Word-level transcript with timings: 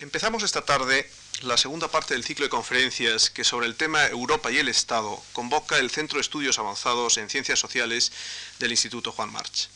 Empezamos 0.00 0.44
esta 0.44 0.64
tarde 0.64 1.10
la 1.42 1.56
segunda 1.56 1.88
parte 1.88 2.14
del 2.14 2.22
ciclo 2.22 2.44
de 2.44 2.50
conferencias 2.50 3.30
que 3.30 3.42
sobre 3.42 3.66
el 3.66 3.74
tema 3.74 4.06
Europa 4.06 4.48
y 4.48 4.58
el 4.58 4.68
Estado 4.68 5.20
convoca 5.32 5.76
el 5.76 5.90
Centro 5.90 6.18
de 6.18 6.20
Estudios 6.20 6.60
Avanzados 6.60 7.16
en 7.16 7.28
Ciencias 7.28 7.58
Sociales 7.58 8.12
del 8.60 8.70
Instituto 8.70 9.10
Juan 9.10 9.32
March. 9.32 9.68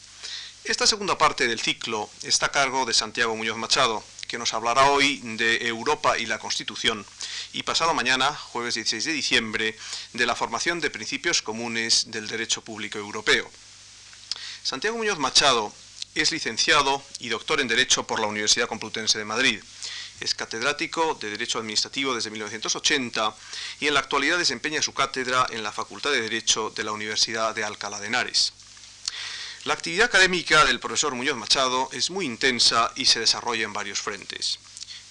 Esta 0.63 0.87
segunda 0.87 1.19
parte 1.19 1.49
del 1.49 1.59
ciclo 1.59 2.09
está 2.23 2.47
a 2.47 2.53
cargo 2.53 2.87
de 2.87 2.95
Santiago 2.95 3.35
Muñoz 3.35 3.57
Machado, 3.57 4.05
que 4.29 4.39
nos 4.39 4.55
hablará 4.55 4.91
hoy 4.91 5.21
de 5.25 5.67
Europa 5.67 6.17
y 6.17 6.27
la 6.27 6.39
Constitución, 6.39 7.05
y 7.53 7.65
pasado 7.65 7.93
mañana, 7.93 8.33
jueves 8.33 8.77
16 8.77 9.05
de 9.05 9.13
diciembre, 9.13 9.77
de 10.13 10.27
la 10.27 10.37
formación 10.37 10.81
de 10.81 10.91
principios 10.91 11.43
comunes 11.43 12.13
del 12.13 12.29
derecho 12.29 12.63
público 12.63 12.97
europeo. 12.97 13.51
Santiago 14.63 14.99
Muñoz 14.99 15.19
Machado 15.19 15.73
es 16.15 16.31
licenciado 16.31 17.03
y 17.19 17.29
doctor 17.29 17.61
en 17.61 17.67
Derecho 17.67 18.07
por 18.07 18.21
la 18.21 18.29
Universidad 18.29 18.69
Complutense 18.69 19.19
de 19.19 19.25
Madrid 19.25 19.61
es 20.23 20.35
catedrático 20.35 21.19
de 21.21 21.31
Derecho 21.31 21.59
Administrativo 21.59 22.15
desde 22.15 22.31
1980 22.31 23.35
y 23.81 23.89
en 23.89 23.95
la 23.95 24.01
actualidad 24.01 24.39
desempeña 24.39 24.81
su 24.81 24.95
cátedra 24.95 25.47
en 25.51 25.63
la 25.63 25.73
Facultad 25.73 26.13
de 26.13 26.21
Derecho 26.21 26.71
de 26.71 26.85
la 26.85 26.93
Universidad 26.93 27.55
de 27.55 27.65
Alcalá 27.65 27.99
de 28.01 28.07
Henares. 28.07 28.53
La 29.65 29.75
actividad 29.75 30.07
académica 30.07 30.65
del 30.65 30.81
profesor 30.81 31.15
Muñoz 31.15 31.37
Machado 31.37 31.89
es 31.93 32.11
muy 32.11 32.27
intensa 32.27 32.93
y 32.97 33.07
se 33.07 33.21
desarrolla 33.21 33.65
en 33.65 33.73
varios 33.73 34.01
frentes. 34.01 34.59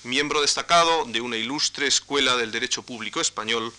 Miembro 0.04 0.42
destacado 0.42 1.06
de 1.06 1.22
una 1.22 1.38
ilustre 1.38 1.88
escuela 1.88 2.38
del 2.38 2.52
derecho 2.52 2.84
público 2.84 3.22
español, 3.22 3.74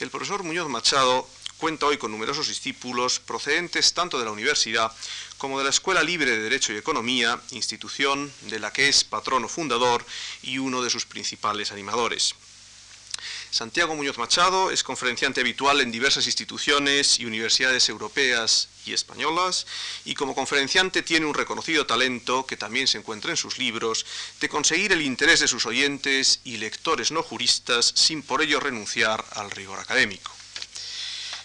el 0.00 0.10
profesor 0.10 0.42
Muñoz 0.42 0.68
Machado 0.68 1.28
cuenta 1.58 1.86
hoy 1.86 1.98
con 1.98 2.12
numerosos 2.12 2.48
discípulos 2.48 3.18
procedentes 3.18 3.92
tanto 3.92 4.18
de 4.18 4.24
la 4.24 4.30
universidad 4.30 4.92
como 5.38 5.58
de 5.58 5.64
la 5.64 5.70
Escuela 5.70 6.02
Libre 6.02 6.32
de 6.32 6.42
Derecho 6.42 6.72
y 6.72 6.76
Economía, 6.76 7.40
institución 7.52 8.30
de 8.42 8.58
la 8.58 8.72
que 8.72 8.88
es 8.88 9.04
patrono 9.04 9.48
fundador 9.48 10.04
y 10.42 10.58
uno 10.58 10.82
de 10.82 10.90
sus 10.90 11.06
principales 11.06 11.72
animadores. 11.72 12.34
Santiago 13.50 13.96
Muñoz 13.96 14.18
Machado 14.18 14.70
es 14.70 14.82
conferenciante 14.82 15.40
habitual 15.40 15.80
en 15.80 15.90
diversas 15.90 16.26
instituciones 16.26 17.18
y 17.18 17.24
universidades 17.24 17.88
europeas 17.88 18.68
y 18.84 18.92
españolas 18.92 19.66
y 20.04 20.14
como 20.14 20.34
conferenciante 20.34 21.02
tiene 21.02 21.26
un 21.26 21.34
reconocido 21.34 21.86
talento 21.86 22.46
que 22.46 22.58
también 22.58 22.86
se 22.86 22.98
encuentra 22.98 23.30
en 23.30 23.36
sus 23.36 23.58
libros 23.58 24.04
de 24.40 24.48
conseguir 24.48 24.92
el 24.92 25.02
interés 25.02 25.40
de 25.40 25.48
sus 25.48 25.64
oyentes 25.64 26.40
y 26.44 26.58
lectores 26.58 27.10
no 27.10 27.22
juristas 27.22 27.90
sin 27.96 28.22
por 28.22 28.42
ello 28.42 28.60
renunciar 28.60 29.24
al 29.32 29.50
rigor 29.50 29.80
académico. 29.80 30.37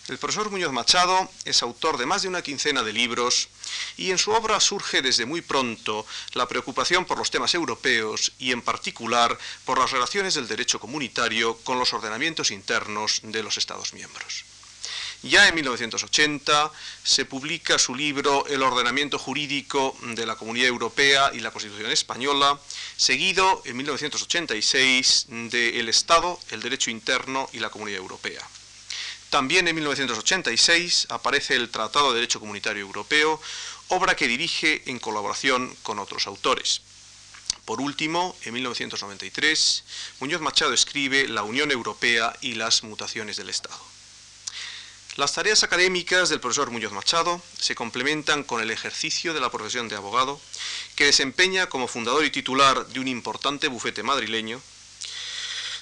El 0.10 0.18
profesor 0.18 0.52
Muñoz 0.52 0.74
Machado 0.74 1.32
es 1.46 1.64
autor 1.64 1.98
de 1.98 2.06
más 2.06 2.24
de 2.24 2.28
una 2.28 2.42
quincena 2.42 2.84
de 2.84 2.92
libros 2.92 3.48
y 3.96 4.12
en 4.12 4.18
su 4.18 4.32
obra 4.32 4.60
surge 4.60 5.02
desde 5.02 5.26
muy 5.26 5.40
pronto 5.40 6.06
la 6.34 6.46
preocupación 6.46 7.06
por 7.06 7.18
los 7.18 7.32
temas 7.32 7.54
europeos 7.56 8.34
y 8.38 8.52
en 8.52 8.62
particular 8.62 9.38
por 9.64 9.80
las 9.80 9.92
relaciones 9.92 10.34
del 10.34 10.50
derecho 10.50 10.78
comunitario 10.78 11.58
con 11.60 11.80
los 11.80 11.94
ordenamientos 11.94 12.52
internos 12.52 13.22
de 13.24 13.44
los 13.44 13.58
Estados 13.58 13.94
miembros. 13.94 14.44
Ya 15.22 15.48
en 15.48 15.56
1980 15.56 16.70
se 17.02 17.24
publica 17.24 17.80
su 17.80 17.96
libro 17.96 18.46
El 18.48 18.62
ordenamiento 18.62 19.18
jurídico 19.18 19.96
de 20.02 20.26
la 20.26 20.36
Comunidad 20.36 20.68
Europea 20.68 21.32
y 21.34 21.40
la 21.40 21.52
Constitución 21.52 21.92
Española, 21.92 22.60
seguido 22.98 23.62
en 23.64 23.78
1986 23.78 25.28
de 25.30 25.80
El 25.80 25.88
Estado, 25.88 26.38
el 26.52 26.62
Derecho 26.62 26.92
Interno 26.92 27.50
y 27.54 27.60
la 27.60 27.70
Comunidad 27.70 28.02
Europea. 28.02 28.46
También 29.34 29.68
en 29.68 29.74
1986 29.74 31.08
aparece 31.10 31.56
el 31.56 31.72
Tratado 31.72 32.10
de 32.10 32.18
Derecho 32.18 32.40
Comunitario 32.40 32.84
Europeo, 32.84 33.42
obra 33.88 34.16
que 34.16 34.28
dirige 34.28 34.84
en 34.86 35.00
colaboración 35.00 35.76
con 35.82 35.98
otros 35.98 36.28
autores. 36.28 36.82
Por 37.66 37.82
último, 37.82 38.36
en 38.44 38.54
1993, 38.54 39.86
Muñoz 40.20 40.40
Machado 40.40 40.72
escribe 40.72 41.28
La 41.28 41.42
Unión 41.42 41.72
Europea 41.72 42.32
y 42.42 42.54
las 42.54 42.84
mutaciones 42.84 43.36
del 43.36 43.50
Estado. 43.50 43.80
Las 45.16 45.34
tareas 45.34 45.64
académicas 45.64 46.30
del 46.30 46.40
profesor 46.40 46.70
Muñoz 46.70 46.92
Machado 46.92 47.42
se 47.60 47.74
complementan 47.74 48.44
con 48.44 48.62
el 48.62 48.70
ejercicio 48.70 49.34
de 49.34 49.42
la 49.42 49.50
profesión 49.50 49.90
de 49.90 49.96
abogado, 49.96 50.40
que 50.96 51.06
desempeña 51.06 51.66
como 51.70 51.88
fundador 51.88 52.24
y 52.24 52.30
titular 52.30 52.86
de 52.86 53.00
un 53.00 53.08
importante 53.08 53.68
bufete 53.68 54.04
madrileño, 54.04 54.62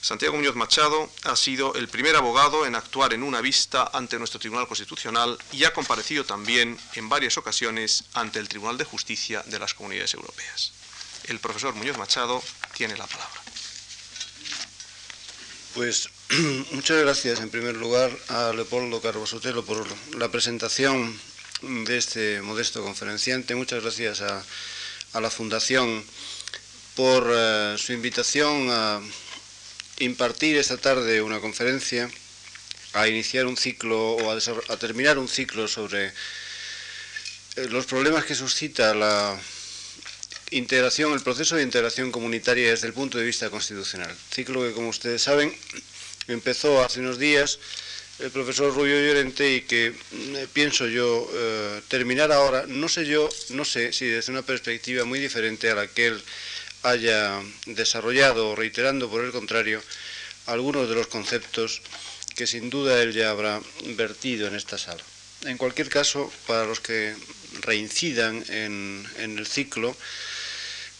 Santiago 0.02 0.36
Muñoz 0.36 0.56
Machado 0.56 1.12
ha 1.26 1.36
sido 1.36 1.76
el 1.76 1.88
primer 1.88 2.16
abogado 2.16 2.66
en 2.66 2.74
actuar 2.74 3.14
en 3.14 3.22
una 3.22 3.40
vista 3.40 3.92
ante 3.94 4.18
nuestro 4.18 4.40
Tribunal 4.40 4.68
Constitucional 4.68 5.38
y 5.52 5.64
ha 5.64 5.74
comparecido 5.74 6.26
también 6.26 6.76
en 6.96 7.08
varias 7.08 7.38
ocasiones 7.38 8.06
ante 8.14 8.40
el 8.40 8.50
Tribunal 8.50 8.80
de 8.80 8.84
Justicia 8.84 9.44
de 9.46 9.60
las 9.60 9.76
Comunidades 9.76 10.16
Europeas. 10.16 10.74
El 11.26 11.40
profesor 11.40 11.76
Muñoz 11.76 12.00
Machado 12.00 12.42
tiene 12.76 12.98
la 12.98 13.06
palabra. 13.06 13.42
Pues 15.76 16.10
muchas 16.72 16.98
gracias 16.98 17.40
en 17.40 17.52
primer 17.52 17.76
lugar 17.76 18.12
a 18.30 18.54
Leopoldo 18.54 19.02
Carbosotelo 19.02 19.64
por 19.64 19.86
la 20.18 20.32
presentación 20.32 21.16
de 21.62 21.98
este 22.00 22.42
modesto 22.42 22.82
conferenciante. 22.84 23.54
Muchas 23.54 23.84
gracias 23.84 24.22
a, 24.22 24.44
la 25.20 25.30
Fundación 25.30 26.04
por 26.96 27.32
eh, 27.32 27.76
su 27.78 27.94
invitación 27.94 28.68
a 28.72 29.00
impartir 30.02 30.58
esta 30.58 30.78
tarde 30.78 31.22
una 31.22 31.40
conferencia, 31.40 32.10
a 32.94 33.08
iniciar 33.08 33.46
un 33.46 33.56
ciclo 33.56 34.14
o 34.16 34.32
a, 34.32 34.78
terminar 34.78 35.18
un 35.18 35.28
ciclo 35.28 35.68
sobre 35.68 36.08
eh, 36.08 37.68
los 37.70 37.86
problemas 37.86 38.26
que 38.26 38.36
suscita 38.36 38.94
la 38.94 39.40
integración, 40.50 41.14
el 41.14 41.22
proceso 41.22 41.56
de 41.56 41.64
integración 41.64 42.12
comunitaria 42.12 42.70
desde 42.70 42.88
el 42.88 42.94
punto 42.94 43.18
de 43.18 43.24
vista 43.24 43.50
constitucional. 43.50 44.14
Ciclo 44.34 44.62
que, 44.62 44.74
como 44.74 44.90
ustedes 44.90 45.22
saben, 45.22 45.56
empezó 46.28 46.84
hace 46.84 47.00
unos 47.00 47.18
días 47.18 47.60
el 48.20 48.30
profesor 48.32 48.74
Rubio 48.74 49.00
Llorente 49.00 49.56
y 49.56 49.62
que 49.62 49.88
eh, 49.88 50.48
pienso 50.52 50.88
yo 50.88 51.30
eh, 51.34 51.82
terminar 51.88 52.32
ahora, 52.32 52.66
no 52.68 52.90
sé 52.90 53.06
yo, 53.06 53.30
no 53.50 53.66
sé 53.66 53.94
si 53.94 54.06
desde 54.06 54.32
una 54.32 54.42
perspectiva 54.42 55.06
muy 55.06 55.20
diferente 55.20 55.70
a 55.72 55.76
la 55.76 55.88
que 55.88 56.08
él 56.08 56.24
haya 56.84 57.42
desarrollado, 57.66 58.56
reiterando 58.56 59.10
por 59.10 59.24
el 59.24 59.32
contrario, 59.32 59.82
algunos 60.48 60.90
de 60.90 60.96
los 60.96 61.08
conceptos 61.08 61.82
que 62.36 62.48
sin 62.48 62.70
duda 62.70 63.02
él 63.02 63.14
ya 63.14 63.30
habrá 63.30 63.62
vertido 63.96 64.48
en 64.48 64.56
esta 64.56 64.78
sala. 64.78 65.04
En 65.46 65.58
cualquier 65.58 65.90
caso, 65.90 66.32
para 66.48 66.66
los 66.66 66.80
que 66.80 67.16
reincidan 67.62 68.44
en, 68.50 69.06
el 69.18 69.46
ciclo, 69.48 69.96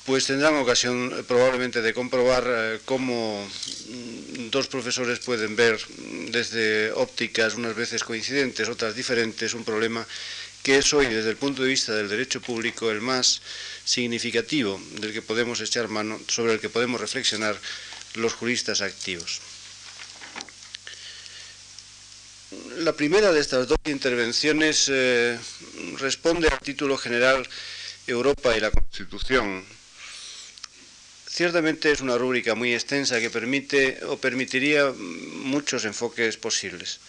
pues 0.06 0.26
tendrán 0.26 0.56
ocasión 0.56 1.26
probablemente 1.28 1.82
de 1.82 1.94
comprobar 1.94 2.44
eh, 2.48 2.80
cómo 2.86 3.48
mm, 3.48 4.50
dos 4.50 4.68
profesores 4.68 5.20
pueden 5.20 5.56
ver 5.56 5.80
desde 6.30 6.92
ópticas 6.94 7.54
unas 7.54 7.76
veces 7.76 8.04
coincidentes, 8.04 8.68
otras 8.68 8.96
diferentes, 8.96 9.54
un 9.54 9.64
problema 9.64 10.06
que 10.64 10.78
es 10.78 10.94
hoy 10.94 11.08
desde 11.08 11.32
el 11.32 11.38
punto 11.38 11.64
de 11.64 11.70
vista 11.70 11.94
del 11.94 12.10
derecho 12.10 12.42
público 12.42 12.92
el 12.92 13.02
más 13.02 13.42
significativo 13.84 14.80
del 15.00 15.14
que 15.14 15.22
podemos 15.22 15.60
echar 15.62 15.88
mano, 15.88 16.20
sobre 16.28 16.54
el 16.54 16.60
que 16.60 16.70
podemos 16.70 17.02
reflexionar 17.02 17.58
los 18.16 18.34
juristas 18.34 18.82
activos. 18.82 19.42
La 22.78 22.94
primera 22.94 23.32
de 23.32 23.40
estas 23.40 23.68
dos 23.68 23.78
intervenciones 23.86 24.90
eh, 24.90 25.40
responde 25.98 26.50
al 26.50 26.60
título 26.60 26.98
general 26.98 27.48
Europa 28.08 28.56
y 28.56 28.60
la 28.60 28.72
Constitución. 28.72 29.64
Ciertamente 31.28 31.92
es 31.92 32.02
una 32.02 32.18
rúbrica 32.18 32.56
muy 32.56 32.74
extensa 32.74 33.22
que 33.22 33.30
permite 33.30 34.04
o 34.06 34.18
permitiría 34.18 34.92
muchos 34.92 35.86
enfoques 35.86 36.36
posibles. 36.36 37.00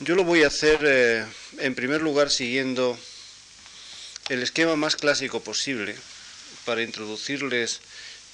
Yo 0.00 0.14
lo 0.14 0.22
voy 0.22 0.44
a 0.44 0.46
hacer 0.46 0.78
eh, 0.84 1.26
en 1.58 1.74
primer 1.74 2.02
lugar 2.02 2.30
siguiendo 2.30 2.96
el 4.28 4.42
esquema 4.44 4.76
más 4.76 4.94
clásico 4.94 5.42
posible 5.42 5.96
para 6.64 6.82
introducirles 6.82 7.80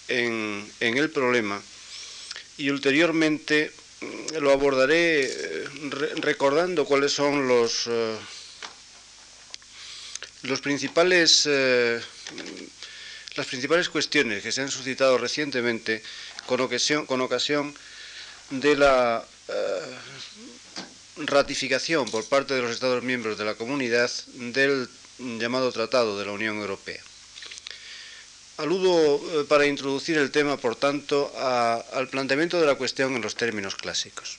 en, 0.09 0.71
el 0.81 1.09
problema 1.09 1.63
y 2.59 2.69
ulteriormente 2.69 3.73
mm, 4.03 4.37
lo 4.43 4.53
abordaré 4.53 5.25
eh, 5.25 5.69
recordando 6.17 6.85
cuáles 6.85 7.13
son 7.13 7.49
los, 7.49 7.87
eh, 7.87 8.15
los 10.43 10.61
principales, 10.61 11.49
las 13.37 13.47
principales 13.47 13.89
cuestiones 13.89 14.43
que 14.43 14.53
se 14.53 14.61
han 14.61 14.71
suscitado 14.71 15.17
recientemente 15.17 16.03
con 16.45 16.61
ocasión, 16.61 17.07
con 17.07 17.23
ocasión 17.23 17.75
de 18.51 18.77
la 18.77 19.27
ratificación 21.17 22.11
por 22.11 22.25
parte 22.25 22.55
de 22.55 22.63
los 22.63 22.73
Estados 22.73 23.03
miembros 23.03 23.39
de 23.39 23.45
la 23.45 23.55
comunidad 23.55 24.11
del 24.39 24.89
llamado 25.19 25.71
Tratado 25.73 26.19
de 26.19 26.27
la 26.27 26.33
Unión 26.33 26.59
Europea. 26.59 27.01
Aludo 28.57 29.17
eh, 29.41 29.45
para 29.49 29.67
introducir 29.67 30.17
el 30.17 30.31
tema, 30.31 30.57
por 30.57 30.77
tanto, 30.77 31.33
al 31.93 32.09
planteamiento 32.09 32.61
de 32.61 32.67
la 32.67 32.77
cuestión 32.77 33.17
en 33.17 33.23
los 33.23 33.35
términos 33.35 33.75
clásicos. 33.75 34.37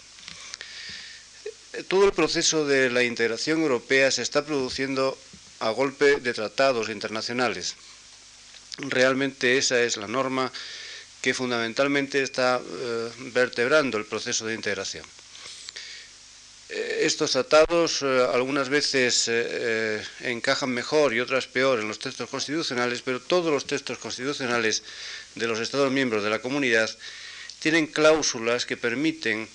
Eh, 1.74 1.84
todo 1.84 2.06
el 2.06 2.14
proceso 2.14 2.66
de 2.66 2.90
la 2.90 3.04
integración 3.04 3.62
europea 3.62 4.12
se 4.12 4.22
está 4.22 4.46
produciendo 4.46 5.18
a 5.60 5.70
golpe 5.72 6.20
de 6.22 6.34
tratados 6.34 6.90
internacionales. 6.90 7.76
Realmente 8.78 9.58
esa 9.58 9.82
es 9.82 9.98
la 9.98 10.08
norma 10.08 10.52
que 11.22 11.34
fundamentalmente 11.34 12.22
está 12.22 12.62
eh, 12.64 13.12
vertebrando 13.34 13.98
el 13.98 14.06
proceso 14.06 14.46
de 14.46 14.54
integración. 14.54 15.06
Eh, 16.76 17.06
estos 17.08 17.32
tratados 17.32 18.02
eh, 18.02 18.28
algunas 18.34 18.68
veces 18.68 19.32
encajan 20.22 20.70
mejor 20.70 21.14
y 21.14 21.22
otras 21.22 21.48
peor 21.48 21.80
en 21.80 21.88
los 21.88 22.00
textos 22.00 22.30
constitucionales, 22.30 23.02
pero 23.02 23.22
todos 23.22 23.52
los 23.52 23.66
textos 23.66 23.98
constitucionales 23.98 24.84
de 25.36 25.48
los 25.48 25.60
Estados 25.60 25.92
miembros 25.92 26.24
de 26.24 26.30
la 26.30 26.40
comunidad 26.40 26.90
tienen 27.60 27.88
cláusulas 27.88 28.66
que 28.66 28.78
permiten 28.78 29.48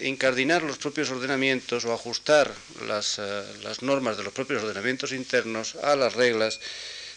incardinar 0.00 0.62
los 0.62 0.78
propios 0.78 1.10
ordenamientos 1.10 1.84
o 1.84 1.92
ajustar 1.92 2.50
las 2.88 3.82
normas 3.82 4.16
de 4.16 4.24
los 4.24 4.32
propios 4.32 4.62
ordenamientos 4.62 5.12
internos 5.12 5.76
a 5.82 5.94
las 5.94 6.14
reglas 6.14 6.60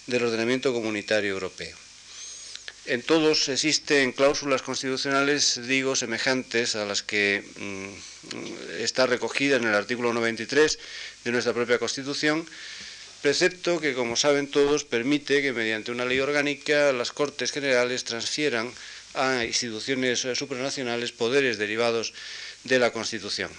del 0.08 0.26
ordenamiento 0.26 0.74
comunitario 0.74 1.32
europeo. 1.32 1.85
En 2.88 3.02
todos 3.02 3.50
existen 3.50 4.12
cláusulas 4.12 4.62
constitucionales, 4.62 5.60
digo, 5.66 5.96
semejantes 5.96 6.76
a 6.76 6.86
las 6.86 7.02
que 7.02 7.42
mm, 7.58 8.80
está 8.80 9.08
recogida 9.08 9.56
en 9.56 9.64
el 9.64 9.74
artículo 9.74 10.14
93 10.14 10.78
de 11.24 11.32
nuestra 11.32 11.54
propia 11.54 11.80
Constitución, 11.80 12.46
precepto 13.24 13.82
que, 13.82 13.96
como 13.96 14.16
saben 14.16 14.46
todos, 14.52 14.84
permite 14.84 15.42
que 15.42 15.52
mediante 15.52 15.90
una 15.90 16.06
ley 16.06 16.20
orgánica 16.20 16.94
las 16.94 17.12
Cortes 17.12 17.52
Generales 17.52 18.04
transfieran 18.04 18.72
a 19.16 19.46
instituciones 19.46 20.20
supranacionales 20.38 21.12
poderes 21.12 21.58
derivados 21.58 22.14
de 22.66 22.78
la 22.78 22.92
Constitución. 22.92 23.50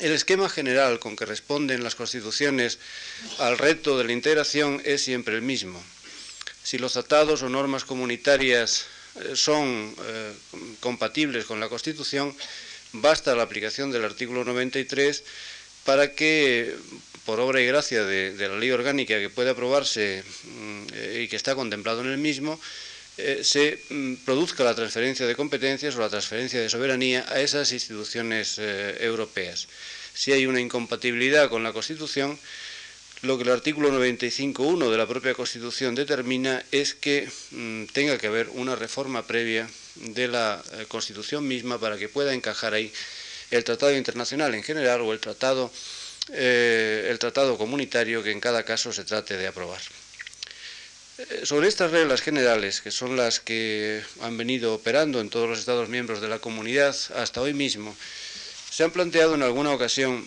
El 0.00 0.12
esquema 0.12 0.50
general 0.50 0.98
con 0.98 1.16
que 1.16 1.24
responden 1.24 1.82
las 1.82 1.94
constituciones 1.94 2.78
al 3.38 3.56
reto 3.56 3.96
de 3.96 4.04
la 4.04 4.12
integración 4.12 4.82
es 4.84 5.00
siempre 5.00 5.34
el 5.34 5.40
mismo 5.40 5.82
si 6.68 6.76
los 6.76 6.92
tratados 6.92 7.40
o 7.40 7.48
normas 7.48 7.88
comunitarias 7.88 8.84
eh, 9.16 9.32
son 9.32 9.88
eh, 9.88 10.32
compatibles 10.84 11.48
con 11.48 11.64
la 11.64 11.72
Constitución, 11.72 12.36
basta 12.92 13.32
la 13.32 13.48
aplicación 13.48 13.88
del 13.88 14.04
artículo 14.04 14.44
93 14.44 15.24
para 15.88 16.12
que, 16.12 16.76
por 17.24 17.40
obra 17.40 17.62
y 17.62 17.66
gracia 17.66 18.04
de, 18.04 18.36
la 18.36 18.60
ley 18.60 18.70
orgánica 18.70 19.16
que 19.16 19.32
puede 19.32 19.48
aprobarse 19.48 20.22
mm, 20.44 20.82
eh, 20.92 21.20
y 21.24 21.28
que 21.28 21.40
está 21.40 21.54
contemplado 21.54 22.02
en 22.02 22.12
el 22.12 22.18
mismo, 22.18 22.60
se 23.16 23.80
mm, 23.88 24.16
produzca 24.26 24.62
la 24.62 24.76
transferencia 24.76 25.26
de 25.26 25.34
competencias 25.34 25.96
o 25.96 26.00
la 26.00 26.12
transferencia 26.12 26.60
de 26.60 26.68
soberanía 26.68 27.24
a 27.30 27.40
esas 27.40 27.72
instituciones 27.72 28.60
europeas. 29.00 29.68
Si 30.12 30.32
hay 30.32 30.44
una 30.44 30.60
incompatibilidad 30.60 31.48
con 31.48 31.62
la 31.62 31.72
Constitución, 31.72 32.38
lo 33.22 33.36
que 33.36 33.44
el 33.44 33.50
artículo 33.50 33.90
95.1 33.90 34.90
de 34.90 34.96
la 34.96 35.06
propia 35.06 35.34
Constitución 35.34 35.94
determina 35.94 36.64
es 36.70 36.94
que 36.94 37.28
mm, 37.50 37.86
tenga 37.86 38.18
que 38.18 38.28
haber 38.28 38.48
una 38.50 38.76
reforma 38.76 39.26
previa 39.26 39.68
de 39.96 40.28
la 40.28 40.62
eh, 40.72 40.84
Constitución 40.86 41.46
misma 41.46 41.78
para 41.78 41.98
que 41.98 42.08
pueda 42.08 42.32
encajar 42.32 42.74
ahí 42.74 42.92
el 43.50 43.64
tratado 43.64 43.96
internacional 43.96 44.54
en 44.54 44.62
general 44.62 45.00
o 45.00 45.12
el 45.12 45.18
tratado, 45.18 45.72
eh, 46.32 47.08
el 47.10 47.18
tratado 47.18 47.58
comunitario 47.58 48.22
que 48.22 48.30
en 48.30 48.40
cada 48.40 48.62
caso 48.62 48.92
se 48.92 49.04
trate 49.04 49.36
de 49.36 49.48
aprobar. 49.48 49.80
Eh, 51.18 51.40
sobre 51.44 51.66
estas 51.66 51.90
reglas 51.90 52.20
generales, 52.20 52.80
que 52.80 52.92
son 52.92 53.16
las 53.16 53.40
que 53.40 54.02
han 54.20 54.36
venido 54.36 54.74
operando 54.74 55.20
en 55.20 55.30
todos 55.30 55.48
los 55.48 55.58
Estados 55.58 55.88
miembros 55.88 56.20
de 56.20 56.28
la 56.28 56.38
comunidad 56.38 56.94
hasta 57.16 57.40
hoy 57.40 57.54
mismo, 57.54 57.96
se 58.70 58.84
han 58.84 58.92
planteado 58.92 59.34
en 59.34 59.42
alguna 59.42 59.72
ocasión 59.72 60.24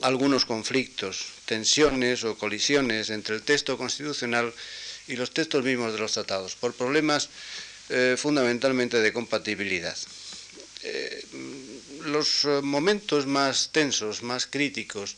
algunos 0.00 0.46
conflictos, 0.46 1.37
tensiones 1.48 2.28
o 2.28 2.36
colisiones 2.36 3.08
entre 3.08 3.34
el 3.34 3.42
texto 3.42 3.80
constitucional 3.80 4.52
y 5.08 5.16
los 5.16 5.32
textos 5.32 5.64
mismos 5.64 5.94
de 5.94 5.98
los 5.98 6.12
tratados, 6.12 6.54
por 6.54 6.74
problemas 6.74 7.32
eh, 7.88 8.16
fundamentalmente 8.20 9.00
de 9.00 9.12
compatibilidad. 9.16 9.96
Eh, 10.84 11.24
los 12.04 12.44
eh, 12.44 12.60
momentos 12.60 13.26
más 13.26 13.70
tensos, 13.72 14.22
más 14.22 14.46
críticos, 14.46 15.16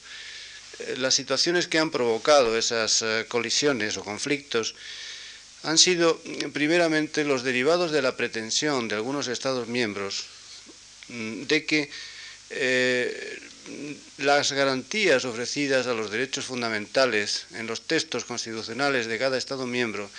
las 0.96 1.14
situaciones 1.14 1.66
que 1.66 1.78
han 1.78 1.90
provocado 1.90 2.56
esas 2.56 3.04
colisiones 3.28 3.98
o 3.98 4.04
conflictos 4.04 4.74
han 5.62 5.76
sido 5.76 6.16
primeramente 6.54 7.22
los 7.24 7.42
derivados 7.42 7.92
de 7.92 8.00
la 8.00 8.16
pretensión 8.16 8.88
de 8.88 8.94
algunos 8.94 9.28
Estados 9.28 9.68
miembros 9.68 10.24
mm, 11.08 11.42
de 11.42 11.66
que 11.66 11.90
las 14.18 14.52
garantías 14.52 15.24
ofrecidas 15.24 15.86
a 15.86 15.94
los 15.94 16.10
derechos 16.10 16.44
fundamentales 16.44 17.46
en 17.52 17.66
los 17.66 17.82
textos 17.82 18.24
constitucionales 18.24 19.06
de 19.06 19.18
cada 19.18 19.38
Estado 19.38 19.66
miembro 19.66 20.10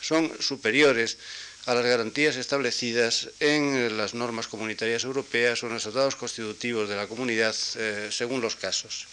son 0.00 0.30
superiores 0.40 1.18
a 1.66 1.74
las 1.74 1.84
garantías 1.84 2.36
establecidas 2.36 3.28
en 3.40 3.98
las 3.98 4.14
normas 4.14 4.48
comunitarias 4.48 5.04
europeas 5.04 5.62
o 5.62 5.66
en 5.66 5.74
los 5.74 5.82
tratados 5.82 6.16
constitutivos 6.16 6.88
de 6.88 6.96
la 6.96 7.06
comunidad, 7.06 7.54
eh, 7.76 8.08
según 8.10 8.40
los 8.40 8.56
casos. 8.56 9.06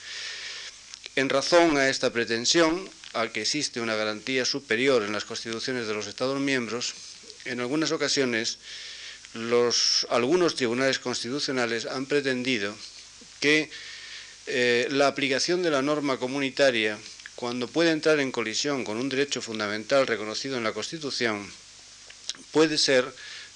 En 1.16 1.28
razón 1.28 1.78
a 1.78 1.90
esta 1.90 2.12
pretensión, 2.12 2.90
a 3.14 3.28
que 3.28 3.42
existe 3.42 3.82
una 3.82 3.96
garantía 3.96 4.46
superior 4.46 5.04
en 5.04 5.12
las 5.12 5.26
constituciones 5.26 5.88
de 5.88 5.94
los 5.94 6.08
Estados 6.08 6.40
miembros, 6.40 6.94
en 7.46 7.60
algunas 7.60 7.92
ocasiones 7.92 8.58
algunos 10.10 10.56
tribunales 10.56 11.00
constitucionales 11.00 11.86
han 11.86 12.06
pretendido 12.06 12.74
que 13.46 13.70
eh, 14.48 14.88
la 14.90 15.06
aplicación 15.06 15.62
de 15.62 15.70
la 15.70 15.84
norma 15.84 16.18
comunitaria, 16.18 16.98
cuando 17.36 17.68
puede 17.68 17.92
entrar 17.92 18.20
en 18.20 18.32
colisión 18.32 18.84
con 18.84 18.98
un 18.98 19.08
derecho 19.08 19.40
fundamental 19.40 20.08
reconocido 20.08 20.58
en 20.58 20.64
la 20.64 20.74
Constitución, 20.74 21.46
puede 22.50 22.80
ser 22.80 23.06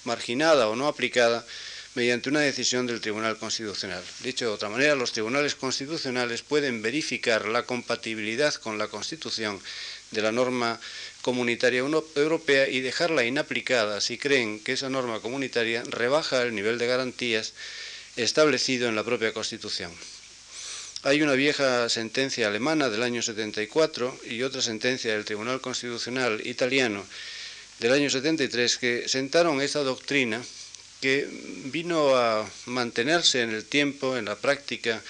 marginada 0.04 0.68
o 0.68 0.76
no 0.76 0.86
aplicada 0.86 1.44
mediante 1.96 2.28
una 2.28 2.38
decisión 2.38 2.86
del 2.86 3.00
Tribunal 3.00 3.36
Constitucional. 3.36 4.04
Dicho 4.22 4.44
de 4.44 4.52
otra 4.52 4.68
manera, 4.68 4.94
los 4.94 5.10
tribunales 5.10 5.56
constitucionales 5.56 6.42
pueden 6.42 6.82
verificar 6.82 7.46
la 7.46 7.64
compatibilidad 7.64 8.54
con 8.54 8.78
la 8.78 8.86
Constitución 8.86 9.58
de 10.12 10.22
la 10.22 10.30
norma 10.30 10.78
comunitaria 11.20 11.80
europea 11.80 12.68
y 12.68 12.78
dejarla 12.78 13.24
inaplicada 13.24 14.00
si 14.00 14.18
creen 14.18 14.60
que 14.60 14.74
esa 14.74 14.88
norma 14.88 15.18
comunitaria 15.18 15.82
rebaja 15.88 16.42
el 16.42 16.54
nivel 16.54 16.78
de 16.78 16.86
garantías 16.86 17.54
establecido 18.22 18.88
en 18.88 18.96
la 18.96 19.04
propia 19.04 19.32
Constitución. 19.32 19.92
Hay 21.02 21.22
una 21.22 21.32
vieja 21.32 21.88
sentencia 21.88 22.48
alemana 22.48 22.90
del 22.90 23.02
año 23.02 23.22
74 23.22 24.20
y 24.26 24.42
otra 24.42 24.60
sentencia 24.60 25.12
del 25.12 25.24
Tribunal 25.24 25.60
Constitucional 25.60 26.46
italiano 26.46 27.04
del 27.78 27.92
año 27.92 28.10
73 28.10 28.76
que 28.76 29.08
sentaron 29.08 29.62
esta 29.62 29.82
doctrina 29.82 30.42
que 31.00 31.26
vino 31.72 32.14
a 32.14 32.48
mantenerse 32.66 33.40
en 33.40 33.50
el 33.50 33.64
tiempo, 33.64 34.18
en 34.18 34.26
la 34.26 34.36
práctica 34.36 35.02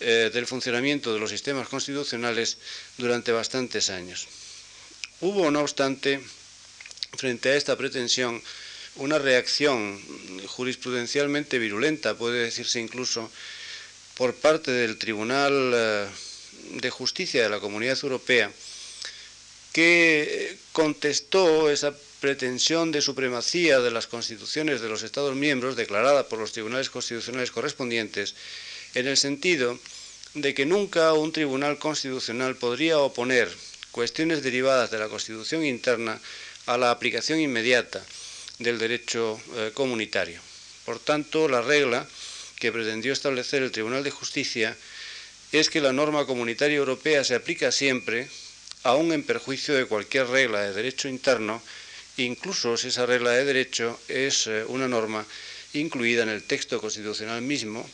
eh, 0.00 0.30
del 0.32 0.46
funcionamiento 0.46 1.14
de 1.14 1.20
los 1.20 1.30
sistemas 1.30 1.68
constitucionales 1.68 2.58
durante 2.98 3.30
bastantes 3.30 3.90
años. 3.90 4.26
Hubo, 5.20 5.50
no 5.50 5.60
obstante, 5.60 6.20
frente 7.16 7.50
a 7.50 7.56
esta 7.56 7.76
pretensión, 7.76 8.42
una 9.00 9.18
reacción 9.18 9.98
jurisprudencialmente 10.46 11.58
virulenta, 11.58 12.16
puede 12.16 12.44
decirse 12.44 12.80
incluso, 12.80 13.30
por 14.14 14.34
parte 14.34 14.70
del 14.70 14.98
Tribunal 14.98 15.72
eh, 15.74 16.06
de 16.72 16.90
Justicia 16.90 17.42
de 17.42 17.48
la 17.48 17.60
Comunidad 17.60 17.98
Europea, 18.02 18.52
que 19.72 20.56
contestó 20.72 21.70
esa 21.70 21.94
pretensión 22.20 22.92
de 22.92 23.00
supremacía 23.00 23.80
de 23.80 23.90
las 23.90 24.06
constituciones 24.06 24.82
de 24.82 24.90
los 24.90 25.02
Estados 25.02 25.34
miembros 25.34 25.76
declarada 25.76 26.28
por 26.28 26.38
los 26.38 26.52
tribunales 26.52 26.90
constitucionales 26.90 27.50
correspondientes, 27.50 28.34
en 28.94 29.06
el 29.06 29.16
sentido 29.16 29.78
de 30.34 30.52
que 30.52 30.66
nunca 30.66 31.14
un 31.14 31.32
tribunal 31.32 31.78
constitucional 31.78 32.54
podría 32.56 32.98
oponer 32.98 33.48
cuestiones 33.92 34.42
derivadas 34.42 34.90
de 34.90 34.98
la 34.98 35.08
Constitución 35.08 35.64
interna 35.64 36.20
a 36.66 36.76
la 36.76 36.90
aplicación 36.90 37.40
inmediata 37.40 38.04
del 38.60 38.78
derecho 38.78 39.40
eh, 39.56 39.72
comunitario. 39.74 40.40
Por 40.84 41.00
tanto, 41.00 41.48
la 41.48 41.60
regla 41.60 42.06
que 42.58 42.70
pretendió 42.72 43.12
establecer 43.12 43.62
el 43.62 43.72
Tribunal 43.72 44.04
de 44.04 44.10
Justicia 44.10 44.76
es 45.50 45.68
que 45.68 45.80
la 45.80 45.92
norma 45.92 46.26
comunitaria 46.26 46.76
europea 46.76 47.24
se 47.24 47.34
aplica 47.34 47.72
siempre, 47.72 48.28
aun 48.84 49.12
en 49.12 49.24
perjuicio 49.24 49.74
de 49.74 49.86
cualquier 49.86 50.28
regla 50.28 50.60
de 50.60 50.72
derecho 50.72 51.08
interno, 51.08 51.60
incluso 52.16 52.76
si 52.76 52.88
esa 52.88 53.06
regla 53.06 53.32
de 53.32 53.44
derecho 53.44 53.98
es 54.08 54.46
eh, 54.46 54.64
una 54.68 54.88
norma 54.88 55.26
incluida 55.72 56.22
en 56.22 56.28
el 56.28 56.44
texto 56.44 56.80
constitucional 56.80 57.42
mismo, 57.42 57.88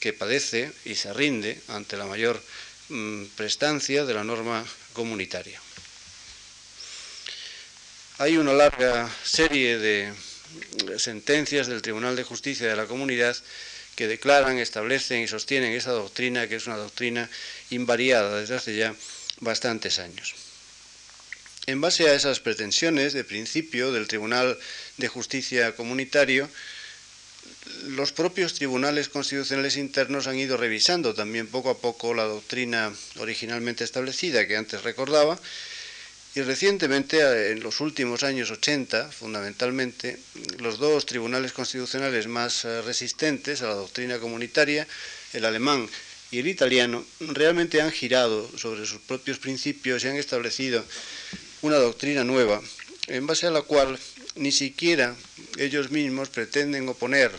que 0.00 0.12
padece 0.12 0.72
y 0.84 0.96
se 0.96 1.12
rinde 1.12 1.60
ante 1.68 1.96
la 1.96 2.06
mayor 2.06 2.42
mm, 2.88 3.24
prestancia 3.36 4.04
de 4.04 4.14
la 4.14 4.24
norma 4.24 4.66
comunitaria. 4.92 5.61
Hay 8.18 8.36
una 8.36 8.52
larga 8.52 9.10
serie 9.24 9.78
de 9.78 10.12
sentencias 10.98 11.66
del 11.66 11.80
Tribunal 11.80 12.14
de 12.14 12.24
Justicia 12.24 12.68
de 12.68 12.76
la 12.76 12.86
Comunidad 12.86 13.34
que 13.96 14.06
declaran, 14.06 14.58
establecen 14.58 15.22
y 15.22 15.28
sostienen 15.28 15.72
esa 15.72 15.92
doctrina, 15.92 16.46
que 16.46 16.56
es 16.56 16.66
una 16.66 16.76
doctrina 16.76 17.30
invariada 17.70 18.38
desde 18.38 18.56
hace 18.56 18.76
ya 18.76 18.94
bastantes 19.40 19.98
años. 19.98 20.34
En 21.66 21.80
base 21.80 22.08
a 22.08 22.14
esas 22.14 22.40
pretensiones 22.40 23.14
de 23.14 23.24
principio 23.24 23.92
del 23.92 24.08
Tribunal 24.08 24.58
de 24.98 25.08
Justicia 25.08 25.74
Comunitario, 25.74 26.48
los 27.86 28.12
propios 28.12 28.54
tribunales 28.54 29.08
constitucionales 29.08 29.76
internos 29.76 30.26
han 30.26 30.36
ido 30.36 30.56
revisando 30.56 31.14
también 31.14 31.46
poco 31.46 31.70
a 31.70 31.78
poco 31.78 32.12
la 32.12 32.24
doctrina 32.24 32.92
originalmente 33.18 33.84
establecida 33.84 34.46
que 34.46 34.56
antes 34.56 34.82
recordaba 34.82 35.40
y 36.34 36.40
recientemente, 36.40 37.50
en 37.50 37.60
los 37.60 37.80
últimos 37.80 38.22
años 38.22 38.50
80, 38.50 39.12
fundamentalmente, 39.12 40.18
los 40.58 40.78
dos 40.78 41.04
tribunales 41.04 41.52
constitucionales 41.52 42.26
más 42.26 42.64
eh, 42.64 42.80
resistentes 42.82 43.60
a 43.60 43.66
la 43.66 43.74
doctrina 43.74 44.18
comunitaria, 44.18 44.86
el 45.34 45.44
alemán 45.44 45.88
y 46.30 46.38
el 46.38 46.48
italiano, 46.48 47.04
realmente 47.20 47.82
han 47.82 47.92
girado 47.92 48.50
sobre 48.56 48.86
sus 48.86 49.00
propios 49.00 49.38
principios 49.38 50.04
y 50.04 50.08
han 50.08 50.16
establecido 50.16 50.84
una 51.60 51.76
doctrina 51.76 52.24
nueva, 52.24 52.62
en 53.08 53.26
base 53.26 53.46
a 53.46 53.50
la 53.50 53.62
cual 53.62 53.98
ni 54.36 54.52
siquiera 54.52 55.14
ellos 55.58 55.90
mismos 55.90 56.30
pretenden 56.30 56.88
oponer 56.88 57.32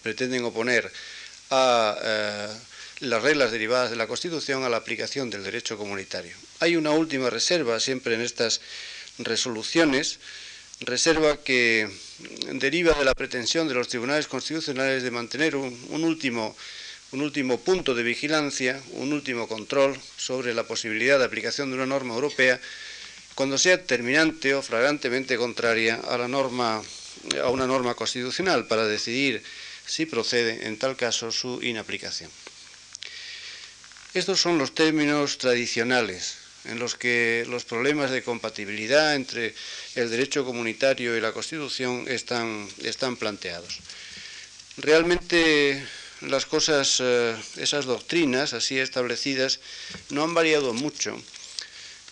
pretenden 0.00 0.44
oponer 0.44 0.90
a 1.50 1.98
eh, 2.02 2.48
las 3.00 3.22
reglas 3.22 3.50
derivadas 3.50 3.90
de 3.90 3.96
la 3.96 4.06
Constitución 4.06 4.64
a 4.64 4.68
la 4.68 4.78
aplicación 4.78 5.28
del 5.28 5.44
derecho 5.44 5.76
comunitario. 5.76 6.34
Hay 6.62 6.76
una 6.76 6.92
última 6.92 7.28
reserva 7.28 7.80
siempre 7.80 8.14
en 8.14 8.20
estas 8.20 8.60
resoluciones, 9.18 10.20
reserva 10.78 11.42
que 11.42 11.90
deriva 12.52 12.94
de 12.94 13.04
la 13.04 13.16
pretensión 13.16 13.66
de 13.66 13.74
los 13.74 13.88
tribunales 13.88 14.28
constitucionales 14.28 15.02
de 15.02 15.10
mantener 15.10 15.56
un, 15.56 16.04
último, 16.04 16.56
un 17.10 17.22
último 17.22 17.58
punto 17.58 17.96
de 17.96 18.04
vigilancia, 18.04 18.80
un 18.92 19.12
último 19.12 19.48
control 19.48 19.98
sobre 20.16 20.54
la 20.54 20.62
posibilidad 20.62 21.18
de 21.18 21.24
aplicación 21.24 21.68
de 21.68 21.74
una 21.74 21.86
norma 21.86 22.14
europea 22.14 22.60
cuando 23.34 23.58
sea 23.58 23.82
terminante 23.84 24.54
o 24.54 24.62
flagrantemente 24.62 25.36
contraria 25.36 25.96
a 25.96 26.16
la 26.16 26.28
norma 26.28 26.80
a 27.42 27.48
una 27.48 27.66
norma 27.66 27.96
constitucional 27.96 28.68
para 28.68 28.86
decidir 28.86 29.42
si 29.84 30.06
procede 30.06 30.68
en 30.68 30.78
tal 30.78 30.94
caso 30.94 31.32
su 31.32 31.60
inaplicación. 31.60 32.30
Estos 34.14 34.40
son 34.40 34.58
los 34.58 34.76
términos 34.76 35.38
tradicionales 35.38 36.41
en 36.64 36.78
los 36.78 36.94
que 36.94 37.44
los 37.48 37.64
problemas 37.64 38.10
de 38.10 38.22
compatibilidad 38.22 39.14
entre 39.14 39.54
el 39.94 40.10
derecho 40.10 40.44
comunitario 40.44 41.16
y 41.16 41.20
la 41.20 41.32
Constitución 41.32 42.04
están, 42.08 42.68
están 42.82 43.16
planteados. 43.16 43.80
Realmente 44.76 45.82
las 46.22 46.46
cosas, 46.46 46.98
eh, 47.00 47.36
esas 47.56 47.84
doctrinas 47.84 48.52
así 48.52 48.78
establecidas, 48.78 49.60
no 50.10 50.22
han 50.22 50.34
variado 50.34 50.72
mucho, 50.72 51.20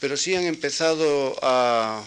pero 0.00 0.16
sí 0.16 0.34
han 0.34 0.44
empezado 0.44 1.38
a, 1.42 2.04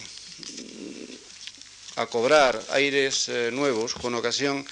a 1.96 2.06
cobrar 2.06 2.60
aires 2.70 3.28
eh, 3.28 3.50
nuevos 3.52 3.94
con 3.94 4.14
ocasión 4.14 4.66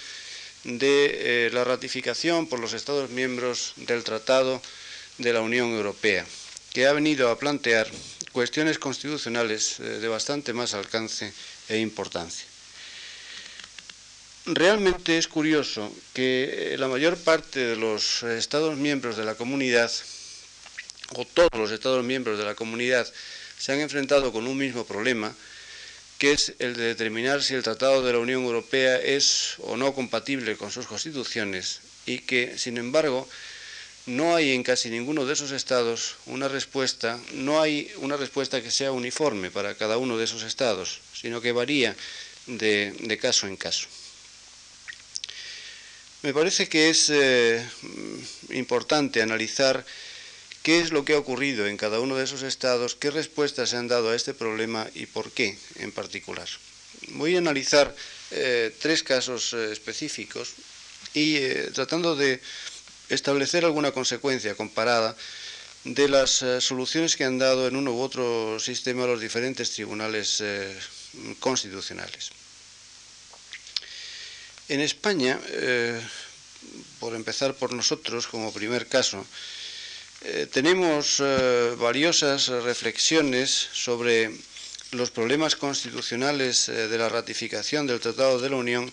de 0.64 1.46
eh, 1.46 1.50
la 1.52 1.64
ratificación 1.64 2.46
por 2.46 2.60
los 2.60 2.72
Estados 2.72 3.10
miembros 3.10 3.72
del 3.76 4.04
Tratado 4.04 4.60
de 5.18 5.32
la 5.32 5.40
Unión 5.40 5.70
Europea, 5.70 6.26
que 6.72 6.86
ha 6.86 6.92
venido 6.92 7.30
a 7.30 7.38
plantear 7.38 7.90
cuestiones 8.32 8.78
constitucionales 8.78 9.78
eh, 9.78 10.00
de 10.00 10.08
bastante 10.08 10.52
más 10.52 10.74
alcance 10.74 11.32
e 11.68 11.78
importancia. 11.78 12.46
Realmente 14.46 15.18
es 15.18 15.28
curioso 15.28 15.92
que 16.14 16.74
eh, 16.74 16.78
la 16.78 16.88
mayor 16.88 17.16
parte 17.16 17.60
de 17.60 17.76
los 17.76 18.22
Estados 18.24 18.76
miembros 18.76 19.16
de 19.16 19.24
la 19.24 19.36
comunidad, 19.36 19.92
o 21.14 21.24
todos 21.26 21.50
los 21.54 21.70
Estados 21.70 22.02
miembros 22.04 22.38
de 22.38 22.44
la 22.44 22.54
comunidad, 22.54 23.06
se 23.58 23.72
han 23.72 23.80
enfrentado 23.80 24.32
con 24.32 24.46
un 24.48 24.56
mismo 24.56 24.84
problema, 24.84 25.32
que 26.18 26.32
es 26.32 26.54
el 26.58 26.74
de 26.74 26.84
determinar 26.84 27.42
si 27.42 27.54
el 27.54 27.62
Tratado 27.62 28.02
de 28.02 28.12
la 28.12 28.18
Unión 28.18 28.42
Europea 28.42 28.96
es 28.96 29.54
o 29.58 29.76
no 29.76 29.94
compatible 29.94 30.56
con 30.56 30.70
sus 30.70 30.86
constituciones 30.86 31.80
y 32.06 32.18
que, 32.20 32.58
sin 32.58 32.78
embargo, 32.78 33.28
no 34.06 34.34
hay 34.34 34.52
en 34.52 34.62
casi 34.62 34.90
ninguno 34.90 35.26
de 35.26 35.32
esos 35.32 35.52
estados 35.52 36.16
una 36.26 36.48
respuesta, 36.48 37.20
no 37.34 37.60
hay 37.60 37.90
una 37.98 38.16
respuesta 38.16 38.60
que 38.60 38.70
sea 38.70 38.92
uniforme 38.92 39.50
para 39.50 39.76
cada 39.76 39.98
uno 39.98 40.18
de 40.18 40.24
esos 40.24 40.42
estados, 40.42 41.00
sino 41.14 41.40
que 41.40 41.52
varía 41.52 41.94
de, 42.46 43.18
caso 43.20 43.46
en 43.46 43.56
caso. 43.56 43.86
Me 46.22 46.34
parece 46.34 46.68
que 46.68 46.90
es 46.90 47.10
eh, 47.10 47.64
importante 48.50 49.22
analizar 49.22 49.84
qué 50.62 50.80
es 50.80 50.90
lo 50.90 51.04
que 51.04 51.14
ha 51.14 51.18
ocurrido 51.18 51.66
en 51.66 51.76
cada 51.76 52.00
uno 52.00 52.16
de 52.16 52.24
esos 52.24 52.42
estados, 52.42 52.94
qué 52.94 53.10
respuestas 53.10 53.70
se 53.70 53.76
han 53.76 53.88
dado 53.88 54.10
a 54.10 54.16
este 54.16 54.34
problema 54.34 54.88
y 54.94 55.06
por 55.06 55.30
qué 55.30 55.58
en 55.76 55.92
particular. 55.92 56.48
Voy 57.08 57.34
a 57.34 57.38
analizar 57.38 57.94
eh, 58.30 58.74
tres 58.80 59.02
casos 59.02 59.52
eh, 59.52 59.72
específicos 59.72 60.54
y 61.14 61.38
tratando 61.74 62.16
de 62.16 62.40
establecer 63.14 63.64
alguna 63.64 63.92
consecuencia 63.92 64.54
comparada 64.54 65.16
de 65.84 66.08
las 66.08 66.44
soluciones 66.60 67.16
que 67.16 67.24
han 67.24 67.38
dado 67.38 67.66
en 67.66 67.76
uno 67.76 67.92
u 67.92 68.00
otro 68.00 68.58
sistema 68.60 69.06
los 69.06 69.20
diferentes 69.20 69.72
tribunales 69.72 70.42
constitucionales. 71.40 72.30
En 74.68 74.80
España, 74.80 75.40
por 77.00 77.14
empezar 77.14 77.54
por 77.54 77.72
nosotros 77.72 78.26
como 78.26 78.52
primer 78.52 78.86
caso, 78.86 79.26
eh, 80.24 80.46
tenemos 80.46 81.18
eh, 81.18 81.74
valiosas 81.78 82.46
reflexiones 82.46 83.50
sobre 83.72 84.30
los 84.92 85.10
problemas 85.10 85.56
constitucionales 85.56 86.68
eh, 86.68 86.86
de 86.86 86.98
la 86.98 87.08
ratificación 87.08 87.88
del 87.88 87.98
Tratado 87.98 88.38
de 88.38 88.50
la 88.50 88.56
Unión, 88.56 88.86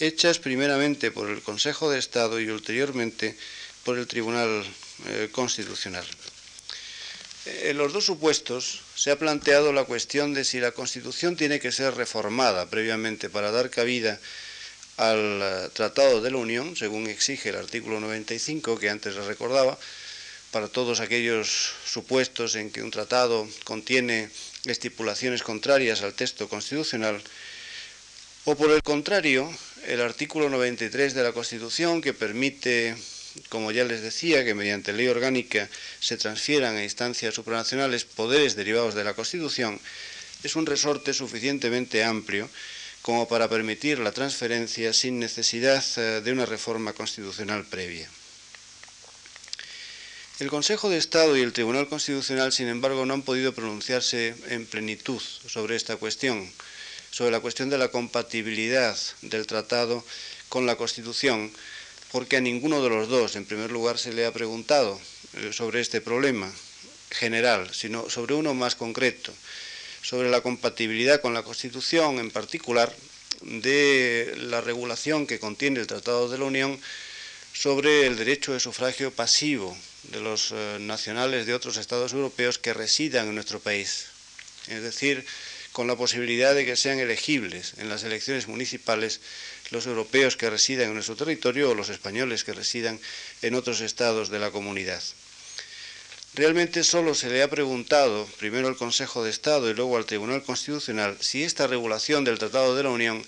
hechas 0.00 0.38
primeramente 0.38 1.10
por 1.10 1.28
el 1.30 1.42
Consejo 1.42 1.90
de 1.90 1.98
Estado 1.98 2.40
y 2.40 2.48
ulteriormente 2.48 3.36
por 3.84 3.98
el 3.98 4.06
Tribunal 4.06 4.64
Constitucional. 5.32 6.04
En 7.62 7.78
los 7.78 7.92
dos 7.92 8.04
supuestos 8.04 8.82
se 8.94 9.10
ha 9.10 9.18
planteado 9.18 9.72
la 9.72 9.84
cuestión 9.84 10.34
de 10.34 10.44
si 10.44 10.60
la 10.60 10.72
Constitución 10.72 11.36
tiene 11.36 11.58
que 11.58 11.72
ser 11.72 11.94
reformada 11.94 12.68
previamente 12.68 13.30
para 13.30 13.50
dar 13.50 13.70
cabida 13.70 14.20
al 14.98 15.70
Tratado 15.72 16.20
de 16.20 16.30
la 16.30 16.36
Unión, 16.36 16.76
según 16.76 17.06
exige 17.06 17.48
el 17.48 17.56
artículo 17.56 18.00
95 18.00 18.78
que 18.78 18.90
antes 18.90 19.16
les 19.16 19.24
recordaba, 19.24 19.78
para 20.50 20.68
todos 20.68 21.00
aquellos 21.00 21.72
supuestos 21.86 22.56
en 22.56 22.70
que 22.70 22.82
un 22.82 22.90
tratado 22.90 23.48
contiene 23.64 24.28
estipulaciones 24.66 25.42
contrarias 25.42 26.02
al 26.02 26.12
texto 26.12 26.48
constitucional, 26.48 27.22
o 28.44 28.56
por 28.56 28.70
el 28.70 28.82
contrario, 28.82 29.48
el 29.90 30.00
artículo 30.02 30.48
93 30.48 31.14
de 31.14 31.22
la 31.24 31.32
Constitución 31.32 32.00
que 32.00 32.14
permite, 32.14 32.94
como 33.48 33.72
ya 33.72 33.82
les 33.84 34.02
decía, 34.02 34.44
que 34.44 34.54
mediante 34.54 34.92
ley 34.92 35.08
orgánica 35.08 35.68
se 35.98 36.16
transfieran 36.16 36.76
a 36.76 36.84
instancias 36.84 37.34
supranacionales 37.34 38.04
poderes 38.04 38.54
derivados 38.54 38.94
de 38.94 39.02
la 39.02 39.14
Constitución, 39.14 39.80
es 40.44 40.54
un 40.54 40.66
resorte 40.66 41.12
suficientemente 41.12 42.04
amplio 42.04 42.48
como 43.02 43.26
para 43.26 43.48
permitir 43.48 43.98
la 43.98 44.12
transferencia 44.12 44.92
sin 44.92 45.18
necesidad 45.18 45.82
eh, 45.96 46.20
de 46.22 46.32
una 46.32 46.46
reforma 46.46 46.92
constitucional 46.92 47.64
previa. 47.64 48.08
El 50.38 50.48
Consejo 50.48 50.88
de 50.88 50.98
Estado 50.98 51.36
y 51.36 51.40
el 51.40 51.52
Tribunal 51.52 51.88
Constitucional, 51.88 52.52
sin 52.52 52.68
embargo, 52.68 53.04
no 53.06 53.14
han 53.14 53.22
podido 53.22 53.52
pronunciarse 53.52 54.36
en 54.50 54.66
plenitud 54.66 55.20
sobre 55.20 55.74
esta 55.74 55.96
cuestión, 55.96 56.48
sobre 57.10 57.30
la 57.30 57.40
cuestión 57.40 57.70
de 57.70 57.78
la 57.78 57.88
compatibilidad 57.88 58.96
del 59.22 59.46
tratado 59.46 60.04
con 60.48 60.66
la 60.66 60.76
Constitución, 60.76 61.52
porque 62.12 62.36
a 62.36 62.40
ninguno 62.40 62.82
de 62.82 62.88
los 62.88 63.08
dos, 63.08 63.36
en 63.36 63.44
primer 63.44 63.70
lugar, 63.70 63.98
se 63.98 64.12
le 64.12 64.26
ha 64.26 64.32
preguntado 64.32 65.00
eh, 65.34 65.52
sobre 65.52 65.80
este 65.80 66.00
problema 66.00 66.52
general, 67.10 67.72
sino 67.72 68.08
sobre 68.10 68.34
uno 68.34 68.54
más 68.54 68.74
concreto, 68.74 69.32
sobre 70.02 70.30
la 70.30 70.40
compatibilidad 70.40 71.20
con 71.20 71.34
la 71.34 71.42
Constitución, 71.42 72.18
en 72.18 72.30
particular 72.30 72.94
de 73.42 74.34
la 74.36 74.60
regulación 74.60 75.26
que 75.26 75.40
contiene 75.40 75.80
el 75.80 75.86
Tratado 75.86 76.28
de 76.28 76.38
la 76.38 76.44
Unión 76.44 76.78
sobre 77.52 78.06
el 78.06 78.16
derecho 78.16 78.52
de 78.52 78.60
sufragio 78.60 79.10
pasivo 79.10 79.76
de 80.04 80.20
los 80.20 80.52
eh, 80.52 80.78
nacionales 80.80 81.46
de 81.46 81.54
otros 81.54 81.76
estados 81.76 82.12
europeos 82.12 82.58
que 82.58 82.74
residan 82.74 83.28
en 83.28 83.34
nuestro 83.34 83.60
país. 83.60 84.06
Es 84.68 84.82
decir, 84.82 85.24
con 85.80 85.86
la 85.86 85.96
posibilidad 85.96 86.54
de 86.54 86.66
que 86.66 86.76
sean 86.76 86.98
elegibles 86.98 87.72
en 87.78 87.88
las 87.88 88.04
elecciones 88.04 88.48
municipales 88.48 89.22
los 89.70 89.86
europeos 89.86 90.36
que 90.36 90.50
residan 90.50 90.88
en 90.88 90.92
nuestro 90.92 91.16
territorio 91.16 91.70
o 91.70 91.74
los 91.74 91.88
españoles 91.88 92.44
que 92.44 92.52
residan 92.52 93.00
en 93.40 93.54
otros 93.54 93.80
estados 93.80 94.28
de 94.28 94.38
la 94.38 94.50
comunidad. 94.50 95.02
Realmente 96.34 96.84
solo 96.84 97.14
se 97.14 97.30
le 97.30 97.42
ha 97.42 97.48
preguntado, 97.48 98.28
primero 98.38 98.68
al 98.68 98.76
Consejo 98.76 99.24
de 99.24 99.30
Estado 99.30 99.70
y 99.70 99.74
luego 99.74 99.96
al 99.96 100.04
Tribunal 100.04 100.42
Constitucional, 100.42 101.16
si 101.20 101.44
esta 101.44 101.66
regulación 101.66 102.24
del 102.24 102.38
Tratado 102.38 102.76
de 102.76 102.82
la 102.82 102.90
Unión 102.90 103.24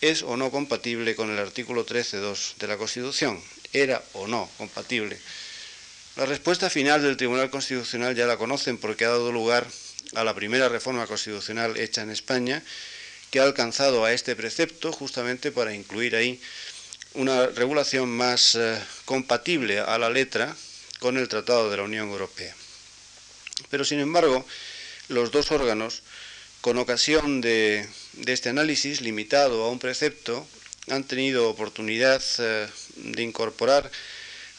es 0.00 0.22
o 0.22 0.38
no 0.38 0.50
compatible 0.50 1.14
con 1.14 1.30
el 1.30 1.38
artículo 1.38 1.84
13.2 1.84 2.56
de 2.56 2.68
la 2.68 2.78
Constitución. 2.78 3.38
Era 3.74 4.02
o 4.14 4.26
no 4.26 4.48
compatible 4.56 5.18
la 6.14 6.26
respuesta 6.26 6.68
final 6.68 7.02
del 7.02 7.16
Tribunal 7.16 7.48
Constitucional 7.48 8.14
ya 8.14 8.26
la 8.26 8.36
conocen 8.36 8.76
porque 8.76 9.06
ha 9.06 9.08
dado 9.08 9.32
lugar 9.32 9.66
a 10.14 10.24
la 10.24 10.34
primera 10.34 10.68
reforma 10.68 11.06
constitucional 11.06 11.76
hecha 11.76 12.02
en 12.02 12.10
España, 12.10 12.62
que 13.30 13.40
ha 13.40 13.44
alcanzado 13.44 14.04
a 14.04 14.12
este 14.12 14.36
precepto 14.36 14.92
justamente 14.92 15.52
para 15.52 15.74
incluir 15.74 16.16
ahí 16.16 16.40
una 17.14 17.46
regulación 17.46 18.08
más 18.10 18.54
eh, 18.54 18.78
compatible 19.04 19.80
a 19.80 19.98
la 19.98 20.10
letra 20.10 20.54
con 20.98 21.16
el 21.16 21.28
Tratado 21.28 21.70
de 21.70 21.76
la 21.76 21.82
Unión 21.82 22.08
Europea. 22.08 22.54
Pero, 23.70 23.84
sin 23.84 24.00
embargo, 24.00 24.46
los 25.08 25.30
dos 25.30 25.50
órganos, 25.50 26.02
con 26.60 26.78
ocasión 26.78 27.40
de, 27.40 27.88
este 28.26 28.48
análisis 28.48 29.00
limitado 29.00 29.64
a 29.64 29.70
un 29.70 29.78
precepto, 29.78 30.46
han 30.88 31.04
tenido 31.04 31.48
oportunidad 31.48 32.22
eh, 32.38 32.68
de 32.96 33.22
incorporar 33.22 33.90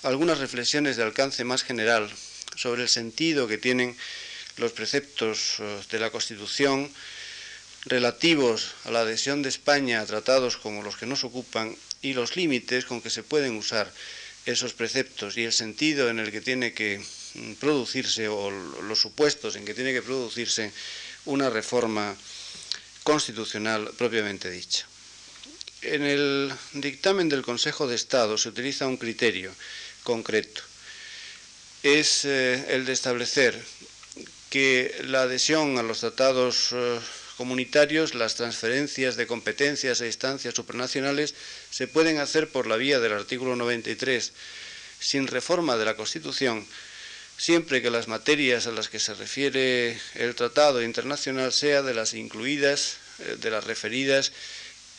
algunas 0.04 0.40
reflexiones 0.40 0.98
de 0.98 1.04
alcance 1.04 1.44
más 1.44 1.64
general 1.64 2.12
sobre 2.56 2.84
el 2.84 2.90
sentido 2.90 3.48
que 3.48 3.58
tienen 3.58 3.96
los 4.58 4.72
preceptos 4.72 5.60
eh, 5.60 5.82
de 5.92 6.00
la 6.00 6.12
Constitución 6.12 6.90
relativos 7.86 8.76
a 8.86 8.92
la 8.92 9.02
adhesión 9.02 9.42
de 9.42 9.50
España 9.50 10.02
a 10.02 10.06
tratados 10.06 10.58
como 10.58 10.84
los 10.84 10.96
que 10.96 11.06
nos 11.06 11.24
ocupan 11.24 11.76
y 12.02 12.14
los 12.14 12.36
límites 12.36 12.86
con 12.86 13.02
que 13.02 13.10
se 13.10 13.24
pueden 13.24 13.56
usar 13.56 13.92
esos 14.46 14.74
preceptos 14.74 15.38
y 15.38 15.44
el 15.44 15.54
sentido 15.54 16.10
en 16.10 16.20
el 16.20 16.32
que 16.32 16.42
tiene 16.42 16.74
que 16.74 17.00
mm, 17.34 17.54
producirse 17.54 18.28
o 18.28 18.52
los 18.52 19.00
supuestos 19.00 19.56
en 19.56 19.66
que 19.66 19.74
tiene 19.74 19.94
que 19.94 20.02
producirse 20.02 20.72
una 21.26 21.50
reforma 21.50 22.16
constitucional 23.04 23.92
propiamente 23.98 24.50
dicha. 24.50 24.86
En 25.82 26.04
el 26.04 26.52
dictamen 26.74 27.28
del 27.28 27.42
Consejo 27.44 27.88
de 27.88 27.96
Estado 27.96 28.38
se 28.38 28.50
utiliza 28.50 28.88
un 28.88 28.98
criterio 28.98 29.52
concreto. 30.04 30.62
Es 31.84 32.24
eh, 32.24 32.66
el 32.70 32.86
de 32.86 32.94
establecer 32.94 33.60
que 34.54 34.94
la 35.06 35.24
adhesión 35.24 35.80
a 35.80 35.82
los 35.82 36.02
tratados 36.02 36.70
eh, 36.74 37.00
comunitarios, 37.38 38.14
las 38.14 38.36
transferencias 38.36 39.16
de 39.16 39.26
competencias 39.26 40.00
e 40.00 40.06
instancias 40.06 40.54
supranacionales 40.54 41.34
se 41.72 41.88
pueden 41.88 42.20
hacer 42.20 42.50
por 42.50 42.68
la 42.68 42.78
vía 42.78 43.00
del 43.00 43.14
artículo 43.14 43.56
93, 43.56 44.32
sin 45.00 45.26
reforma 45.26 45.76
de 45.76 45.86
la 45.86 45.96
Constitución, 45.96 46.68
siempre 47.36 47.82
que 47.82 47.90
las 47.90 48.08
materias 48.08 48.68
a 48.68 48.72
las 48.72 48.90
que 48.90 49.00
se 49.00 49.16
refiere 49.16 50.00
el 50.14 50.36
tratado 50.36 50.84
internacional 50.84 51.52
sea 51.52 51.82
de 51.82 51.96
las 51.96 52.14
incluidas, 52.14 52.98
eh, 53.26 53.38
de 53.42 53.50
las 53.50 53.64
referidas 53.64 54.34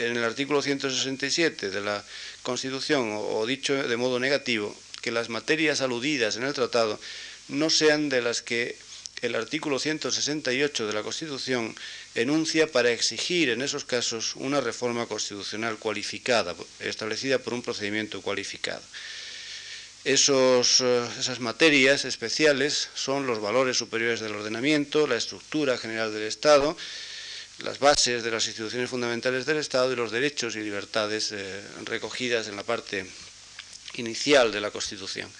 en 0.00 0.16
el 0.16 0.24
artículo 0.24 0.62
167 0.62 1.70
de 1.70 1.80
la 1.80 2.02
Constitución, 2.42 3.14
o 3.14 3.46
dicho 3.46 3.74
de 3.80 3.96
modo 3.96 4.18
negativo, 4.18 4.74
que 5.00 5.12
las 5.12 5.28
materias 5.28 5.80
aludidas 5.80 6.34
en 6.34 6.42
el 6.42 6.54
tratado 6.54 6.98
no 7.46 7.70
sean 7.70 8.08
de 8.08 8.20
las 8.20 8.42
que 8.42 8.76
el 9.22 9.34
artículo 9.34 9.78
168 9.78 10.86
de 10.86 10.92
la 10.92 11.02
Constitución 11.02 11.74
enuncia 12.14 12.70
para 12.70 12.90
exigir 12.90 13.50
en 13.50 13.62
esos 13.62 13.84
casos 13.84 14.36
una 14.36 14.60
reforma 14.60 15.06
constitucional 15.06 15.78
cualificada, 15.78 16.54
establecida 16.80 17.38
por 17.38 17.54
un 17.54 17.62
procedimiento 17.62 18.20
cualificado. 18.22 18.82
Esos, 20.04 20.80
eh, 20.80 21.06
esas 21.18 21.40
materias 21.40 22.04
especiales 22.04 22.90
son 22.94 23.26
los 23.26 23.40
valores 23.40 23.78
superiores 23.78 24.20
del 24.20 24.34
ordenamiento, 24.34 25.06
la 25.06 25.16
estructura 25.16 25.78
general 25.78 26.12
del 26.12 26.24
Estado, 26.24 26.76
las 27.60 27.78
bases 27.78 28.22
de 28.22 28.30
las 28.30 28.46
instituciones 28.46 28.90
fundamentales 28.90 29.46
del 29.46 29.58
Estado 29.58 29.92
y 29.92 29.96
los 29.96 30.10
derechos 30.10 30.56
y 30.56 30.60
libertades 30.60 31.32
eh, 31.32 31.62
recogidas 31.84 32.48
en 32.48 32.56
la 32.56 32.64
parte 32.64 33.06
inicial 33.94 34.52
de 34.52 34.60
la 34.60 34.70
Constitución. 34.70 35.30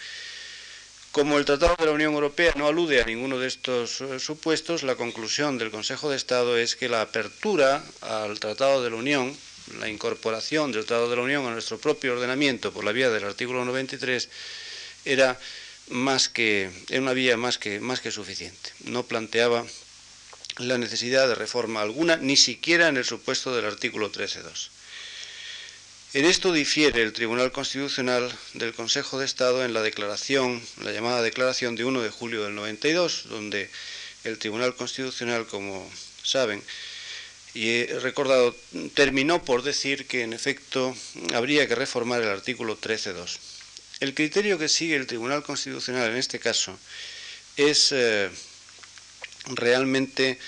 Como 1.15 1.39
el 1.39 1.45
Tratado 1.45 1.77
de 1.79 1.87
la 1.87 1.93
Unión 1.93 2.13
Europea 2.15 2.55
no 2.57 2.67
alude 2.67 3.01
a 3.01 3.05
ninguno 3.05 3.39
de 3.39 3.47
estos 3.47 4.01
eh, 4.01 4.19
supuestos, 4.19 4.83
la 4.83 4.97
conclusión 4.97 5.59
del 5.59 5.71
Consejo 5.71 6.11
de 6.11 6.17
Estado 6.17 6.59
es 6.59 6.75
que 6.75 6.89
la 6.89 7.03
apertura 7.03 7.85
al 8.01 8.41
Tratado 8.41 8.83
de 8.83 8.91
la 8.91 8.97
Unión, 8.97 9.33
la 9.79 9.89
incorporación 9.89 10.73
del 10.73 10.87
Tratado 10.87 11.09
de 11.09 11.15
la 11.15 11.23
Unión 11.23 11.47
a 11.47 11.53
nuestro 11.53 11.79
propio 11.79 12.15
ordenamiento 12.15 12.73
por 12.73 12.83
la 12.83 12.91
vía 12.91 13.11
del 13.11 13.23
artículo 13.23 13.65
93, 13.65 14.29
era 15.05 15.39
más 15.91 16.29
que 16.29 16.69
era 16.89 17.01
una 17.01 17.13
vía 17.13 17.37
más 17.37 17.59
que 17.59 17.79
más 17.79 18.01
que 18.01 18.11
suficiente. 18.11 18.73
No 18.83 19.05
planteaba 19.05 19.65
la 20.59 20.79
necesidad 20.79 21.29
de 21.29 21.37
reforma 21.37 21.81
alguna, 21.81 22.17
ni 22.17 22.37
siquiera 22.37 22.89
en 22.89 22.97
el 22.97 23.05
supuesto 23.05 23.55
del 23.55 23.67
artículo 23.67 24.11
13.2. 24.11 24.71
En 26.15 26.27
esto 26.27 26.53
difiere 26.53 27.03
el 27.03 27.13
Tribunal 27.13 27.51
Constitucional 27.51 28.33
del 28.53 28.73
Consejo 28.73 29.19
de 29.19 29.25
Estado 29.25 29.65
en 29.65 29.75
la 29.75 29.83
declaración, 29.83 30.63
la 30.81 30.93
llamada 30.93 31.23
declaración 31.23 31.75
de 31.75 31.85
1 31.85 32.03
de 32.03 32.11
julio 32.11 32.45
del 32.45 32.55
92, 32.55 33.25
donde 33.31 33.69
el 34.23 34.39
Tribunal 34.39 34.77
Constitucional, 34.77 35.45
como 35.49 35.91
saben, 36.23 36.63
y 37.53 37.69
he 37.69 37.99
recordado, 37.99 38.55
terminó 38.95 39.45
por 39.45 39.65
decir 39.65 40.07
que 40.07 40.23
en 40.23 40.35
efecto 40.35 40.95
habría 41.35 41.67
que 41.67 41.75
reformar 41.75 42.23
el 42.23 42.29
artículo 42.29 42.81
13.2. 42.81 43.39
El 43.99 44.15
criterio 44.15 44.57
que 44.57 44.69
sigue 44.69 44.95
el 44.95 45.09
Tribunal 45.09 45.43
Constitucional 45.43 46.13
en 46.13 46.17
este 46.17 46.39
caso 46.39 46.79
es 47.57 47.91
eh, 47.91 48.31
realmente 49.47 50.39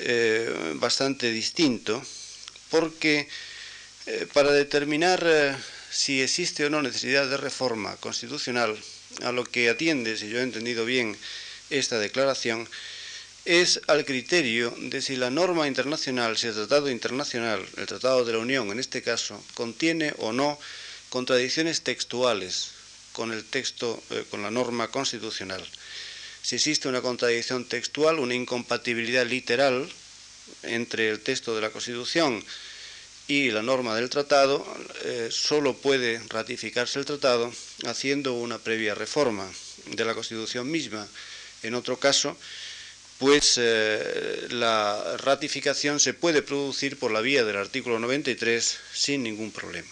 eh, 0.00 0.74
bastante 0.74 1.30
distinto 1.32 2.04
porque 2.68 3.26
eh, 4.08 4.26
para 4.32 4.52
determinar 4.52 5.22
eh, 5.26 5.54
si 5.90 6.22
existe 6.22 6.64
o 6.64 6.70
no 6.70 6.80
necesidad 6.80 7.28
de 7.28 7.36
reforma 7.36 7.94
constitucional, 7.96 8.72
a 9.20 9.32
lo 9.32 9.44
que 9.44 9.68
atiende, 9.68 10.16
si 10.16 10.30
yo 10.30 10.38
he 10.38 10.42
entendido 10.42 10.86
bien 10.86 11.14
esta 11.68 11.98
declaración, 11.98 12.66
es 13.44 13.82
al 13.86 14.06
criterio 14.06 14.74
de 14.78 15.02
si 15.02 15.16
la 15.16 15.28
norma 15.28 15.68
internacional, 15.68 16.38
si 16.38 16.46
el 16.46 16.54
tratado 16.54 16.88
internacional, 16.88 17.60
el 17.76 17.84
Tratado 17.86 18.24
de 18.24 18.32
la 18.32 18.38
Unión 18.38 18.70
en 18.70 18.78
este 18.78 19.02
caso, 19.02 19.44
contiene 19.52 20.14
o 20.16 20.32
no 20.32 20.58
contradicciones 21.10 21.82
textuales 21.82 22.72
con 23.12 23.30
el 23.30 23.44
texto, 23.44 24.02
eh, 24.08 24.24
con 24.30 24.40
la 24.40 24.50
norma 24.50 24.88
constitucional. 24.88 25.62
Si 26.40 26.56
existe 26.56 26.88
una 26.88 27.02
contradicción 27.02 27.66
textual, 27.66 28.20
una 28.20 28.34
incompatibilidad 28.34 29.26
literal 29.26 29.86
entre 30.62 31.10
el 31.10 31.20
texto 31.20 31.54
de 31.54 31.60
la 31.60 31.68
Constitución 31.68 32.42
y 33.28 33.50
la 33.50 33.62
norma 33.62 33.94
del 33.94 34.08
tratado, 34.08 34.66
eh, 35.04 35.28
solo 35.30 35.74
puede 35.74 36.20
ratificarse 36.28 36.98
el 36.98 37.04
tratado 37.04 37.52
haciendo 37.84 38.32
una 38.32 38.58
previa 38.58 38.94
reforma 38.94 39.48
de 39.86 40.04
la 40.04 40.14
Constitución 40.14 40.70
misma. 40.70 41.06
En 41.62 41.74
otro 41.74 41.98
caso, 41.98 42.36
pues 43.18 43.54
eh, 43.58 44.46
la 44.50 45.16
ratificación 45.18 46.00
se 46.00 46.14
puede 46.14 46.40
producir 46.40 46.98
por 46.98 47.10
la 47.10 47.20
vía 47.20 47.44
del 47.44 47.56
artículo 47.56 47.98
93 47.98 48.78
sin 48.94 49.22
ningún 49.22 49.52
problema. 49.52 49.88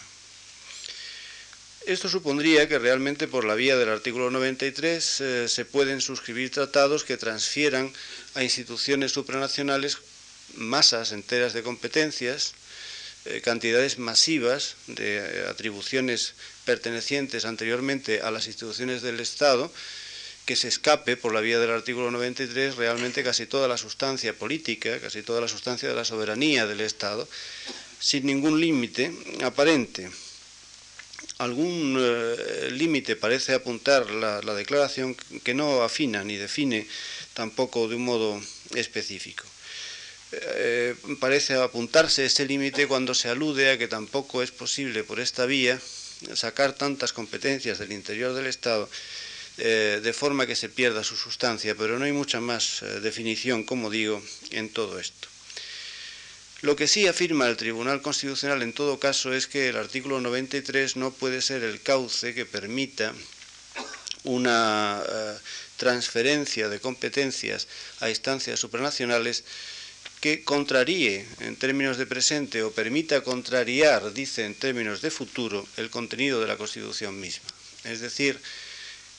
Esto 1.85 2.09
supondría 2.09 2.67
que 2.67 2.79
realmente 2.79 3.27
por 3.27 3.45
la 3.45 3.55
vía 3.55 3.77
del 3.77 3.89
artículo 3.89 4.31
93 4.31 5.21
eh, 5.21 5.47
se 5.47 5.63
pueden 5.63 6.01
suscribir 6.01 6.51
tratados 6.51 7.03
que 7.03 7.17
transfieran 7.17 7.93
a 8.33 8.43
instituciones 8.43 9.11
supranacionales 9.11 9.99
masas 10.55 11.11
enteras 11.11 11.53
de 11.53 11.63
competencias, 11.63 12.55
eh, 13.29 13.41
cantidades 13.41 13.97
masivas 13.99 14.75
de 14.87 15.17
eh, 15.17 15.45
atribuciones 15.47 16.33
pertenecientes 16.65 17.45
anteriormente 17.45 18.21
a 18.21 18.31
las 18.31 18.47
instituciones 18.47 19.01
del 19.01 19.19
Estado, 19.19 19.71
que 20.45 20.55
se 20.55 20.67
escape 20.67 21.17
por 21.17 21.33
la 21.33 21.41
vía 21.41 21.59
del 21.59 21.71
artículo 21.71 22.09
93 22.11 22.77
realmente 22.77 23.23
casi 23.23 23.45
toda 23.45 23.67
la 23.67 23.77
sustancia 23.77 24.33
política, 24.33 24.99
casi 25.01 25.21
toda 25.21 25.41
la 25.41 25.47
sustancia 25.47 25.89
de 25.89 25.95
la 25.95 26.05
soberanía 26.05 26.65
del 26.65 26.81
Estado, 26.81 27.27
sin 27.99 28.25
ningún 28.25 28.61
límite 28.61 29.11
aparente. 29.43 30.09
Algún 31.39 31.97
eh, 31.99 32.69
límite 32.71 33.15
parece 33.15 33.53
apuntar 33.53 34.09
la 34.09 34.55
declaración 34.55 35.15
que 35.43 35.53
no 35.53 35.83
afina 35.83 36.23
ni 36.23 36.37
define 36.37 36.87
tampoco 37.33 37.87
de 37.87 37.95
un 37.95 38.05
modo 38.05 38.41
específico. 38.73 39.43
Eh, 40.31 40.95
parece 41.21 41.55
apuntarse 41.55 42.25
ese 42.25 42.45
límite 42.45 42.87
cuando 42.87 43.15
se 43.15 43.29
alude 43.29 43.71
a 43.71 43.77
que 43.77 43.87
tampoco 43.87 44.43
es 44.43 44.51
posible 44.51 45.05
por 45.05 45.21
esta 45.21 45.45
vía 45.45 45.79
sacar 46.33 46.73
tantas 46.73 47.13
competencias 47.13 47.79
del 47.79 47.93
interior 47.93 48.33
del 48.33 48.47
Estado 48.47 48.89
eh, 49.57 50.01
de 50.03 50.13
forma 50.13 50.45
que 50.45 50.57
se 50.57 50.67
pierda 50.67 51.03
su 51.05 51.15
sustancia, 51.15 51.75
pero 51.75 51.97
no 51.97 52.03
hay 52.03 52.11
mucha 52.11 52.41
más 52.41 52.81
eh, 52.81 52.99
definición, 52.99 53.63
como 53.63 53.89
digo, 53.89 54.21
en 54.51 54.67
todo 54.69 54.99
esto. 54.99 55.29
Lo 56.61 56.75
que 56.75 56.87
sí 56.87 57.07
afirma 57.07 57.47
el 57.47 57.55
Tribunal 57.55 58.01
Constitucional 58.01 58.61
en 58.63 58.73
todo 58.73 58.99
caso 58.99 59.31
es 59.33 59.47
que 59.47 59.69
el 59.69 59.77
artículo 59.77 60.19
93 60.19 60.97
no 60.97 61.11
puede 61.11 61.41
ser 61.41 61.63
el 61.63 61.81
cauce 61.81 62.33
que 62.33 62.45
permita 62.45 63.13
una 64.23 65.03
transferencia 65.77 66.67
de 66.67 66.79
competencias 66.81 67.67
a 67.99 68.09
instancias 68.09 68.59
supranacionales 68.59 69.43
que 70.19 70.43
contraríe 70.43 71.25
en 71.39 71.55
términos 71.55 71.97
de 71.97 72.05
presente 72.05 72.63
o 72.63 72.71
permita 72.71 73.21
contrariar, 73.21 74.13
dice 74.13 74.45
en 74.45 74.55
términos 74.55 75.01
de 75.01 75.11
futuro, 75.11 75.67
el 75.77 75.89
contenido 75.89 76.41
de 76.41 76.47
la 76.47 76.57
Constitución 76.57 77.19
misma. 77.19 77.47
Es 77.83 78.01
decir, 78.01 78.39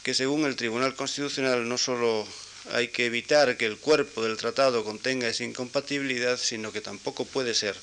que 0.03 0.15
según 0.15 0.45
el 0.45 0.57
Tribunal 0.57 0.95
Constitucional 0.95 1.69
no 1.69 1.79
solo 1.79 2.27
hay 2.73 2.89
que 2.89 3.07
evitar 3.07 3.57
que 3.57 3.67
el 3.67 3.79
cuerpo 3.79 4.23
del 4.25 4.37
tratado 4.37 4.85
contenga 4.85 5.29
esa 5.29 5.45
incompatibilidad, 5.45 6.37
sino 6.37 6.73
que 6.73 6.81
tampoco 6.81 7.25
puede 7.25 7.55
ser 7.55 7.77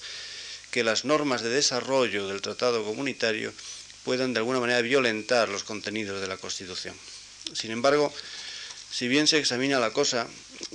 que 0.72 0.84
las 0.84 1.06
normas 1.06 1.42
de 1.42 1.50
desarrollo 1.50 2.28
del 2.28 2.42
tratado 2.42 2.84
comunitario 2.84 3.54
puedan 4.04 4.34
de 4.34 4.40
alguna 4.40 4.60
manera 4.60 4.82
violentar 4.82 5.50
los 5.50 5.64
contenidos 5.64 6.22
de 6.22 6.28
la 6.28 6.38
Constitución. 6.38 6.96
Sin 7.54 7.72
embargo, 7.72 8.14
si 8.96 9.10
bien 9.10 9.28
se 9.28 9.40
examina 9.40 9.78
la 9.78 9.92
cosa, 9.92 10.26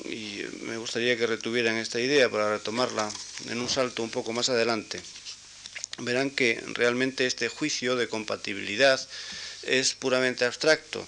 y 0.05 0.43
me 0.65 0.77
gustaría 0.77 1.17
que 1.17 1.27
retuvieran 1.27 1.77
esta 1.77 2.01
idea 2.01 2.29
para 2.29 2.51
retomarla 2.51 3.11
en 3.49 3.59
un 3.59 3.69
salto 3.71 4.03
un 4.03 4.11
poco 4.11 4.35
más 4.35 4.51
adelante, 4.51 5.01
verán 6.01 6.29
que 6.29 6.63
realmente 6.75 7.25
este 7.25 7.49
juicio 7.49 7.97
de 7.97 8.09
compatibilidad 8.09 9.01
es 9.63 9.95
puramente 9.95 10.45
abstracto. 10.45 11.07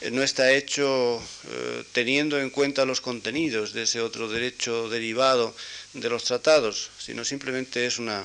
Eh, 0.00 0.10
no 0.10 0.22
está 0.22 0.50
hecho 0.50 1.22
eh, 1.50 1.84
teniendo 1.92 2.40
en 2.40 2.48
cuenta 2.48 2.86
los 2.86 3.02
contenidos 3.02 3.74
de 3.74 3.82
ese 3.82 4.00
otro 4.00 4.26
derecho 4.30 4.88
derivado 4.88 5.54
de 5.92 6.08
los 6.08 6.24
tratados, 6.24 6.88
sino 6.98 7.26
simplemente 7.26 7.84
es 7.84 7.98
una 7.98 8.24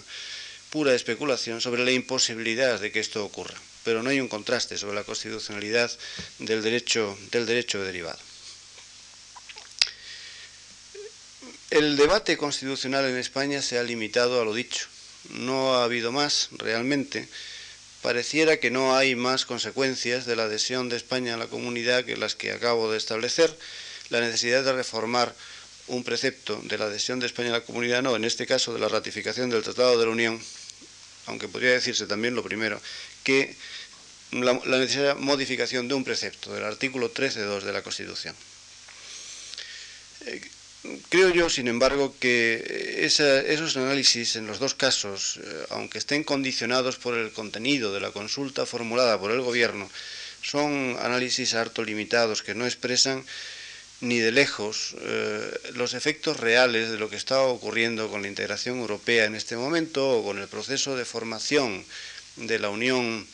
pura 0.70 0.96
especulación 0.96 1.60
sobre 1.60 1.84
la 1.84 1.92
imposibilidad 1.92 2.80
de 2.80 2.94
que 2.94 3.02
esto 3.02 3.26
ocurra. 3.26 3.60
Pero 3.84 4.04
no 4.04 4.10
hay 4.10 4.20
un 4.20 4.28
contraste 4.28 4.78
sobre 4.78 4.96
la 4.96 5.04
constitucionalidad 5.04 5.92
del 6.40 6.62
derecho, 6.62 7.18
del 7.32 7.46
derecho 7.46 7.84
derivado. 7.84 8.20
El 11.70 11.96
debate 11.96 12.38
constitucional 12.38 13.06
en 13.06 13.18
España 13.18 13.62
se 13.62 13.80
ha 13.80 13.84
limitado 13.84 14.42
a 14.42 14.46
lo 14.46 14.54
dicho. 14.54 14.88
No 15.30 15.76
ha 15.76 15.84
habido 15.84 16.12
más 16.12 16.50
realmente 16.52 17.28
pareciera 18.02 18.58
que 18.58 18.72
no 18.72 18.96
hay 18.96 19.16
más 19.16 19.46
consecuencias 19.46 20.26
de 20.26 20.36
la 20.36 20.44
adhesión 20.44 20.90
de 20.90 20.98
España 20.98 21.36
a 21.36 21.38
la 21.38 21.48
comunidad 21.48 22.04
que 22.04 22.18
las 22.18 22.36
que 22.36 22.52
acabo 22.52 22.92
de 22.92 22.98
establecer. 22.98 23.56
La 24.10 24.20
necesidad 24.20 24.64
de 24.64 24.74
reformar 24.74 25.34
un 25.88 26.04
precepto 26.04 26.60
de 26.64 26.78
la 26.78 26.86
adhesión 26.86 27.20
de 27.20 27.28
España 27.28 27.50
a 27.50 27.60
la 27.60 27.64
comunidad, 27.64 28.02
no, 28.02 28.16
en 28.16 28.26
este 28.26 28.46
caso 28.46 28.74
de 28.74 28.80
la 28.80 28.90
ratificación 28.90 29.50
del 29.50 29.64
Tratado 29.64 29.98
de 29.98 30.06
la 30.06 30.12
Unión, 30.12 30.42
aunque 31.28 31.48
podría 31.48 31.72
decirse 31.72 32.08
también 32.08 32.36
lo 32.36 32.44
primero, 32.44 32.82
que 33.24 33.56
la, 34.32 34.54
necesaria 34.54 35.16
modificación 35.16 35.88
de 35.88 35.94
un 35.94 36.04
precepto, 36.04 36.54
del 36.54 36.64
artículo 36.64 37.14
13.2 37.14 37.62
de 37.62 37.74
la 37.74 37.82
Constitución. 37.82 38.36
Eh, 40.26 40.42
Creo 41.10 41.30
yo, 41.30 41.48
sin 41.48 41.68
embargo, 41.68 42.16
que 42.20 43.06
esos 43.06 43.78
análisis 43.78 44.36
en 44.36 44.48
los 44.48 44.58
dos 44.58 44.74
casos, 44.74 45.38
eh, 45.38 45.66
aunque 45.70 46.00
estén 46.00 46.24
condicionados 46.24 46.98
por 46.98 47.14
el 47.16 47.32
contenido 47.32 47.94
de 47.94 48.00
la 48.00 48.10
consulta 48.10 48.66
formulada 48.66 49.20
por 49.20 49.30
el 49.30 49.42
Gobierno, 49.42 49.88
son 50.42 50.98
análisis 51.00 51.54
harto 51.54 51.84
limitados 51.84 52.42
que 52.42 52.56
no 52.56 52.66
expresan 52.66 53.24
ni 54.00 54.18
de 54.18 54.32
lejos 54.32 54.96
eh, 55.02 55.54
los 55.76 55.94
efectos 55.94 56.40
reales 56.40 56.90
de 56.90 56.98
lo 56.98 57.12
que 57.12 57.16
está 57.16 57.42
ocurriendo 57.44 58.10
con 58.10 58.24
la 58.24 58.28
integración 58.28 58.80
europea 58.80 59.26
en 59.26 59.36
este 59.36 59.56
momento 59.58 60.10
o 60.10 60.24
con 60.24 60.40
el 60.40 60.48
proceso 60.48 60.96
de 60.96 61.06
formación 61.06 61.86
de 62.36 62.60
la 62.60 62.70
Unión 62.70 63.28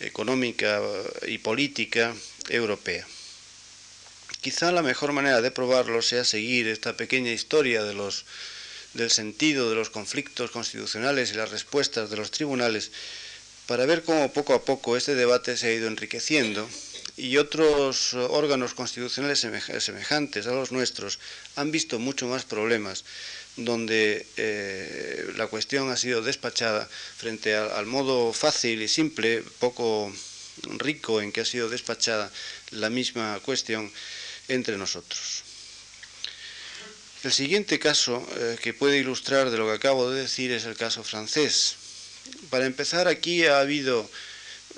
Económica 0.00 0.80
y 1.26 1.38
Política 1.38 2.14
Europea. 2.48 3.06
Quizá 4.40 4.72
la 4.72 4.82
mejor 4.82 5.12
manera 5.12 5.42
de 5.42 5.50
probarlo 5.50 6.00
sea 6.00 6.24
seguir 6.24 6.66
esta 6.66 6.96
pequeña 6.96 7.30
historia 7.30 7.84
del 7.84 9.10
sentido 9.10 9.68
de 9.68 9.76
los 9.76 9.90
conflictos 9.90 10.50
constitucionales 10.50 11.30
y 11.30 11.34
las 11.34 11.50
respuestas 11.50 12.08
de 12.08 12.16
los 12.16 12.30
tribunales 12.30 12.90
para 13.66 13.86
ver 13.86 14.02
cómo 14.02 14.32
poco 14.32 14.54
a 14.54 14.64
poco 14.64 14.96
este 14.96 15.14
debate 15.14 15.56
se 15.56 15.68
ha 15.68 15.72
ido 15.72 15.88
enriqueciendo 15.88 16.68
y 17.16 17.36
otros 17.36 18.14
órganos 18.14 18.72
constitucionales 18.72 19.40
semejantes 19.40 20.46
a 20.46 20.52
los 20.52 20.72
nuestros 20.72 21.18
han 21.56 21.70
visto 21.70 21.98
mucho 21.98 22.26
más 22.26 22.44
problemas 22.44 23.04
donde 23.56 24.26
eh, 24.36 25.32
la 25.36 25.46
cuestión 25.46 25.90
ha 25.90 25.96
sido 25.96 26.22
despachada 26.22 26.88
frente 27.16 27.54
al 27.54 27.86
modo 27.86 28.32
fácil 28.32 28.82
y 28.82 28.88
simple, 28.88 29.42
poco 29.58 30.12
rico 30.78 31.20
en 31.20 31.32
que 31.32 31.40
ha 31.40 31.44
sido 31.44 31.68
despachada 31.68 32.30
la 32.70 32.90
misma 32.90 33.40
cuestión 33.40 33.90
entre 34.48 34.76
nosotros. 34.76 35.44
El 37.22 37.32
siguiente 37.32 37.78
caso 37.78 38.26
eh, 38.36 38.56
que 38.62 38.72
puede 38.72 38.98
ilustrar 38.98 39.50
de 39.50 39.58
lo 39.58 39.66
que 39.66 39.74
acabo 39.74 40.10
de 40.10 40.22
decir 40.22 40.52
es 40.52 40.64
el 40.64 40.76
caso 40.76 41.04
francés. 41.04 41.76
Para 42.48 42.66
empezar, 42.66 43.08
aquí 43.08 43.44
ha 43.44 43.60
habido 43.60 44.08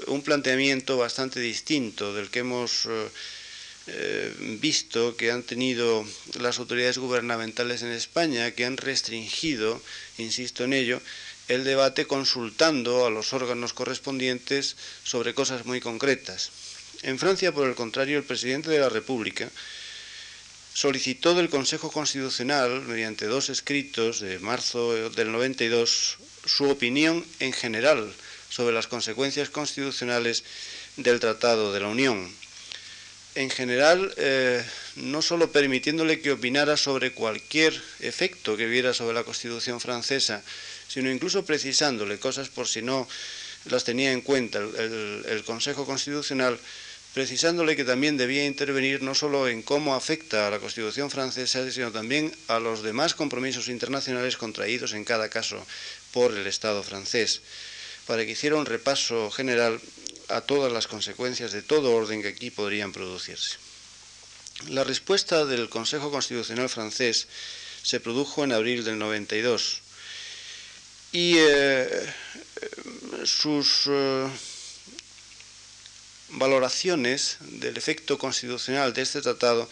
un 0.06 0.22
planteamiento 0.22 0.96
bastante 0.96 1.38
distinto 1.38 2.14
del 2.14 2.30
que 2.30 2.40
hemos 2.40 2.87
eh, 2.87 3.08
eh, 3.88 4.32
visto 4.60 5.16
que 5.16 5.30
han 5.30 5.42
tenido 5.42 6.06
las 6.38 6.58
autoridades 6.58 6.98
gubernamentales 6.98 7.82
en 7.82 7.90
España, 7.90 8.52
que 8.52 8.64
han 8.64 8.76
restringido, 8.76 9.80
insisto 10.18 10.64
en 10.64 10.72
ello, 10.72 11.00
el 11.48 11.64
debate 11.64 12.06
consultando 12.06 13.06
a 13.06 13.10
los 13.10 13.32
órganos 13.32 13.72
correspondientes 13.72 14.76
sobre 15.02 15.34
cosas 15.34 15.66
muy 15.66 15.80
concretas. 15.80 16.50
En 17.02 17.18
Francia, 17.18 17.52
por 17.52 17.68
el 17.68 17.74
contrario, 17.74 18.18
el 18.18 18.24
presidente 18.24 18.70
de 18.70 18.78
la 18.78 18.88
República 18.88 19.50
solicitó 20.72 21.34
del 21.34 21.50
Consejo 21.50 21.90
Constitucional, 21.90 22.82
mediante 22.82 23.26
dos 23.26 23.50
escritos 23.50 24.20
de 24.20 24.38
marzo 24.38 25.10
del 25.10 25.32
92, 25.32 26.18
su 26.46 26.70
opinión 26.70 27.24
en 27.40 27.52
general 27.52 28.12
sobre 28.48 28.74
las 28.74 28.86
consecuencias 28.86 29.50
constitucionales 29.50 30.44
del 30.96 31.20
Tratado 31.20 31.72
de 31.72 31.80
la 31.80 31.88
Unión. 31.88 32.30
En 33.34 33.48
general, 33.48 34.12
eh, 34.18 34.62
no 34.96 35.22
solo 35.22 35.50
permitiéndole 35.50 36.20
que 36.20 36.32
opinara 36.32 36.76
sobre 36.76 37.12
cualquier 37.12 37.72
efecto 38.00 38.58
que 38.58 38.66
viera 38.66 38.92
sobre 38.92 39.14
la 39.14 39.24
Constitución 39.24 39.80
francesa, 39.80 40.42
sino 40.86 41.10
incluso 41.10 41.44
precisándole 41.44 42.18
cosas 42.18 42.50
por 42.50 42.68
si 42.68 42.82
no 42.82 43.08
las 43.70 43.84
tenía 43.84 44.12
en 44.12 44.20
cuenta 44.20 44.58
el 44.58 45.42
Consejo 45.46 45.86
Constitucional, 45.86 46.58
precisándole 47.14 47.76
que 47.76 47.84
también 47.84 48.16
debía 48.16 48.44
intervenir 48.44 49.02
no 49.02 49.14
solo 49.14 49.48
en 49.48 49.62
cómo 49.62 49.94
afecta 49.94 50.46
a 50.46 50.50
la 50.50 50.58
Constitución 50.58 51.10
francesa, 51.10 51.70
sino 51.70 51.90
también 51.90 52.34
a 52.48 52.58
los 52.58 52.82
demás 52.82 53.14
compromisos 53.14 53.68
internacionales 53.68 54.36
contraídos 54.36 54.92
en 54.92 55.04
cada 55.04 55.28
caso 55.28 55.64
por 56.12 56.36
el 56.36 56.46
Estado 56.46 56.82
francés, 56.82 57.40
para 58.06 58.24
que 58.24 58.32
hiciera 58.32 58.56
un 58.56 58.66
repaso 58.66 59.30
general 59.30 59.80
a 60.28 60.40
todas 60.40 60.72
las 60.72 60.86
consecuencias 60.86 61.52
de 61.52 61.62
todo 61.62 61.94
orden 61.94 62.22
que 62.22 62.28
aquí 62.28 62.50
podrían 62.50 62.92
producirse. 62.92 63.56
La 64.68 64.84
respuesta 64.84 65.44
del 65.44 65.68
Consejo 65.68 66.10
Constitucional 66.10 66.68
francés 66.68 67.26
se 67.82 68.00
produjo 68.00 68.44
en 68.44 68.52
abril 68.52 68.84
del 68.84 68.98
92 68.98 69.80
y 71.12 71.34
eh, 71.36 72.14
sus 73.24 73.84
eh, 73.86 74.28
valoraciones 76.30 77.36
del 77.40 77.76
efecto 77.76 78.18
constitucional 78.18 78.94
de 78.94 79.02
este 79.02 79.20
tratado 79.20 79.68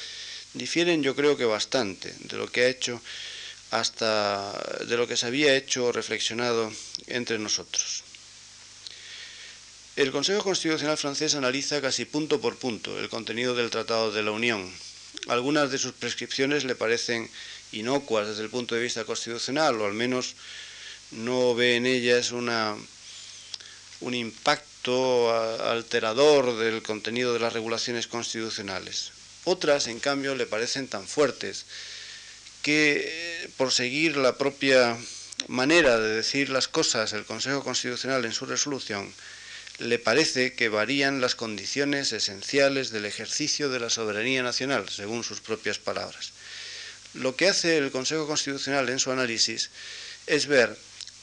difieren 0.54 1.02
yo 1.02 1.14
creo 1.14 1.36
que 1.36 1.44
bastante 1.44 2.12
de 2.18 2.36
lo 2.36 2.50
que 2.50 2.64
ha 2.64 2.68
hecho 2.68 3.00
hasta 3.70 4.52
de 4.86 4.96
lo 4.96 5.06
que 5.06 5.16
se 5.16 5.26
había 5.26 5.54
hecho 5.54 5.86
o 5.86 5.92
reflexionado 5.92 6.72
entre 7.06 7.38
nosotros. 7.38 8.02
El 9.96 10.12
Consejo 10.12 10.44
Constitucional 10.44 10.96
francés 10.96 11.35
analiza 11.35 11.81
casi 11.81 12.05
punto 12.05 12.40
por 12.40 12.57
punto 12.57 12.96
el 13.00 13.09
contenido 13.09 13.57
del 13.57 13.70
Tratado 13.70 14.12
de 14.12 14.22
la 14.22 14.31
Unión. 14.31 14.72
Algunas 15.26 15.72
de 15.72 15.79
sus 15.79 15.92
prescripciones 15.92 16.64
le 16.64 16.76
parecen 16.76 17.29
inocuas 17.72 18.29
desde 18.29 18.44
el 18.44 18.50
punto 18.50 18.76
de 18.76 18.83
vista 18.83 19.05
constitucional, 19.05 19.81
o 19.81 19.87
al 19.87 19.92
menos 19.92 20.37
no 21.11 21.57
ve 21.57 21.74
en 21.74 21.87
ellas 21.87 22.31
una, 22.31 22.76
un 24.00 24.14
impacto 24.14 25.35
alterador 25.68 26.57
del 26.57 26.83
contenido 26.83 27.33
de 27.33 27.40
las 27.40 27.53
regulaciones 27.53 28.07
constitucionales. 28.07 29.11
Otras, 29.44 29.88
en 29.88 29.98
cambio, 29.98 30.37
le 30.37 30.46
parecen 30.46 30.87
tan 30.87 31.07
fuertes 31.07 31.66
que, 32.62 33.05
eh, 33.07 33.50
por 33.57 33.72
seguir 33.72 34.16
la 34.16 34.38
propia 34.38 34.96
manera 35.48 35.98
de 35.98 36.14
decir 36.14 36.48
las 36.50 36.68
cosas, 36.68 37.12
el 37.12 37.24
Consejo 37.24 37.64
Constitucional 37.64 38.24
en 38.24 38.33
su 38.33 38.46
resolución, 38.46 39.12
le 39.80 39.98
parece 39.98 40.52
que 40.52 40.68
varían 40.68 41.20
las 41.20 41.34
condiciones 41.34 42.12
esenciales 42.12 42.90
del 42.90 43.04
ejercicio 43.04 43.68
de 43.68 43.80
la 43.80 43.90
soberanía 43.90 44.42
nacional, 44.42 44.88
según 44.88 45.24
sus 45.24 45.40
propias 45.40 45.78
palabras. 45.78 46.32
Lo 47.14 47.34
que 47.34 47.48
hace 47.48 47.78
el 47.78 47.90
Consejo 47.90 48.26
Constitucional 48.26 48.88
en 48.88 49.00
su 49.00 49.10
análisis 49.10 49.70
es 50.26 50.46
ver 50.46 50.76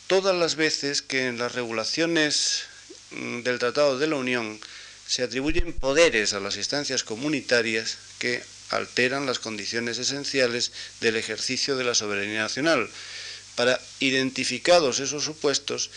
todas 0.07 0.35
las 0.35 0.55
veces 0.55 1.01
que 1.01 1.27
en 1.27 1.37
las 1.37 1.53
regulaciones 1.53 2.65
Mm, 3.11 3.41
del 3.43 3.59
Tratado 3.59 3.97
de 3.97 4.07
la 4.07 4.17
Unión 4.17 4.59
se 5.07 5.23
atribuyen 5.23 5.71
poderes 5.71 6.33
a 6.33 6.41
las 6.41 6.57
instancias 6.57 7.03
comunitarias 7.03 7.97
que 8.19 8.43
alteran 8.69 9.25
las 9.25 9.39
condiciones 9.39 9.97
esenciales 9.97 10.73
del 10.99 11.15
ejercicio 11.15 11.77
de 11.77 11.85
la 11.85 11.95
soberanía 11.95 12.41
nacional. 12.41 12.89
Para, 13.55 13.79
identificados 14.01 14.99
esos 14.99 15.23
supuestos, 15.23 15.89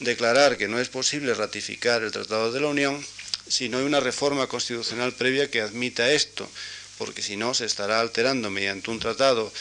declarar 0.00 0.56
que 0.56 0.68
no 0.68 0.78
es 0.78 0.88
posible 0.88 1.34
ratificar 1.34 2.02
el 2.02 2.12
Tratado 2.12 2.52
de 2.52 2.60
la 2.60 2.68
Unión 2.68 3.04
si 3.48 3.68
no 3.68 3.78
hay 3.78 3.84
una 3.84 4.00
reforma 4.00 4.46
constitucional 4.48 5.12
previa 5.12 5.50
que 5.50 5.60
admita 5.60 6.10
esto, 6.10 6.50
porque 6.98 7.22
si 7.22 7.36
no 7.36 7.54
se 7.54 7.64
estará 7.64 8.00
alterando 8.00 8.50
mediante 8.50 8.90
un 8.90 8.98
tratado 8.98 9.52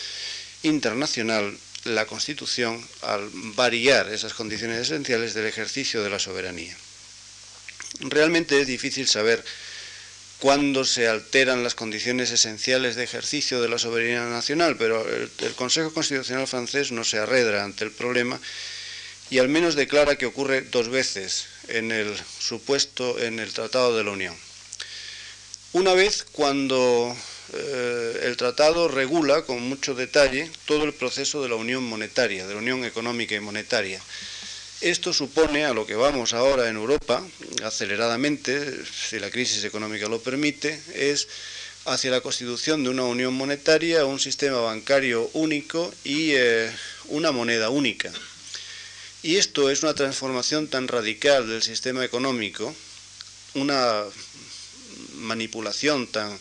internacional 0.63 1.55
la 1.83 2.07
Constitución 2.07 2.83
al 3.03 3.29
variar 3.31 4.09
esas 4.09 4.33
condiciones 4.33 4.81
esenciales 4.81 5.35
del 5.35 5.45
ejercicio 5.45 6.01
de 6.03 6.09
la 6.09 6.17
soberanía. 6.17 6.75
Realmente 7.99 8.59
es 8.59 8.67
difícil 8.67 9.07
saber 9.07 9.43
cuándo 10.39 10.83
se 10.83 11.07
alteran 11.07 11.63
las 11.63 11.75
condiciones 11.75 12.31
esenciales 12.31 12.95
de 12.95 13.03
ejercicio 13.03 13.61
de 13.61 13.69
la 13.69 13.77
soberanía 13.77 14.25
nacional, 14.25 14.75
pero 14.77 15.07
el, 15.07 15.29
Consejo 15.55 15.93
Constitucional 15.93 16.47
francés 16.47 16.91
no 16.91 17.03
se 17.03 17.19
arredra 17.19 17.63
ante 17.63 17.85
el 17.85 17.91
problema 17.91 18.39
y 19.29 19.39
al 19.39 19.49
menos 19.49 19.75
declara 19.75 20.17
que 20.17 20.25
ocurre 20.25 20.61
dos 20.61 20.89
veces 20.89 21.45
en 21.67 21.91
el 21.91 22.15
supuesto 22.39 23.19
en 23.19 23.39
el 23.39 23.53
Tratado 23.53 23.97
de 23.97 24.03
la 24.03 24.11
Unión. 24.11 24.35
Una 25.73 25.93
vez 25.93 26.25
cuando 26.31 27.15
eh, 27.53 28.19
el 28.23 28.37
tratado 28.37 28.87
regula 28.87 29.43
con 29.43 29.61
mucho 29.61 29.93
detalle 29.93 30.49
todo 30.65 30.85
el 30.85 30.93
proceso 30.93 31.43
de 31.43 31.49
la 31.49 31.55
unión 31.55 31.83
monetaria, 31.83 32.47
de 32.47 32.53
la 32.53 32.59
unión 32.59 32.85
económica 32.85 33.35
y 33.35 33.39
monetaria. 33.39 34.01
Esto 34.81 35.13
supone, 35.13 35.65
a 35.65 35.73
lo 35.73 35.85
que 35.85 35.95
vamos 35.95 36.33
ahora 36.33 36.69
en 36.69 36.75
Europa, 36.75 37.25
aceleradamente, 37.63 38.73
si 38.85 39.19
la 39.19 39.31
crisis 39.31 39.63
económica 39.63 40.07
lo 40.07 40.21
permite, 40.21 40.79
es 40.93 41.27
hacia 41.85 42.11
la 42.11 42.21
constitución 42.21 42.83
de 42.83 42.89
una 42.89 43.03
unión 43.03 43.33
monetaria, 43.33 44.05
un 44.05 44.19
sistema 44.19 44.59
bancario 44.59 45.29
único 45.33 45.93
y 46.03 46.31
eh, 46.33 46.69
una 47.07 47.31
moneda 47.31 47.69
única. 47.69 48.11
Y 49.25 49.37
esto 49.37 49.71
es 49.71 49.81
una 49.81 49.95
transformación 49.95 50.67
tan 50.67 50.87
radical 50.87 51.49
del 51.49 51.63
sistema 51.63 52.05
económico, 52.05 52.75
una 53.55 54.03
manipulación 55.15 56.05
tan 56.05 56.37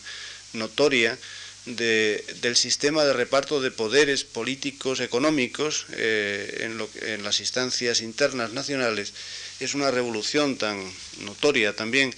notoria 0.53 1.17
del 1.65 2.55
sistema 2.55 3.03
de 3.03 3.13
reparto 3.13 3.59
de 3.59 3.71
poderes 3.71 4.23
políticos, 4.23 4.99
económicos 4.99 5.87
eh, 5.93 6.77
en, 7.01 7.23
las 7.23 7.39
instancias 7.39 8.01
internas 8.01 8.53
nacionales, 8.53 9.13
es 9.59 9.73
una 9.73 9.89
revolución 9.89 10.55
tan 10.55 10.79
notoria 11.21 11.75
también 11.75 12.13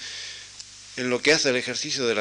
en 0.97 1.09
lo 1.09 1.21
que 1.21 1.31
hace 1.31 1.51
el 1.51 1.55
ejercicio 1.55 2.05
de 2.05 2.15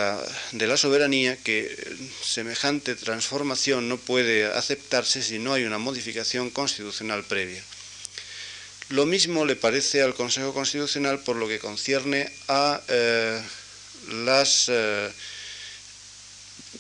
la 0.69 0.77
soberanía 0.77 1.37
que 1.37 1.77
semejante 2.23 2.95
transformación 2.95 3.89
no 3.89 3.97
puede 3.97 4.47
aceptarse 4.47 5.21
si 5.21 5.41
no 5.41 5.53
hay 5.53 5.65
una 5.65 5.79
modificación 5.79 6.51
constitucional 6.51 7.25
previa. 7.25 7.65
Lo 8.91 9.05
mismo 9.05 9.45
le 9.45 9.57
parece 9.57 10.03
al 10.03 10.15
Consejo 10.15 10.55
Constitucional 10.55 11.19
por 11.19 11.35
lo 11.35 11.49
que 11.49 11.59
concierne 11.59 12.31
a 12.47 12.81
eh, 12.87 13.43
las 14.25 14.67
eh, 14.69 15.11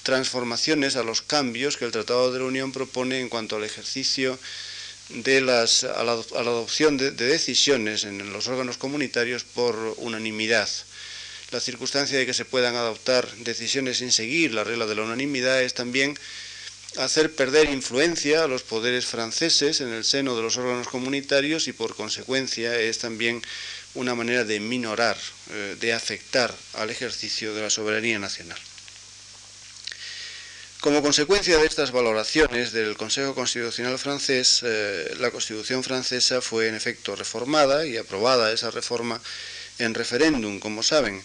transformaciones, 0.05 0.95
a 0.95 1.03
los 1.03 1.21
cambios 1.21 1.77
que 1.77 1.85
el 1.85 1.91
Tratado 1.91 2.33
de 2.33 2.39
la 2.39 2.45
Unión 2.45 2.71
propone 2.71 3.19
en 3.19 3.29
cuanto 3.29 3.57
al 3.57 3.65
ejercicio 3.65 4.39
de 5.09 5.41
las, 5.41 5.83
a, 5.83 6.05
la, 6.05 6.13
adopción 6.13 6.97
de, 6.97 7.11
decisiones 7.11 8.05
en 8.05 8.33
los 8.33 8.47
órganos 8.47 8.79
comunitarios 8.79 9.43
por 9.43 9.75
unanimidad. 9.97 10.69
La 11.51 11.59
circunstancia 11.59 12.19
de 12.19 12.27
que 12.27 12.35
se 12.35 12.45
puedan 12.45 12.77
adoptar 12.77 13.29
decisiones 13.39 13.99
sin 13.99 14.13
seguir 14.13 14.55
la 14.55 14.63
regla 14.63 14.87
de 14.87 14.95
la 14.95 15.03
unanimidad 15.03 15.61
es 15.61 15.75
también 15.75 16.17
hacer 16.99 17.35
perder 17.35 17.71
influencia 17.71 18.45
a 18.45 18.49
los 18.49 18.63
poderes 18.63 19.07
franceses 19.07 19.81
en 19.81 19.89
el 19.89 20.05
seno 20.05 20.37
de 20.37 20.43
los 20.43 20.57
órganos 20.57 20.89
comunitarios 20.89 21.69
y 21.69 21.73
por 21.73 21.95
consecuencia 21.95 22.79
es 22.79 22.99
también 22.99 23.43
una 23.95 24.15
manera 24.15 24.45
de 24.45 24.61
minorar, 24.61 25.17
eh, 25.51 25.77
de 25.81 25.93
afectar 25.93 26.55
al 26.75 26.91
ejercicio 26.91 27.55
de 27.55 27.63
la 27.63 27.71
soberanía 27.71 28.19
nacional. 28.19 28.59
Como 30.81 31.03
consecuencia 31.03 31.59
de 31.59 31.67
estas 31.67 31.91
valoraciones 31.91 32.73
del 32.73 32.97
Consejo 32.97 33.35
Constitucional 33.35 33.99
francés, 33.99 34.61
eh, 34.63 35.15
la 35.19 35.31
Constitución 35.31 35.83
francesa 35.83 36.41
fue 36.41 36.69
en 36.69 36.75
efecto 36.75 37.17
reformada 37.17 37.87
y 37.87 37.97
aprobada 37.97 38.53
esa 38.53 38.71
reforma 38.71 39.21
en 39.79 39.95
referéndum, 39.95 40.61
como 40.61 40.83
saben. 40.83 41.23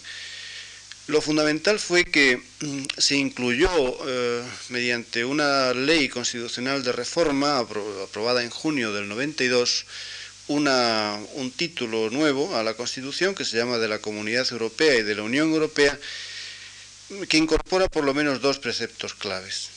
Lo 1.08 1.20
fundamental 1.20 1.78
fue 1.80 2.04
que 2.04 2.36
mm, 2.60 2.82
se 2.96 3.16
incluyó 3.16 3.68
eh, 4.06 4.42
mediante 4.68 5.24
una 5.24 5.74
ley 5.74 6.08
constitucional 6.08 6.84
de 6.84 6.92
reforma 6.92 7.58
aprobada 7.58 8.42
en 8.42 8.50
junio 8.50 8.92
del 8.92 9.08
92 9.08 9.86
un 10.48 11.52
título 11.56 12.10
nuevo 12.10 12.56
a 12.56 12.62
la 12.62 12.74
Constitución 12.74 13.34
que 13.34 13.44
se 13.44 13.56
llama 13.56 13.78
de 13.78 13.88
la 13.88 14.00
Comunidad 14.00 14.46
Europea 14.50 14.96
y 14.96 15.02
de 15.02 15.14
la 15.14 15.22
Unión 15.22 15.50
Europea 15.50 15.98
que 17.28 17.36
incorpora 17.36 17.88
por 17.88 18.04
lo 18.04 18.14
menos 18.14 18.40
dos 18.40 18.58
preceptos 18.58 19.14
claves. 19.14 19.70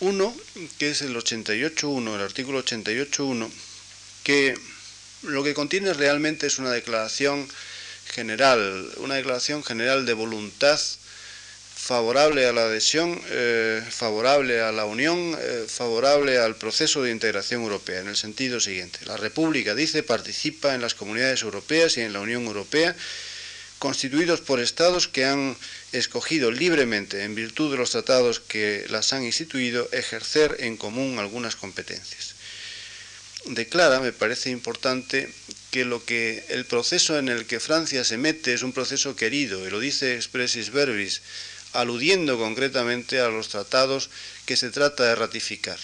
Uno, 0.00 0.34
que 0.78 0.90
es 0.90 1.02
el 1.02 1.14
88.1, 1.16 2.14
el 2.14 2.20
artículo 2.20 2.64
88.1, 2.64 3.50
que 4.22 4.54
lo 5.22 5.42
que 5.42 5.54
contiene 5.54 5.92
realmente 5.92 6.46
es 6.46 6.58
una 6.58 6.70
declaración 6.70 7.48
general, 8.18 8.90
una 8.96 9.14
declaración 9.14 9.62
general 9.62 10.04
de 10.04 10.12
voluntad 10.12 10.80
favorable 11.76 12.46
a 12.46 12.52
la 12.52 12.62
adhesión, 12.62 13.16
eh, 13.30 13.80
favorable 13.88 14.60
a 14.60 14.72
la 14.72 14.86
unión, 14.86 15.38
eh, 15.38 15.66
favorable 15.68 16.36
al 16.38 16.56
proceso 16.56 17.00
de 17.00 17.12
integración 17.12 17.62
europea, 17.62 18.00
en 18.00 18.08
el 18.08 18.16
sentido 18.16 18.58
siguiente. 18.58 18.98
La 19.06 19.16
República, 19.16 19.76
dice, 19.76 20.02
participa 20.02 20.74
en 20.74 20.82
las 20.82 20.94
comunidades 20.94 21.42
europeas 21.42 21.96
y 21.96 22.00
en 22.00 22.12
la 22.12 22.18
Unión 22.18 22.44
Europea, 22.46 22.96
constituidos 23.78 24.40
por 24.40 24.58
estados 24.58 25.06
que 25.06 25.24
han 25.24 25.56
escogido 25.92 26.50
libremente, 26.50 27.22
en 27.22 27.36
virtud 27.36 27.70
de 27.70 27.78
los 27.78 27.92
tratados 27.92 28.40
que 28.40 28.84
las 28.90 29.12
han 29.12 29.22
instituido, 29.22 29.88
ejercer 29.92 30.56
en 30.58 30.76
común 30.76 31.20
algunas 31.20 31.54
competencias. 31.54 32.34
Declara, 33.44 34.00
me 34.00 34.12
parece 34.12 34.50
importante, 34.50 35.32
que 35.70 35.84
lo 35.84 36.04
que 36.04 36.44
el 36.48 36.64
proceso 36.64 37.18
en 37.18 37.28
el 37.28 37.46
que 37.46 37.60
Francia 37.60 38.04
se 38.04 38.16
mete 38.16 38.54
es 38.54 38.62
un 38.62 38.72
proceso 38.72 39.16
querido, 39.16 39.66
y 39.66 39.70
lo 39.70 39.80
dice 39.80 40.14
expressis 40.14 40.70
verbis, 40.70 41.20
aludiendo 41.72 42.38
concretamente 42.38 43.20
a 43.20 43.28
los 43.28 43.48
tratados 43.48 44.08
que 44.46 44.56
se 44.56 44.70
trata 44.70 45.04
de 45.04 45.14
ratificar. 45.14 45.78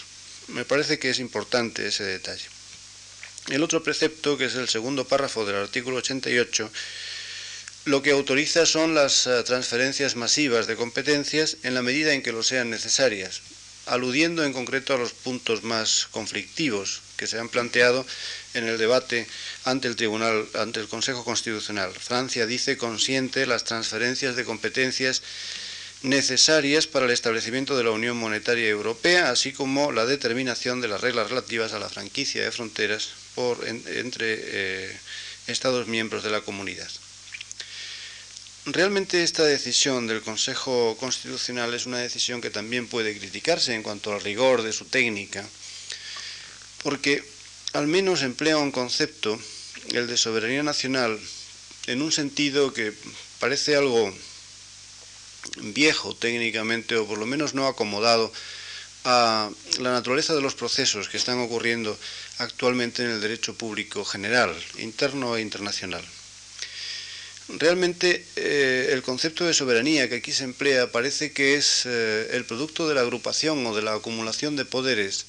Me 0.48 0.64
parece 0.64 0.98
que 0.98 1.10
es 1.10 1.18
importante 1.18 1.86
ese 1.86 2.04
detalle. 2.04 2.44
El 3.48 3.62
otro 3.62 3.82
precepto, 3.82 4.38
que 4.38 4.46
es 4.46 4.54
el 4.54 4.68
segundo 4.68 5.06
párrafo 5.06 5.44
del 5.44 5.56
artículo 5.56 5.98
88, 5.98 6.70
lo 7.84 8.00
que 8.02 8.12
autoriza 8.12 8.64
son 8.64 8.94
las 8.94 9.26
eh, 9.26 9.42
transferencias 9.44 10.16
masivas 10.16 10.66
de 10.66 10.76
competencias 10.76 11.58
en 11.62 11.74
la 11.74 11.82
medida 11.82 12.14
en 12.14 12.22
que 12.22 12.32
lo 12.32 12.42
sean 12.42 12.70
necesarias, 12.70 13.42
aludiendo 13.84 14.44
en 14.44 14.54
concreto 14.54 14.94
a 14.94 14.98
los 14.98 15.12
puntos 15.12 15.62
más 15.62 16.08
conflictivos 16.10 17.02
que 17.16 17.26
se 17.26 17.38
han 17.38 17.48
planteado 17.48 18.06
en 18.54 18.66
el 18.66 18.78
debate 18.78 19.26
ante 19.64 19.88
el 19.88 19.96
Tribunal, 19.96 20.46
ante 20.54 20.80
el 20.80 20.88
Consejo 20.88 21.24
Constitucional. 21.24 21.92
Francia 21.92 22.46
dice 22.46 22.76
consiente 22.76 23.46
las 23.46 23.64
transferencias 23.64 24.36
de 24.36 24.44
competencias 24.44 25.22
necesarias 26.02 26.86
para 26.86 27.06
el 27.06 27.12
establecimiento 27.12 27.76
de 27.76 27.84
la 27.84 27.90
Unión 27.90 28.16
Monetaria 28.16 28.68
Europea, 28.68 29.30
así 29.30 29.52
como 29.52 29.90
la 29.90 30.04
determinación 30.04 30.80
de 30.80 30.88
las 30.88 31.00
reglas 31.00 31.30
relativas 31.30 31.72
a 31.72 31.78
la 31.78 31.88
franquicia 31.88 32.44
de 32.44 32.52
fronteras 32.52 33.10
por, 33.34 33.66
entre 33.66 34.38
eh, 34.38 34.96
Estados 35.46 35.88
miembros 35.88 36.22
de 36.22 36.30
la 36.30 36.40
comunidad. 36.40 36.88
Realmente 38.66 39.22
esta 39.22 39.44
decisión 39.44 40.06
del 40.06 40.22
Consejo 40.22 40.96
Constitucional 40.98 41.74
es 41.74 41.84
una 41.84 41.98
decisión 41.98 42.40
que 42.40 42.48
también 42.48 42.88
puede 42.88 43.18
criticarse 43.18 43.74
en 43.74 43.82
cuanto 43.82 44.14
al 44.14 44.22
rigor 44.22 44.62
de 44.62 44.72
su 44.72 44.86
técnica, 44.86 45.46
porque 46.84 47.24
al 47.72 47.88
menos 47.88 48.22
emplea 48.22 48.58
un 48.58 48.70
concepto, 48.70 49.36
el 49.92 50.06
de 50.06 50.16
soberanía 50.16 50.62
nacional, 50.62 51.18
en 51.88 52.02
un 52.02 52.12
sentido 52.12 52.72
que 52.72 52.92
parece 53.40 53.74
algo 53.74 54.14
viejo 55.56 56.14
técnicamente 56.14 56.96
o 56.96 57.06
por 57.06 57.18
lo 57.18 57.26
menos 57.26 57.54
no 57.54 57.66
acomodado 57.66 58.32
a 59.04 59.50
la 59.80 59.92
naturaleza 59.92 60.34
de 60.34 60.40
los 60.40 60.54
procesos 60.54 61.08
que 61.08 61.16
están 61.16 61.38
ocurriendo 61.40 61.98
actualmente 62.38 63.02
en 63.02 63.10
el 63.10 63.20
derecho 63.20 63.54
público 63.54 64.04
general, 64.04 64.54
interno 64.78 65.36
e 65.36 65.42
internacional. 65.42 66.04
Realmente 67.48 68.24
eh, 68.36 68.88
el 68.92 69.02
concepto 69.02 69.44
de 69.44 69.52
soberanía 69.52 70.08
que 70.08 70.16
aquí 70.16 70.32
se 70.32 70.44
emplea 70.44 70.90
parece 70.90 71.32
que 71.32 71.56
es 71.56 71.82
eh, 71.84 72.30
el 72.32 72.46
producto 72.46 72.88
de 72.88 72.94
la 72.94 73.02
agrupación 73.02 73.66
o 73.66 73.74
de 73.74 73.82
la 73.82 73.94
acumulación 73.94 74.56
de 74.56 74.64
poderes. 74.64 75.26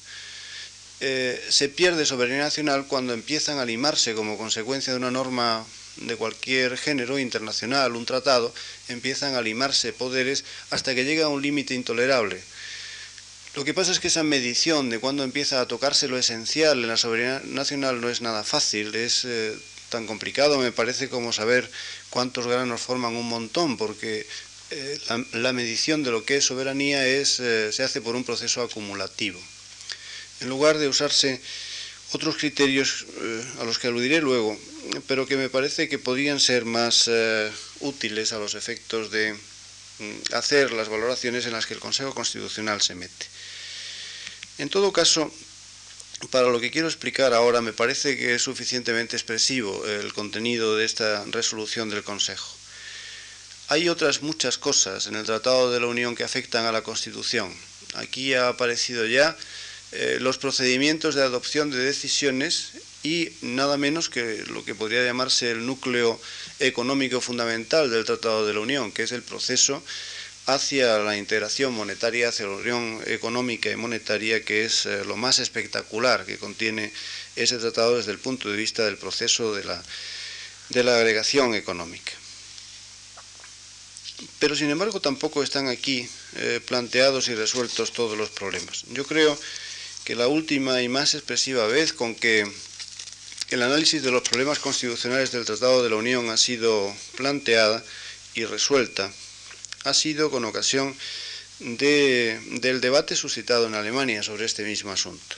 Eh, 1.00 1.44
se 1.50 1.68
pierde 1.68 2.06
soberanía 2.06 2.44
nacional 2.44 2.86
cuando 2.86 3.12
empiezan 3.12 3.58
a 3.58 3.66
limarse 3.66 4.14
como 4.14 4.38
consecuencia 4.38 4.92
de 4.94 4.98
una 4.98 5.10
norma 5.10 5.66
de 5.96 6.16
cualquier 6.16 6.78
género 6.78 7.18
internacional, 7.18 7.96
un 7.96 8.06
tratado, 8.06 8.52
empiezan 8.88 9.34
a 9.34 9.42
limarse 9.42 9.92
poderes 9.92 10.44
hasta 10.70 10.94
que 10.94 11.04
llega 11.04 11.26
a 11.26 11.28
un 11.28 11.42
límite 11.42 11.74
intolerable. 11.74 12.42
Lo 13.54 13.64
que 13.64 13.74
pasa 13.74 13.92
es 13.92 14.00
que 14.00 14.08
esa 14.08 14.22
medición 14.22 14.90
de 14.90 14.98
cuándo 14.98 15.22
empieza 15.22 15.60
a 15.60 15.68
tocarse 15.68 16.08
lo 16.08 16.18
esencial 16.18 16.82
en 16.82 16.88
la 16.88 16.96
soberanía 16.96 17.42
nacional 17.44 18.00
no 18.00 18.10
es 18.10 18.20
nada 18.20 18.44
fácil, 18.44 18.94
es 18.94 19.24
eh, 19.24 19.54
tan 19.90 20.06
complicado 20.06 20.58
me 20.58 20.72
parece 20.72 21.08
como 21.08 21.32
saber 21.32 21.70
cuántos 22.10 22.46
granos 22.46 22.80
forman 22.80 23.16
un 23.16 23.28
montón, 23.28 23.76
porque 23.76 24.26
eh, 24.70 24.98
la, 25.32 25.52
medición 25.52 26.02
de 26.02 26.10
lo 26.10 26.24
que 26.24 26.38
es 26.38 26.44
soberanía 26.44 27.06
es, 27.06 27.30
se 27.36 27.82
hace 27.82 28.00
por 28.00 28.16
un 28.16 28.24
proceso 28.24 28.62
acumulativo. 28.62 29.40
En 30.40 30.48
lugar 30.48 30.78
de 30.78 30.88
usarse 30.88 31.40
otros 32.12 32.36
criterios 32.36 33.06
eh, 33.20 33.44
a 33.60 33.64
los 33.64 33.78
que 33.78 33.88
aludiré 33.88 34.20
luego, 34.20 34.58
pero 35.06 35.26
que 35.26 35.36
me 35.36 35.50
parece 35.50 35.88
que 35.88 35.98
podrían 35.98 36.40
ser 36.40 36.64
más 36.64 37.10
útiles 37.80 38.32
a 38.32 38.38
los 38.38 38.54
efectos 38.54 39.10
de 39.10 39.34
mm, 39.34 40.34
hacer 40.34 40.72
las 40.72 40.88
valoraciones 40.88 41.46
en 41.46 41.52
las 41.52 41.66
que 41.66 41.74
el 41.74 41.80
Consejo 41.80 42.14
Constitucional 42.14 42.80
se 42.80 42.94
mete. 42.94 43.26
En 44.58 44.70
todo 44.70 44.92
caso, 44.92 45.30
para 46.30 46.48
lo 46.48 46.60
que 46.60 46.70
quiero 46.70 46.88
explicar 46.88 47.34
ahora, 47.34 47.60
me 47.60 47.72
parece 47.72 48.16
que 48.16 48.34
es 48.34 48.42
suficientemente 48.42 49.16
expresivo 49.16 49.84
el 49.86 50.14
contenido 50.14 50.76
de 50.76 50.86
esta 50.86 51.24
resolución 51.26 51.90
del 51.90 52.04
Consejo. 52.04 52.56
Hay 53.68 53.88
otras 53.88 54.22
muchas 54.22 54.56
cosas 54.56 55.08
en 55.08 55.16
el 55.16 55.26
Tratado 55.26 55.70
de 55.70 55.80
la 55.80 55.88
Unión 55.88 56.14
que 56.14 56.24
afectan 56.24 56.64
a 56.64 56.72
la 56.72 56.82
Constitución. 56.82 57.52
Aquí 57.94 58.32
ha 58.32 58.48
aparecido 58.48 59.04
ya 59.06 59.36
eh, 59.98 60.18
los 60.20 60.36
procedimientos 60.36 61.14
de 61.14 61.22
adopción 61.22 61.70
de 61.70 61.78
decisiones 61.78 62.72
y 63.02 63.30
nada 63.40 63.78
menos 63.78 64.10
que 64.10 64.44
lo 64.48 64.62
que 64.64 64.74
podría 64.74 65.04
llamarse 65.04 65.50
el 65.52 65.64
núcleo 65.64 66.20
económico 66.58 67.20
fundamental 67.20 67.90
del 67.90 68.04
Tratado 68.04 68.46
de 68.46 68.52
la 68.52 68.60
Unión, 68.60 68.92
que 68.92 69.04
es 69.04 69.12
el 69.12 69.22
proceso 69.22 69.82
hacia 70.46 70.98
la 70.98 71.16
integración 71.16 71.72
monetaria, 71.72 72.28
hacia 72.28 72.46
la 72.46 72.56
unión 72.56 73.00
económica 73.06 73.70
y 73.70 73.76
monetaria, 73.76 74.44
que 74.44 74.64
es 74.64 74.86
eh, 74.86 75.04
lo 75.04 75.16
más 75.16 75.38
espectacular 75.38 76.26
que 76.26 76.38
contiene 76.38 76.92
ese 77.34 77.56
tratado 77.58 77.96
desde 77.96 78.12
el 78.12 78.18
punto 78.18 78.50
de 78.50 78.56
vista 78.56 78.84
del 78.84 78.98
proceso 78.98 79.54
de 79.54 79.64
la, 79.64 79.82
de 80.68 80.84
la 80.84 80.96
agregación 80.96 81.54
económica. 81.54 82.12
Pero 84.38 84.54
sin 84.56 84.70
embargo 84.70 85.00
tampoco 85.00 85.42
están 85.42 85.68
aquí 85.68 86.08
eh, 86.36 86.60
planteados 86.66 87.28
y 87.28 87.34
resueltos 87.34 87.92
todos 87.92 88.16
los 88.16 88.30
problemas. 88.30 88.84
Yo 88.90 89.04
creo 89.04 89.38
que 90.06 90.14
la 90.14 90.28
última 90.28 90.80
y 90.80 90.88
más 90.88 91.14
expresiva 91.14 91.66
vez 91.66 91.92
con 91.92 92.14
que 92.14 92.50
el 93.50 93.62
análisis 93.62 94.02
de 94.02 94.10
los 94.10 94.22
problemas 94.22 94.58
constitucionales 94.60 95.32
del 95.32 95.44
Tratado 95.44 95.82
de 95.82 95.90
la 95.90 95.96
Unión 95.96 96.30
ha 96.30 96.38
sido 96.38 96.94
planteada 97.16 97.84
y 98.34 98.46
resuelta 98.46 99.12
ha 99.84 99.92
sido 99.92 100.30
con 100.30 100.46
ocasión 100.46 100.96
del 101.58 102.80
debate 102.80 103.16
suscitado 103.16 103.66
en 103.66 103.74
Alemania 103.74 104.22
sobre 104.22 104.46
este 104.46 104.64
mismo 104.64 104.92
asunto. 104.92 105.36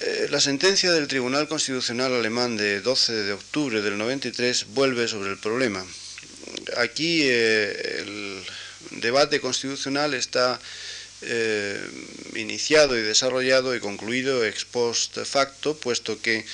Eh, 0.00 0.28
la 0.30 0.40
sentencia 0.40 0.92
del 0.92 1.08
Tribunal 1.08 1.48
Constitucional 1.48 2.14
alemán 2.14 2.56
de 2.56 2.80
12 2.80 3.12
de 3.12 3.32
octubre 3.32 3.82
del 3.82 3.98
93 3.98 4.66
vuelve 4.68 5.08
sobre 5.08 5.30
el 5.30 5.38
problema 5.38 5.84
aquí 6.76 7.22
eh, 7.24 7.98
el 8.00 8.44
debate 9.00 9.40
constitucional 9.40 10.14
está 10.14 10.60
eh, 11.22 11.80
iniciado 12.34 12.98
y 12.98 13.02
desarrollado 13.02 13.74
y 13.74 13.80
concluido 13.80 14.44
ex 14.44 14.64
post 14.64 15.18
facto, 15.24 15.76
puesto 15.76 16.20
que 16.20 16.44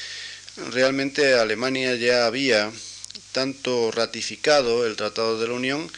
realmente 0.71 1.35
Alemania 1.35 1.95
ya 1.97 2.27
había 2.27 2.71
tanto 3.33 3.91
ratificado 3.91 4.87
el 4.87 4.97
Tratado 4.97 5.41
de 5.41 5.49
la 5.49 5.55
Unión 5.55 5.91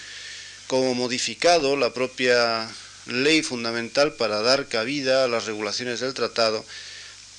como 0.67 0.95
modificado 0.95 1.77
la 1.77 1.93
propia 1.93 2.69
ley 3.07 3.43
fundamental 3.43 4.15
para 4.15 4.41
dar 4.43 4.69
cabida 4.69 5.25
a 5.25 5.29
las 5.29 5.47
regulaciones 5.47 6.01
del 6.01 6.15
tratado 6.15 6.65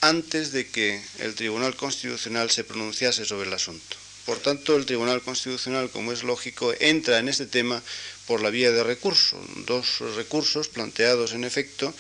antes 0.02 0.52
de 0.52 0.68
que 0.68 1.02
el 1.20 1.34
Tribunal 1.34 1.76
Constitucional 1.76 2.52
se 2.52 2.64
pronunciase 2.64 3.26
sobre 3.26 3.48
el 3.48 3.54
asunto. 3.54 4.03
Por 4.26 4.40
tanto, 4.40 4.78
el 4.78 4.86
Tribunal 4.86 5.22
Constitucional, 5.22 5.90
como 5.90 6.14
es 6.14 6.24
lógico, 6.24 6.74
entra 6.80 7.20
en 7.20 7.28
este 7.28 7.46
tema 7.46 7.82
por 8.26 8.42
la 8.42 8.50
vía 8.50 8.72
de 8.72 8.84
recurso. 8.84 9.38
Dos 9.68 10.00
recursos 10.16 10.70
planteados, 10.70 11.34
en 11.34 11.44
efecto, 11.44 11.94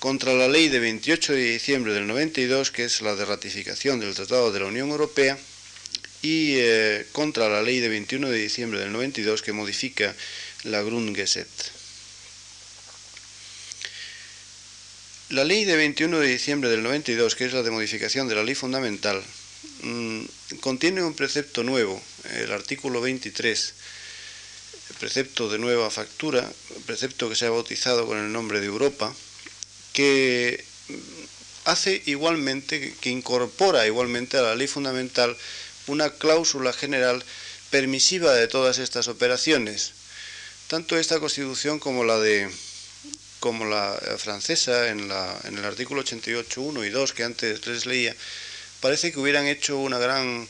contra 0.00 0.34
la 0.34 0.48
ley 0.48 0.68
de 0.68 0.80
28 0.80 1.32
de 1.32 1.52
diciembre 1.52 1.92
del 1.92 2.06
92, 2.08 2.72
que 2.72 2.84
es 2.84 3.02
la 3.02 3.14
de 3.14 3.24
ratificación 3.24 4.00
del 4.00 4.14
Tratado 4.14 4.52
de 4.52 4.60
la 4.60 4.66
Unión 4.66 4.90
Europea, 4.90 5.38
y 6.22 6.54
eh, 6.56 7.06
contra 7.12 7.48
la 7.48 7.62
ley 7.62 7.78
de 7.78 7.88
21 7.88 8.30
de 8.30 8.38
diciembre 8.38 8.80
del 8.80 8.92
92, 8.92 9.42
que 9.42 9.52
modifica 9.52 10.14
la 10.64 10.82
Grundgesetz. 10.82 11.70
La 15.30 15.44
ley 15.44 15.64
de 15.64 15.76
21 15.76 16.18
de 16.18 16.28
diciembre 16.28 16.70
del 16.70 16.82
92, 16.82 17.36
que 17.36 17.44
es 17.44 17.52
la 17.52 17.62
de 17.62 17.70
modificación 17.70 18.28
de 18.28 18.34
la 18.34 18.42
ley 18.42 18.54
fundamental, 18.54 19.22
Mm, 19.82 20.24
contiene 20.60 21.02
un 21.02 21.14
precepto 21.14 21.62
nuevo, 21.62 22.02
el 22.34 22.52
artículo 22.52 23.00
23, 23.00 23.74
el 24.90 24.96
precepto 24.96 25.48
de 25.48 25.58
nueva 25.58 25.90
factura, 25.90 26.50
precepto 26.86 27.28
que 27.28 27.36
se 27.36 27.46
ha 27.46 27.50
bautizado 27.50 28.06
con 28.06 28.18
el 28.18 28.32
nombre 28.32 28.60
de 28.60 28.66
Europa, 28.66 29.14
que 29.92 30.64
hace 31.64 32.02
igualmente, 32.06 32.94
que 33.00 33.10
incorpora 33.10 33.86
igualmente 33.86 34.38
a 34.38 34.42
la 34.42 34.56
ley 34.56 34.66
fundamental 34.66 35.36
una 35.86 36.10
cláusula 36.10 36.72
general 36.72 37.24
permisiva 37.70 38.32
de 38.32 38.48
todas 38.48 38.78
estas 38.78 39.08
operaciones. 39.08 39.92
Tanto 40.68 40.98
esta 40.98 41.20
Constitución 41.20 41.78
como 41.78 42.04
la 42.04 42.18
de 42.18 42.50
como 43.40 43.66
la 43.66 43.96
francesa 44.18 44.88
en, 44.88 45.08
la, 45.08 45.38
en 45.44 45.58
el 45.58 45.64
artículo 45.64 46.02
88.1 46.02 46.86
y 46.86 46.90
2 46.90 47.12
que 47.12 47.22
antes 47.22 47.66
les 47.66 47.86
leía, 47.86 48.16
parece 48.80 49.12
que 49.12 49.18
hubieran 49.18 49.46
hecho 49.46 49.78
una 49.78 49.98
gran 49.98 50.48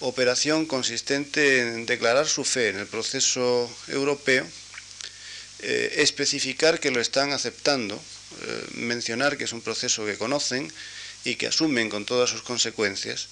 operación 0.00 0.66
consistente 0.66 1.60
en 1.60 1.86
declarar 1.86 2.28
su 2.28 2.44
fe 2.44 2.68
en 2.68 2.78
el 2.78 2.86
proceso 2.86 3.70
europeo, 3.88 4.46
eh, 5.60 5.94
especificar 5.98 6.78
que 6.78 6.90
lo 6.90 7.00
están 7.00 7.32
aceptando, 7.32 7.96
eh, 7.96 8.64
mencionar 8.74 9.36
que 9.36 9.44
es 9.44 9.52
un 9.52 9.60
proceso 9.60 10.06
que 10.06 10.16
conocen 10.16 10.72
y 11.24 11.34
que 11.34 11.48
asumen 11.48 11.90
con 11.90 12.04
todas 12.04 12.30
sus 12.30 12.42
consecuencias, 12.42 13.26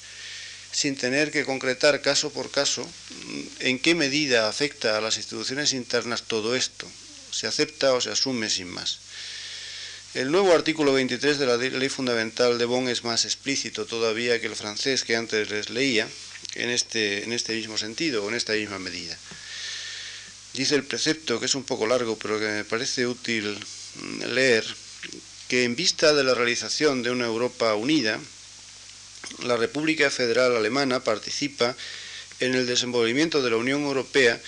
sin 0.73 0.97
tener 0.97 1.31
que 1.31 1.45
concretar 1.45 2.03
caso 2.03 2.31
por 2.31 2.51
caso 2.51 2.83
mm, 2.85 3.43
en 3.61 3.79
qué 3.79 3.95
medida 3.95 4.49
afecta 4.49 4.99
a 4.99 5.01
las 5.01 5.17
instituciones 5.17 5.73
internas 5.73 6.25
todo 6.25 6.57
esto, 6.57 6.91
se 7.31 7.47
acepta 7.47 7.95
o 7.95 8.01
se 8.01 8.11
asume 8.11 8.51
sin 8.51 8.69
más. 8.69 9.06
El 10.17 10.33
nuevo 10.33 10.55
artículo 10.55 10.95
23 10.95 11.39
de 11.39 11.45
la 11.45 11.59
Ley 11.59 11.91
Fundamental 11.91 12.57
de 12.57 12.65
Bonn 12.65 12.89
es 12.89 13.05
más 13.05 13.27
explícito 13.27 13.85
todavía 13.85 14.41
que 14.41 14.47
el 14.47 14.57
francés 14.57 15.05
que 15.05 15.15
antes 15.15 15.51
les 15.51 15.69
leía, 15.69 16.09
en 16.55 16.71
este, 16.71 17.25
en 17.25 17.35
este 17.35 17.55
mismo 17.55 17.77
sentido 17.77 18.25
o 18.25 18.29
en 18.31 18.35
esta 18.35 18.55
misma 18.55 18.79
medida. 18.79 19.15
Dice 20.55 20.75
el 20.75 20.85
precepto, 20.85 21.39
que 21.39 21.45
es 21.45 21.55
un 21.55 21.65
poco 21.65 21.87
largo, 21.87 22.17
pero 22.17 22.41
que 22.41 22.47
me 22.47 22.65
parece 22.65 23.07
útil 23.07 23.59
mm, 23.97 24.23
leer, 24.33 24.65
que 25.49 25.65
en 25.65 25.77
vista 25.77 26.15
de 26.15 26.25
la 26.25 26.33
realización 26.33 27.03
de 27.03 27.11
una 27.11 27.27
Europa 27.27 27.75
unida, 27.75 28.19
la 29.43 29.59
República 29.59 30.11
Federal 30.11 30.57
Alemana 30.57 31.05
participa 31.05 31.77
en 32.41 32.55
el 32.55 32.67
desenvolvimiento 32.67 33.43
de 33.43 33.51
la 33.51 33.57
Unión 33.59 33.83
Europea 33.83 34.41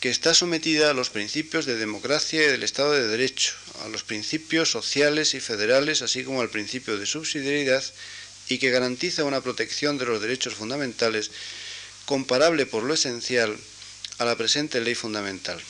que 0.00 0.08
está 0.08 0.32
sometida 0.32 0.90
a 0.90 0.94
los 0.94 1.10
principios 1.10 1.66
de 1.66 1.76
democracia 1.76 2.42
y 2.42 2.46
del 2.46 2.62
Estado 2.62 2.92
de 2.92 3.06
Derecho, 3.06 3.52
a 3.84 3.88
los 3.88 4.02
principios 4.02 4.70
sociales 4.70 5.34
y 5.34 5.40
federales, 5.40 6.00
así 6.00 6.24
como 6.24 6.40
al 6.40 6.48
principio 6.48 6.96
de 6.96 7.04
subsidiariedad, 7.04 7.84
y 8.48 8.58
que 8.58 8.70
garantiza 8.70 9.24
una 9.24 9.42
protección 9.42 9.98
de 9.98 10.06
los 10.06 10.22
derechos 10.22 10.54
fundamentales 10.54 11.30
comparable 12.06 12.64
por 12.64 12.82
lo 12.82 12.94
esencial 12.94 13.56
a 14.18 14.24
la 14.24 14.36
presente 14.36 14.80
ley 14.80 14.94
fundamental. 14.94 15.60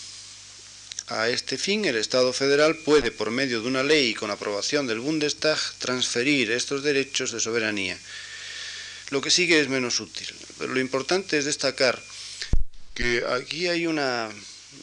A 1.09 1.29
este 1.29 1.59
fin, 1.59 1.85
el 1.85 1.97
Estado 1.97 2.33
federal 2.33 2.77
puede, 2.77 3.11
por 3.11 3.33
medio 3.33 3.61
de 3.61 3.67
una 3.67 3.83
ley 3.83 4.11
y 4.11 4.15
con 4.15 4.31
aprobación 4.31 4.87
del 4.87 5.01
Bundestag, 5.01 5.59
transferir 5.79 6.53
estos 6.53 6.85
derechos 6.85 7.33
de 7.33 7.41
soberanía. 7.41 7.99
Lo 9.11 9.21
que 9.21 9.33
sigue 9.33 9.59
es 9.59 9.69
menos 9.69 9.99
útil, 9.99 10.29
pero 10.57 10.73
lo 10.73 10.79
importante 10.79 11.37
es 11.37 11.47
destacar 11.47 12.01
aquí 13.29 13.69
hay 13.69 13.87
una 13.87 14.29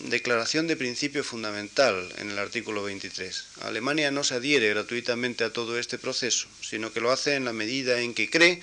declaración 0.09 0.67
de 0.67 0.75
principio 0.75 1.23
fundamental 1.23 2.11
en 2.17 2.31
el 2.31 2.39
artículo 2.39 2.83
23. 2.83 3.43
Alemania 3.61 4.11
no 4.11 4.23
se 4.23 4.35
adhiere 4.35 4.69
gratuitamente 4.69 5.43
a 5.43 5.53
todo 5.53 5.77
este 5.77 5.97
proceso, 5.97 6.47
sino 6.61 6.91
que 6.91 7.01
lo 7.01 7.11
hace 7.11 7.35
en 7.35 7.45
la 7.45 7.53
medida 7.53 8.01
en 8.01 8.13
que 8.13 8.29
cree 8.29 8.61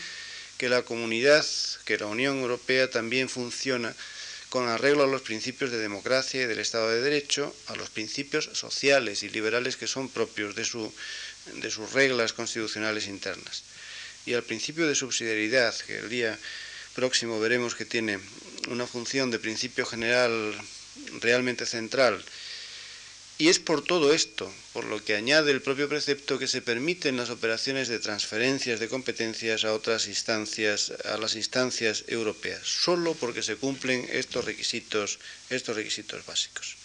que 0.59 0.69
la 0.69 0.83
comunidad, 0.83 1.45
que 1.85 1.99
la 1.99 2.07
Unión 2.07 2.39
Europea 2.39 2.91
también 2.91 3.29
funciona 3.29 3.95
con 4.49 4.69
arreglo 4.69 5.05
a 5.05 5.09
los 5.09 5.23
principios 5.23 5.71
de 5.71 5.79
democracia 5.79 6.43
y 6.43 6.47
del 6.47 6.61
Estado 6.61 6.91
de 6.91 7.01
Derecho, 7.01 7.55
a 7.67 7.77
los 7.77 7.91
principios 7.91 8.51
sociales 8.53 9.23
y 9.23 9.29
liberales 9.29 9.77
que 9.77 9.89
son 9.89 10.09
propios 10.09 10.55
de, 10.55 10.65
su, 10.65 10.93
de 11.55 11.71
sus 11.71 11.93
reglas 11.93 12.33
constitucionales 12.33 13.09
internas, 13.09 13.65
y 14.27 14.35
al 14.35 14.45
principio 14.45 14.87
de 14.87 14.95
subsidiariedad, 14.95 15.75
que 15.87 15.99
el 15.99 16.09
día 16.09 16.39
próximo 16.95 17.41
veremos 17.41 17.75
que 17.75 17.85
tiene 17.85 18.21
una 18.69 18.87
función 18.87 19.31
de 19.31 19.39
principio 19.39 19.87
general 19.87 20.55
realmente 21.21 21.67
central 21.67 22.25
Y 23.37 23.49
es 23.49 23.59
por 23.59 23.83
todo 23.83 24.15
esto, 24.15 24.53
por 24.73 24.85
lo 24.85 25.03
que 25.03 25.17
añade 25.17 25.51
el 25.51 25.61
propio 25.61 25.89
precepto, 25.89 26.39
que 26.39 26.47
se 26.47 26.63
permiten 26.63 27.17
las 27.17 27.31
operaciones 27.31 27.89
de 27.89 27.99
transferencias 27.99 28.79
de 28.79 28.89
competencias 28.89 29.65
a 29.65 29.75
otras 29.75 30.07
instancias, 30.07 30.93
a 31.05 31.19
las 31.19 31.35
instancias 31.35 32.05
europeas, 32.07 32.63
solo 32.63 33.15
porque 33.15 33.43
se 33.43 33.57
cumplen 33.57 34.07
estos 34.13 34.45
requisitos, 34.45 35.19
estos 35.51 35.75
requisitos 35.75 36.25
básicos. 36.25 36.77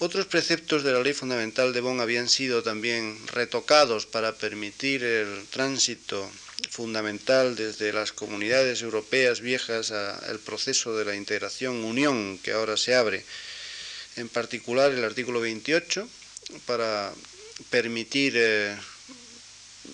Otros 0.00 0.26
preceptos 0.26 0.82
de 0.82 0.92
la 0.92 1.00
ley 1.00 1.14
fundamental 1.14 1.72
de 1.72 1.80
Bonn 1.80 2.00
habían 2.00 2.28
sido 2.28 2.62
también 2.62 3.16
retocados 3.28 4.04
para 4.04 4.34
permitir 4.36 5.02
el 5.02 5.46
tránsito 5.48 6.30
fundamental 6.70 7.56
desde 7.56 7.92
las 7.92 8.12
comunidades 8.12 8.82
europeas 8.82 9.40
viejas 9.40 9.90
al 9.90 10.38
proceso 10.38 10.96
de 10.96 11.04
la 11.04 11.14
integración 11.14 11.84
unión 11.84 12.38
que 12.38 12.52
ahora 12.52 12.76
se 12.76 12.94
abre 12.94 13.24
en 14.16 14.28
particular 14.28 14.92
el 14.92 15.04
artículo 15.04 15.40
28 15.40 16.08
para 16.66 17.12
permitir 17.70 18.34
eh, 18.36 18.76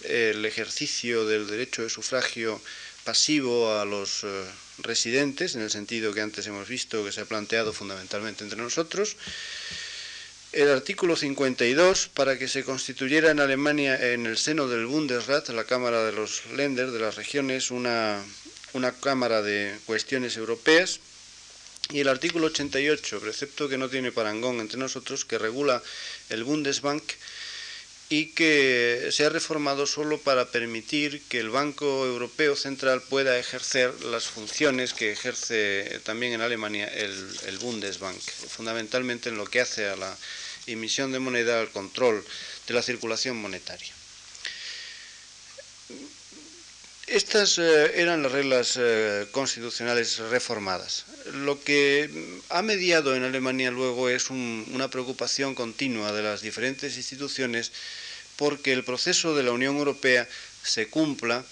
el 0.05 0.45
ejercicio 0.45 1.27
del 1.27 1.47
derecho 1.47 1.83
de 1.83 1.91
sufragio 1.91 2.61
pasivo 3.05 3.79
a 3.79 3.85
los 3.85 4.25
eh, 4.25 4.45
residentes, 4.79 5.55
en 5.55 5.63
el 5.63 5.71
sentido 5.71 6.13
que 6.13 6.21
antes 6.21 6.47
hemos 6.47 6.69
visto 6.69 7.05
que 7.05 7.13
se 7.13 7.23
ha 7.23 7.25
planteado 7.25 7.73
fundamentalmente 7.73 8.45
entre 8.45 8.59
nosotros. 8.59 9.17
El 10.53 10.71
artículo 10.71 11.15
52 11.15 12.09
para 12.15 12.39
que 12.39 12.49
se 12.49 12.65
constituyera 12.65 13.31
en 13.31 13.39
Alemania, 13.39 14.13
en 14.13 14.25
el 14.25 14.39
seno 14.39 14.67
del 14.67 14.87
Bundesrat, 14.87 15.51
la 15.51 15.65
Cámara 15.65 16.05
de 16.05 16.13
los 16.13 16.47
Länder, 16.57 16.91
de 16.91 16.99
las 16.99 17.17
regiones, 17.17 17.71
una, 17.71 18.25
una 18.73 18.93
Cámara 18.93 19.43
de 19.43 19.77
Cuestiones 19.85 20.39
Europeas. 20.39 21.01
Y 21.91 22.01
el 22.01 22.09
artículo 22.09 22.47
88, 22.47 23.21
precepto 23.21 23.69
que 23.69 23.77
no 23.77 23.91
tiene 23.91 24.11
parangón 24.11 24.61
entre 24.61 24.79
nosotros, 24.79 25.27
que 25.27 25.37
regula 25.37 25.83
el 26.31 26.45
Bundesbank 26.45 27.03
y 28.11 28.27
que 28.27 29.09
se 29.11 29.27
ha 29.27 29.29
reformado 29.29 29.87
solo 29.87 30.19
para 30.19 30.51
permitir 30.51 31.23
que 31.29 31.41
el 31.41 31.51
Banco 31.51 32.07
Europeo 32.07 32.57
Central 32.57 33.03
pueda 33.03 33.39
ejercer 33.39 33.93
las 34.05 34.25
funciones 34.25 34.95
que 34.95 35.13
ejerce 35.13 36.01
también 36.05 36.33
en 36.33 36.41
Alemania 36.41 36.87
el, 36.87 37.59
Bundesbank, 37.61 38.19
fundamentalmente 38.21 39.29
en 39.29 39.37
lo 39.37 39.45
que 39.45 39.61
hace 39.61 39.89
a 39.89 39.97
la 39.97 40.17
emisión 40.67 41.13
de 41.13 41.19
moneda, 41.19 41.61
al 41.61 41.71
control 41.71 42.25
de 42.67 42.75
la 42.75 42.83
circulación 42.83 43.37
monetaria. 43.37 43.93
Estas 47.09 47.59
eh, 47.59 48.03
eran 48.03 48.23
las 48.23 48.33
reglas 48.33 48.79
eh, 48.79 49.27
constitucionales 49.31 50.19
reformadas. 50.19 51.07
Lo 51.33 51.59
que 51.63 52.11
ha 52.51 52.61
mediado 52.61 53.17
en 53.17 53.23
Alemania 53.23 53.71
luego 53.71 54.11
es 54.11 54.29
una 54.29 54.89
preocupación 54.89 55.55
continua 55.55 56.13
de 56.13 56.23
las 56.23 56.43
diferentes 56.43 56.99
instituciones 56.99 57.73
porque 58.37 58.75
el 58.75 58.85
proceso 58.85 59.35
de 59.35 59.43
la 59.43 59.53
Unión 59.53 59.79
Europea 59.79 60.29
se 60.63 60.89
cumpla 60.89 61.45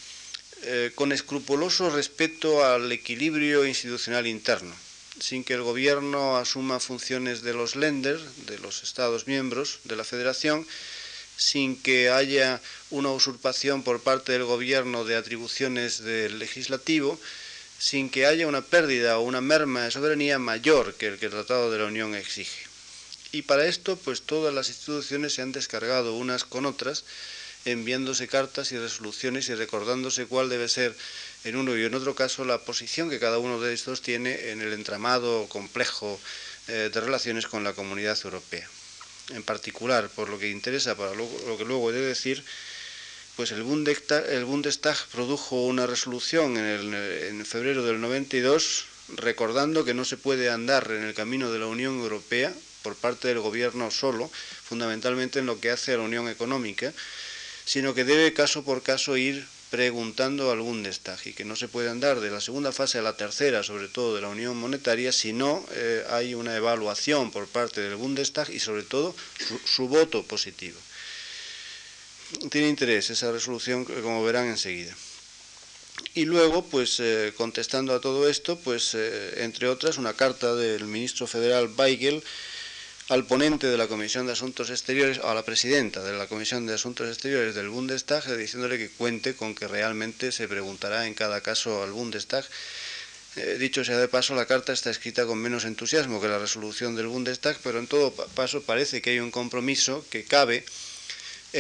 eh, 0.63 0.93
con 0.95 1.11
escrupuloso 1.11 1.89
respeto 1.89 2.63
al 2.63 2.93
equilibrio 2.93 3.67
institucional 3.67 4.27
interno, 4.27 4.75
sin 5.21 5.43
que 5.43 5.55
el 5.55 5.63
gobierno 5.63 6.37
asuma 6.37 6.81
funciones 6.81 7.41
de 7.41 7.55
los 7.55 7.77
Länder, 7.77 8.21
de 8.47 8.59
los 8.59 8.83
Estados 8.83 9.27
miembros 9.27 9.81
de 9.85 9.97
la 9.97 10.05
Federación, 10.05 10.67
sin 11.37 11.81
que 11.81 12.11
haya 12.11 12.61
una 12.91 13.11
usurpación 13.11 13.83
por 13.83 14.01
parte 14.01 14.33
del 14.33 14.45
gobierno 14.45 15.05
de 15.05 15.17
atribuciones 15.17 16.03
del 16.03 16.39
legislativo, 16.39 17.19
sin 17.79 18.11
que 18.11 18.27
haya 18.27 18.47
una 18.47 18.63
pérdida 18.63 19.19
o 19.19 19.23
una 19.23 19.41
merma 19.41 19.85
de 19.85 19.91
soberanía 19.91 20.39
mayor 20.39 20.95
que 20.95 21.09
el 21.09 21.19
que 21.19 21.27
el 21.27 21.33
Tratado 21.33 21.71
de 21.71 21.79
la 21.79 21.87
Unión 21.87 22.15
exige. 22.15 22.67
Y 23.33 23.43
para 23.43 23.67
esto, 23.67 23.97
pues 23.97 24.23
todas 24.23 24.55
las 24.55 24.69
instituciones 24.69 25.35
se 25.35 25.43
han 25.43 25.53
descargado 25.53 26.15
unas 26.15 26.45
con 26.45 26.65
otras, 26.65 27.05
enviándose 27.65 28.29
cartas 28.29 28.71
y 28.71 28.79
resoluciones 28.79 29.49
y 29.49 29.55
recordándose 29.55 30.27
cuál 30.27 30.49
debe 30.49 30.69
ser 30.69 30.97
en 31.45 31.57
uno 31.57 31.77
y 31.77 31.85
en 31.85 31.95
otro 31.95 32.15
caso 32.15 32.45
la 32.45 32.59
posición 32.59 33.11
que 33.11 33.19
cada 33.19 33.39
uno 33.39 33.61
de 33.61 33.75
estos 33.75 34.01
tiene 34.01 34.51
en 34.51 34.63
el 34.63 34.73
entramado 34.73 35.49
complejo 35.49 36.21
eh, 36.69 36.91
de 36.93 37.01
relaciones 37.01 37.47
con 37.47 37.65
la 37.65 37.73
comunidad 37.73 38.19
europea 38.25 38.69
en 39.31 39.43
particular, 39.43 40.09
por 40.09 40.29
lo 40.29 40.39
que 40.39 40.51
interesa 40.51 40.95
para 40.95 41.15
lo, 41.15 41.29
que 41.59 41.65
luego 41.65 41.91
he 41.91 41.95
de 41.95 42.01
decir, 42.01 42.45
pues 43.37 43.53
el 43.53 43.63
Bundestag, 43.63 44.29
el 44.31 44.45
Bundestag 44.45 44.97
produjo 45.13 45.63
una 45.63 45.87
resolución 45.87 46.57
en, 46.57 46.95
en, 46.95 47.47
febrero 47.47 47.85
del 47.85 48.01
92 48.01 48.87
recordando 49.17 49.85
que 49.85 49.95
no 49.95 50.05
se 50.05 50.17
puede 50.17 50.51
andar 50.51 50.91
en 50.91 51.05
el 51.05 51.15
camino 51.15 51.53
de 51.53 51.59
la 51.59 51.67
Unión 51.67 52.01
Europea 52.01 52.53
por 52.83 52.97
parte 52.97 53.29
del 53.29 53.41
gobierno 53.41 53.91
solo, 53.91 54.31
fundamentalmente 54.65 55.41
en 55.41 55.47
lo 55.47 55.61
que 55.61 55.71
hace 55.71 55.95
a 55.95 55.97
la 55.99 56.05
Unión 56.05 56.29
Económica, 56.29 56.93
sino 57.65 57.95
que 57.95 58.05
debe 58.05 58.33
caso 58.33 58.65
por 58.65 58.83
caso 58.83 59.17
ir 59.17 59.47
preguntando 59.71 60.53
al 60.53 60.61
Bundestag 60.61 61.19
y 61.27 61.33
que 61.33 61.45
no 61.45 61.57
se 61.57 61.69
puede 61.69 61.91
andar 61.91 62.21
de 62.21 62.31
la 62.31 62.41
segunda 62.41 62.73
fase 62.73 62.99
a 62.99 63.03
la 63.03 63.17
tercera, 63.17 63.63
sobre 63.63 63.89
todo 63.89 64.15
de 64.15 64.23
la 64.23 64.29
Unión 64.29 64.57
Monetaria, 64.57 65.13
si 65.13 65.33
no 65.33 65.67
eh, 65.73 66.05
hay 66.11 66.35
una 66.35 66.57
evaluación 66.57 67.33
por 67.33 67.49
parte 67.49 67.81
del 67.81 67.97
Bundestag 67.97 68.51
y 68.51 68.61
sobre 68.61 68.85
todo 68.85 69.15
su, 69.65 69.89
voto 69.89 70.23
positivo. 70.23 70.79
Tiene 72.51 72.69
interés 72.69 73.11
esa 73.11 73.31
resolución, 73.31 73.85
como 73.85 74.25
verán 74.25 74.47
enseguida. 74.47 74.95
Y 76.15 76.25
luego, 76.25 76.65
pues 76.65 76.99
eh, 76.99 77.33
contestando 77.37 77.95
a 77.95 78.01
todo 78.01 78.29
esto, 78.29 78.59
pues 78.59 78.95
eh, 78.95 79.45
entre 79.45 79.69
otras, 79.69 79.99
una 79.99 80.15
carta 80.15 80.55
del 80.55 80.85
ministro 80.85 81.27
federal 81.27 81.71
Weigel, 81.77 82.23
al 83.09 83.25
ponente 83.25 83.69
de 83.69 83.77
la 83.79 83.87
Comisión 83.87 84.27
de 84.27 84.33
Asuntos 84.33 84.71
Exteriores, 84.71 85.19
o 85.19 85.29
a 85.29 85.35
la 85.35 85.45
presidenta 85.45 86.03
de 86.03 86.17
la 86.19 86.27
Comisión 86.27 86.67
de 86.67 86.75
Asuntos 86.75 87.09
Exteriores 87.09 87.55
del 87.55 87.69
Bundestag, 87.69 88.25
diciéndole 88.37 88.79
que 88.79 88.91
cuente 88.91 89.37
con 89.37 89.55
que 89.55 89.69
realmente 89.69 90.33
se 90.33 90.49
preguntará 90.49 91.07
en 91.07 91.15
cada 91.15 91.41
caso 91.43 91.83
al 91.83 91.93
Bundestag. 91.93 92.45
Eh, 93.37 93.59
dicho 93.61 93.85
sea 93.85 93.99
de 93.99 94.09
paso, 94.09 94.35
la 94.35 94.47
carta 94.47 94.73
está 94.73 94.91
escrita 94.91 95.27
con 95.27 95.39
menos 95.39 95.65
entusiasmo 95.65 96.21
que 96.21 96.29
la 96.29 96.39
resolución 96.39 96.97
del 96.97 97.07
Bundestag, 97.07 97.59
pero 97.63 97.79
en 97.79 97.87
todo 97.87 98.11
paso 98.13 98.63
parece 98.63 99.01
que 99.01 99.11
hay 99.11 99.21
un 99.21 99.31
compromiso 99.31 100.05
que 100.11 100.25
cabe 100.25 100.65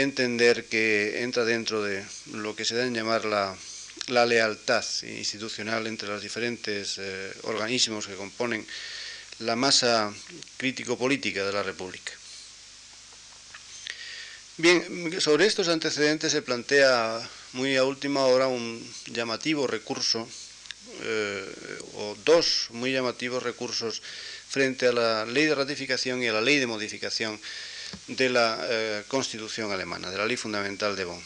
entender 0.02 0.66
que 0.66 1.22
entra 1.22 1.44
dentro 1.44 1.82
de 1.82 2.04
lo 2.32 2.54
que 2.54 2.64
se 2.64 2.76
da 2.76 2.86
en 2.86 2.94
llamar 2.94 3.24
la, 3.24 3.56
lealtad 4.26 4.84
institucional 5.02 5.86
entre 5.86 6.08
los 6.08 6.22
diferentes 6.22 6.98
eh, 6.98 7.32
organismos 7.42 8.06
que 8.06 8.14
componen 8.14 8.64
la 9.40 9.56
masa 9.56 10.12
crítico-política 10.56 11.44
de 11.44 11.52
la 11.52 11.62
República. 11.62 12.12
Bien, 14.58 15.20
sobre 15.20 15.46
estos 15.46 15.68
antecedentes 15.68 16.32
se 16.32 16.42
plantea 16.42 17.20
muy 17.52 17.76
a 17.76 17.84
última 17.84 18.24
hora 18.24 18.48
un 18.48 18.80
llamativo 19.06 19.66
recurso, 19.66 20.28
eh, 21.02 21.44
o 21.94 22.16
dos 22.24 22.68
muy 22.70 22.92
llamativos 22.92 23.42
recursos 23.42 24.00
frente 24.48 24.86
a 24.86 24.92
la 24.92 25.26
ley 25.26 25.44
de 25.44 25.54
ratificación 25.54 26.22
y 26.22 26.28
a 26.28 26.32
la 26.32 26.40
ley 26.40 26.58
de 26.58 26.66
modificación 26.66 27.40
de 28.08 28.28
la 28.30 28.58
eh, 28.62 29.02
Constitución 29.08 29.72
alemana, 29.72 30.10
de 30.10 30.18
la 30.18 30.26
ley 30.26 30.36
fundamental 30.36 30.96
de 30.96 31.04
Bonn. 31.04 31.22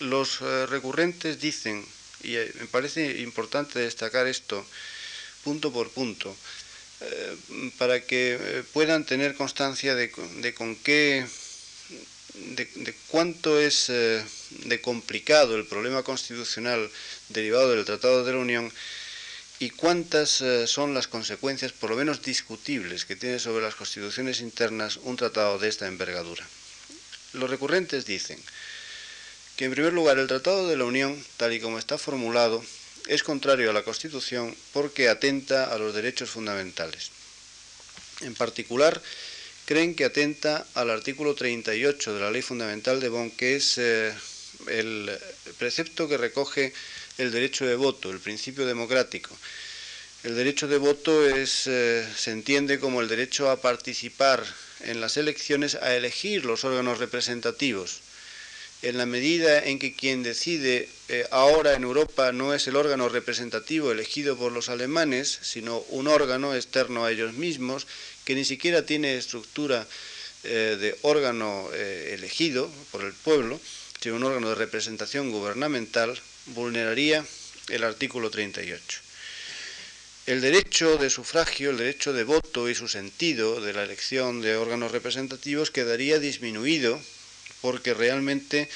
Los 0.00 0.40
eh, 0.40 0.66
recurrentes 0.66 1.40
dicen, 1.40 1.84
y 2.22 2.32
me 2.32 2.66
parece 2.70 3.20
importante 3.20 3.78
destacar 3.78 4.26
esto 4.26 4.64
punto 5.44 5.72
por 5.72 5.90
punto, 5.90 6.34
eh, 7.00 7.36
para 7.78 8.00
que 8.00 8.38
eh, 8.40 8.62
puedan 8.72 9.04
tener 9.04 9.34
constancia 9.34 9.94
de, 9.94 10.10
con 10.54 10.76
qué, 10.76 11.26
de, 12.34 12.94
cuánto 13.08 13.60
es 13.60 13.88
eh, 13.88 14.24
de 14.66 14.80
complicado 14.80 15.56
el 15.56 15.66
problema 15.66 16.02
constitucional 16.04 16.88
derivado 17.28 17.70
del 17.70 17.84
Tratado 17.84 18.24
de 18.24 18.32
la 18.32 18.38
Unión 18.38 18.72
y 19.62 19.70
cuántas 19.70 20.42
son 20.66 20.92
las 20.92 21.06
consecuencias, 21.06 21.70
por 21.70 21.90
lo 21.90 21.96
menos 21.96 22.20
discutibles, 22.20 23.04
que 23.04 23.14
tiene 23.14 23.38
sobre 23.38 23.62
las 23.62 23.76
constituciones 23.76 24.40
internas 24.40 24.96
un 25.04 25.16
tratado 25.16 25.60
de 25.60 25.68
esta 25.68 25.86
envergadura. 25.86 26.44
Los 27.32 27.48
recurrentes 27.48 28.04
dicen 28.04 28.42
que, 29.54 29.66
en 29.66 29.70
primer 29.70 29.92
lugar, 29.92 30.18
el 30.18 30.26
Tratado 30.26 30.66
de 30.66 30.76
la 30.76 30.82
Unión, 30.82 31.16
tal 31.36 31.52
y 31.52 31.60
como 31.60 31.78
está 31.78 31.96
formulado, 31.96 32.60
es 33.06 33.22
contrario 33.22 33.70
a 33.70 33.72
la 33.72 33.84
Constitución 33.84 34.52
porque 34.72 35.08
atenta 35.08 35.72
a 35.72 35.78
los 35.78 35.94
derechos 35.94 36.30
fundamentales. 36.30 37.12
En 38.22 38.34
particular, 38.34 39.00
creen 39.64 39.94
que 39.94 40.06
atenta 40.06 40.66
al 40.74 40.90
artículo 40.90 41.36
38 41.36 42.14
de 42.14 42.20
la 42.20 42.32
Ley 42.32 42.42
Fundamental 42.42 42.98
de 42.98 43.08
Bonn, 43.08 43.30
que 43.30 43.54
es 43.54 43.78
eh, 43.78 44.12
el 44.66 45.16
precepto 45.56 46.08
que 46.08 46.16
recoge 46.16 46.72
el 47.22 47.32
derecho 47.32 47.64
de 47.64 47.76
voto, 47.76 48.10
el 48.10 48.18
principio 48.18 48.66
democrático. 48.66 49.36
El 50.24 50.36
derecho 50.36 50.68
de 50.68 50.78
voto 50.78 51.26
es, 51.26 51.66
eh, 51.66 52.06
se 52.16 52.30
entiende 52.30 52.78
como 52.78 53.00
el 53.00 53.08
derecho 53.08 53.50
a 53.50 53.60
participar 53.60 54.44
en 54.80 55.00
las 55.00 55.16
elecciones, 55.16 55.74
a 55.74 55.94
elegir 55.96 56.44
los 56.44 56.64
órganos 56.64 56.98
representativos 56.98 58.00
en 58.82 58.98
la 58.98 59.06
medida 59.06 59.64
en 59.64 59.78
que 59.78 59.94
quien 59.94 60.24
decide 60.24 60.88
eh, 61.08 61.24
ahora 61.30 61.74
en 61.74 61.84
Europa 61.84 62.32
no 62.32 62.52
es 62.52 62.66
el 62.66 62.74
órgano 62.74 63.08
representativo 63.08 63.92
elegido 63.92 64.36
por 64.36 64.50
los 64.50 64.68
alemanes, 64.68 65.38
sino 65.42 65.78
un 65.90 66.08
órgano 66.08 66.54
externo 66.54 67.04
a 67.04 67.12
ellos 67.12 67.32
mismos, 67.34 67.86
que 68.24 68.34
ni 68.34 68.44
siquiera 68.44 68.84
tiene 68.84 69.16
estructura 69.16 69.86
eh, 70.42 70.76
de 70.80 70.98
órgano 71.02 71.70
elegido 71.72 72.68
por 72.90 73.04
el 73.04 73.12
pueblo, 73.12 73.60
sino 74.00 74.16
un 74.16 74.24
órgano 74.24 74.48
de 74.48 74.56
representación 74.56 75.30
gubernamental, 75.30 76.20
vulneraría 76.46 77.24
el 77.68 77.84
artículo 77.84 78.30
38. 78.30 79.00
El 80.26 80.40
derecho 80.40 80.98
de 80.98 81.10
sufragio, 81.10 81.70
el 81.70 81.78
derecho 81.78 82.12
de 82.12 82.24
voto 82.24 82.68
y 82.68 82.74
su 82.74 82.86
sentido 82.86 83.60
de 83.60 83.72
la 83.72 83.82
elección 83.82 84.40
de 84.40 84.56
órganos 84.56 84.92
representativos 84.92 85.70
quedaría 85.70 86.18
disminuido 86.18 87.00
porque 87.60 87.94
realmente 87.94 88.68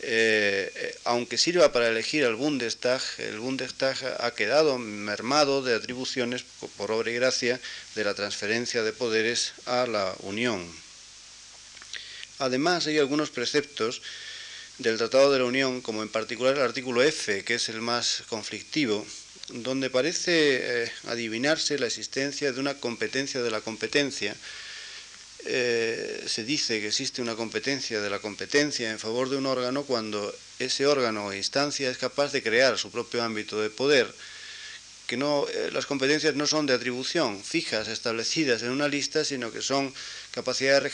eh, 0.00 0.98
aunque 1.04 1.38
sirva 1.38 1.72
para 1.72 1.88
elegir 1.88 2.24
al 2.24 2.34
Bundestag, 2.34 3.00
el 3.18 3.38
Bundestag 3.38 3.96
ha 4.20 4.34
quedado 4.34 4.76
mermado 4.76 5.62
de 5.62 5.74
atribuciones 5.74 6.44
por 6.76 6.90
obra 6.90 7.10
y 7.10 7.14
gracia 7.14 7.60
de 7.94 8.04
la 8.04 8.14
transferencia 8.14 8.82
de 8.82 8.92
poderes 8.92 9.52
a 9.66 9.86
la 9.86 10.14
Unión. 10.20 10.64
Además, 12.38 12.86
hay 12.86 12.98
algunos 12.98 13.30
preceptos 13.30 14.02
del 14.78 14.98
Tratado 14.98 15.32
de 15.32 15.38
la 15.38 15.44
Unión, 15.44 15.80
como 15.80 16.02
en 16.02 16.08
particular 16.08 16.56
el 16.56 16.62
artículo 16.62 17.02
F, 17.02 17.44
que 17.44 17.54
es 17.54 17.68
el 17.68 17.80
más 17.80 18.24
conflictivo, 18.28 19.06
donde 19.48 19.90
parece 19.90 20.84
eh, 20.84 20.92
adivinarse 21.06 21.78
la 21.78 21.86
existencia 21.86 22.52
de 22.52 22.60
una 22.60 22.74
competencia 22.74 23.42
de 23.42 23.50
la 23.50 23.60
competencia, 23.60 24.34
eh, 25.46 26.24
se 26.26 26.44
dice 26.44 26.80
que 26.80 26.88
existe 26.88 27.20
una 27.20 27.36
competencia 27.36 28.00
de 28.00 28.08
la 28.08 28.18
competencia 28.18 28.90
en 28.90 28.98
favor 28.98 29.28
de 29.28 29.36
un 29.36 29.46
órgano 29.46 29.84
cuando 29.84 30.34
ese 30.58 30.86
órgano 30.86 31.26
o 31.26 31.34
instancia 31.34 31.90
es 31.90 31.98
capaz 31.98 32.32
de 32.32 32.42
crear 32.42 32.78
su 32.78 32.90
propio 32.90 33.22
ámbito 33.22 33.60
de 33.60 33.68
poder, 33.68 34.12
que 35.06 35.16
no, 35.16 35.46
eh, 35.48 35.70
las 35.72 35.86
competencias 35.86 36.34
no 36.34 36.46
son 36.46 36.66
de 36.66 36.74
atribución 36.74 37.42
fijas, 37.42 37.88
establecidas 37.88 38.62
en 38.62 38.70
una 38.70 38.88
lista, 38.88 39.24
sino 39.24 39.52
que 39.52 39.60
son 39.60 39.92
capacidades 40.30 40.92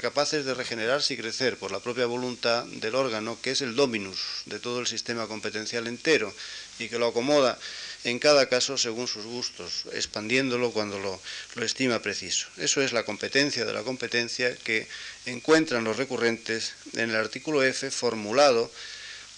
capaces 0.00 0.44
de 0.44 0.54
regenerarse 0.54 1.14
y 1.14 1.16
crecer 1.18 1.56
por 1.56 1.70
la 1.70 1.80
propia 1.80 2.06
voluntad 2.06 2.64
del 2.64 2.94
órgano, 2.94 3.38
que 3.40 3.52
es 3.52 3.60
el 3.60 3.76
dominus 3.76 4.42
de 4.46 4.58
todo 4.58 4.80
el 4.80 4.86
sistema 4.86 5.26
competencial 5.26 5.86
entero 5.86 6.34
y 6.78 6.88
que 6.88 6.98
lo 6.98 7.08
acomoda 7.08 7.58
en 8.04 8.18
cada 8.18 8.48
caso 8.48 8.76
según 8.78 9.06
sus 9.06 9.24
gustos, 9.24 9.84
expandiéndolo 9.92 10.72
cuando 10.72 10.98
lo, 10.98 11.20
estima 11.62 12.00
preciso. 12.00 12.48
Eso 12.56 12.82
es 12.82 12.92
la 12.92 13.04
competencia 13.04 13.64
de 13.64 13.72
la 13.72 13.82
competencia 13.82 14.56
que 14.56 14.88
encuentran 15.26 15.84
los 15.84 15.96
recurrentes 15.96 16.72
en 16.94 17.10
el 17.10 17.16
artículo 17.16 17.62
F 17.62 17.90
formulado 17.90 18.70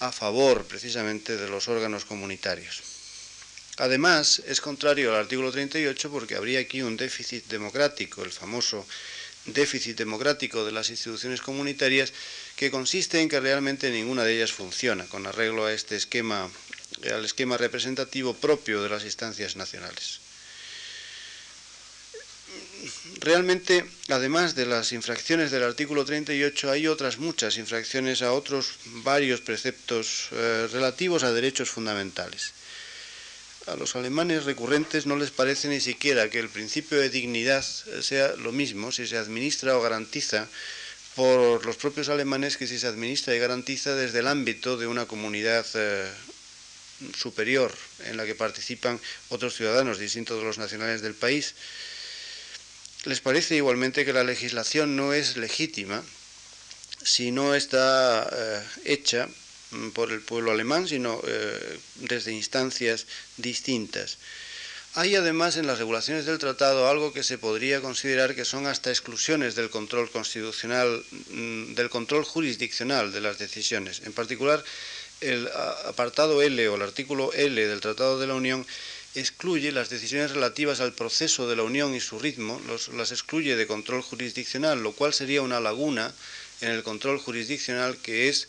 a 0.00 0.12
favor 0.12 0.64
precisamente 0.64 1.36
de 1.36 1.48
los 1.48 1.68
órganos 1.68 2.04
comunitarios. 2.04 2.93
Además, 3.78 4.40
es 4.46 4.60
contrario 4.60 5.10
al 5.12 5.20
artículo 5.20 5.50
38 5.50 6.10
porque 6.10 6.36
habría 6.36 6.60
aquí 6.60 6.82
un 6.82 6.96
déficit 6.96 7.46
democrático, 7.48 8.22
el 8.22 8.30
famoso 8.30 8.86
déficit 9.46 9.98
democrático 9.98 10.64
de 10.64 10.72
las 10.72 10.90
instituciones 10.90 11.40
comunitarias, 11.40 12.12
que 12.56 12.70
consiste 12.70 13.20
en 13.20 13.28
que 13.28 13.40
realmente 13.40 13.90
ninguna 13.90 14.24
de 14.24 14.36
ellas 14.36 14.52
funciona, 14.52 15.06
con 15.06 15.26
arreglo 15.26 15.66
a 15.66 15.72
este 15.72 15.96
esquema 15.96 16.50
al 17.02 17.24
esquema 17.24 17.56
representativo 17.56 18.34
propio 18.34 18.82
de 18.82 18.88
las 18.88 19.04
instancias 19.04 19.56
nacionales. 19.56 20.20
Realmente, 23.20 23.84
además 24.08 24.54
de 24.54 24.66
las 24.66 24.92
infracciones 24.92 25.50
del 25.50 25.62
artículo 25.62 26.04
38, 26.04 26.70
hay 26.70 26.86
otras 26.86 27.18
muchas 27.18 27.56
infracciones 27.56 28.22
a 28.22 28.32
otros 28.32 28.74
varios 29.02 29.40
preceptos 29.40 30.28
eh, 30.32 30.68
relativos 30.70 31.22
a 31.22 31.32
derechos 31.32 31.70
fundamentales. 31.70 32.52
A 33.66 33.76
los 33.76 33.96
alemanes 33.96 34.44
recurrentes 34.44 35.06
no 35.06 35.16
les 35.16 35.30
parece 35.30 35.68
ni 35.68 35.80
siquiera 35.80 36.28
que 36.28 36.38
el 36.38 36.50
principio 36.50 37.00
de 37.00 37.08
dignidad 37.08 37.64
sea 37.64 38.36
lo 38.36 38.52
mismo 38.52 38.92
si 38.92 39.06
se 39.06 39.16
administra 39.16 39.78
o 39.78 39.80
garantiza 39.80 40.48
por 41.14 41.64
los 41.64 41.76
propios 41.76 42.10
alemanes 42.10 42.58
que 42.58 42.66
si 42.66 42.78
se 42.78 42.86
administra 42.86 43.34
y 43.34 43.38
garantiza 43.38 43.94
desde 43.94 44.18
el 44.18 44.28
ámbito 44.28 44.76
de 44.76 44.86
una 44.86 45.06
comunidad 45.06 45.64
eh, 45.74 46.10
superior 47.16 47.72
en 48.04 48.18
la 48.18 48.26
que 48.26 48.34
participan 48.34 49.00
otros 49.30 49.54
ciudadanos 49.54 49.98
distintos 49.98 50.38
de 50.38 50.44
los 50.44 50.58
nacionales 50.58 51.00
del 51.00 51.14
país, 51.14 51.54
les 53.04 53.20
parece 53.20 53.56
igualmente 53.56 54.04
que 54.04 54.12
la 54.12 54.24
legislación 54.24 54.94
no 54.94 55.14
es 55.14 55.36
legítima 55.36 56.02
si 57.02 57.30
no 57.30 57.54
está 57.54 58.28
eh, 58.30 58.62
hecha 58.84 59.28
por 59.92 60.12
el 60.12 60.20
pueblo 60.20 60.52
alemán, 60.52 60.88
sino 60.88 61.20
eh, 61.26 61.78
desde 61.96 62.32
instancias 62.32 63.06
distintas. 63.36 64.18
Hay 64.96 65.16
además 65.16 65.56
en 65.56 65.66
las 65.66 65.78
regulaciones 65.78 66.24
del 66.24 66.38
tratado 66.38 66.88
algo 66.88 67.12
que 67.12 67.24
se 67.24 67.36
podría 67.36 67.80
considerar 67.80 68.36
que 68.36 68.44
son 68.44 68.68
hasta 68.68 68.90
exclusiones 68.90 69.56
del 69.56 69.68
control 69.68 70.08
constitucional, 70.08 71.04
mm, 71.30 71.74
del 71.74 71.90
control 71.90 72.24
jurisdiccional 72.24 73.10
de 73.10 73.20
las 73.20 73.38
decisiones. 73.38 74.02
En 74.04 74.12
particular, 74.12 74.62
el 75.20 75.48
apartado 75.86 76.42
L 76.42 76.68
o 76.68 76.76
el 76.76 76.82
artículo 76.82 77.32
L 77.32 77.66
del 77.66 77.80
Tratado 77.80 78.20
de 78.20 78.28
la 78.28 78.34
Unión 78.34 78.64
excluye 79.16 79.72
las 79.72 79.90
decisiones 79.90 80.30
relativas 80.30 80.80
al 80.80 80.92
proceso 80.92 81.48
de 81.48 81.56
la 81.56 81.62
Unión 81.62 81.94
y 81.94 82.00
su 82.00 82.18
ritmo, 82.18 82.60
las 82.92 83.10
excluye 83.12 83.56
de 83.56 83.66
control 83.66 84.02
jurisdiccional, 84.02 84.82
lo 84.82 84.92
cual 84.92 85.12
sería 85.12 85.42
una 85.42 85.60
laguna 85.60 86.12
en 86.60 86.70
el 86.70 86.82
control 86.82 87.18
jurisdiccional 87.18 87.96
que 87.98 88.28
es 88.28 88.48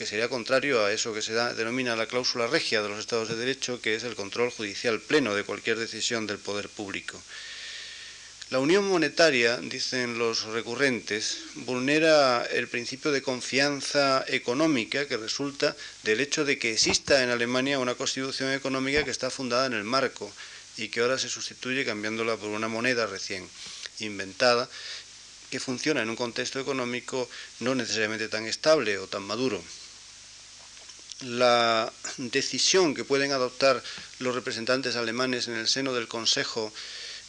que 0.00 0.06
sería 0.06 0.30
contrario 0.30 0.82
a 0.82 0.90
eso 0.94 1.12
que 1.12 1.20
se 1.20 1.34
denomina 1.34 1.94
la 1.94 2.06
cláusula 2.06 2.46
regia 2.46 2.80
de 2.80 2.88
los 2.88 2.98
Estados 2.98 3.28
de 3.28 3.36
Derecho, 3.36 3.82
que 3.82 3.94
es 3.94 4.02
el 4.02 4.16
control 4.16 4.50
judicial 4.50 4.98
pleno 4.98 5.34
de 5.34 5.44
cualquier 5.44 5.76
decisión 5.78 6.26
del 6.26 6.38
poder 6.38 6.70
público. 6.70 7.22
La 8.48 8.60
unión 8.60 8.88
monetaria, 8.88 9.58
dicen 9.58 10.16
los 10.16 10.44
recurrentes, 10.44 11.40
vulnera 11.54 12.46
el 12.46 12.66
principio 12.66 13.12
de 13.12 13.20
confianza 13.20 14.24
económica 14.26 15.06
que 15.06 15.18
resulta 15.18 15.76
del 16.02 16.20
hecho 16.20 16.46
de 16.46 16.58
que 16.58 16.72
exista 16.72 17.22
en 17.22 17.28
Alemania 17.28 17.78
una 17.78 17.94
constitución 17.94 18.54
económica 18.54 19.04
que 19.04 19.10
está 19.10 19.28
fundada 19.28 19.66
en 19.66 19.74
el 19.74 19.84
marco 19.84 20.32
y 20.78 20.88
que 20.88 21.00
ahora 21.00 21.18
se 21.18 21.28
sustituye 21.28 21.84
cambiándola 21.84 22.38
por 22.38 22.48
una 22.48 22.68
moneda 22.68 23.06
recién 23.06 23.46
inventada 23.98 24.66
que 25.50 25.60
funciona 25.60 26.00
en 26.00 26.08
un 26.08 26.16
contexto 26.16 26.58
económico 26.58 27.28
no 27.58 27.74
necesariamente 27.74 28.28
tan 28.28 28.46
estable 28.46 28.96
o 28.96 29.06
tan 29.06 29.24
maduro. 29.24 29.62
La 31.22 31.92
decisión 32.16 32.94
que 32.94 33.04
pueden 33.04 33.32
adoptar 33.32 33.82
los 34.18 34.34
representantes 34.34 34.96
alemanes 34.96 35.48
en 35.48 35.54
el 35.56 35.68
seno 35.68 35.92
del 35.92 36.08
Consejo 36.08 36.72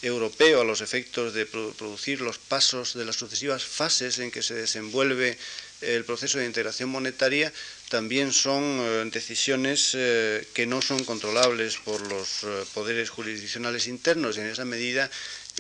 europeo 0.02 0.62
a 0.62 0.66
los 0.66 0.82
efectos 0.82 1.34
de 1.34 1.46
producir 1.46 2.22
los 2.22 2.38
pasos 2.38 2.94
de 2.96 3.06
las 3.06 3.16
sucesivas 3.18 3.64
fases 3.64 4.18
en 4.20 4.32
que 4.32 4.42
se 4.42 4.56
desenvuelve 4.56 5.38
el 5.82 6.06
proceso 6.06 6.38
de 6.38 6.46
integración 6.46 6.90
monetaria 6.90 7.52
también 7.90 8.32
son 8.32 8.64
eh, 8.64 9.10
decisiones 9.12 9.92
eh, 9.96 10.48
que 10.54 10.66
no 10.66 10.82
son 10.82 11.04
controlables 11.04 11.78
por 11.78 12.00
los 12.08 12.44
eh, 12.44 12.64
poderes 12.74 13.10
jurisdiccionales 13.10 13.88
internos 13.88 14.38
y 14.38 14.42
en 14.42 14.48
esa 14.48 14.64
medida 14.66 15.10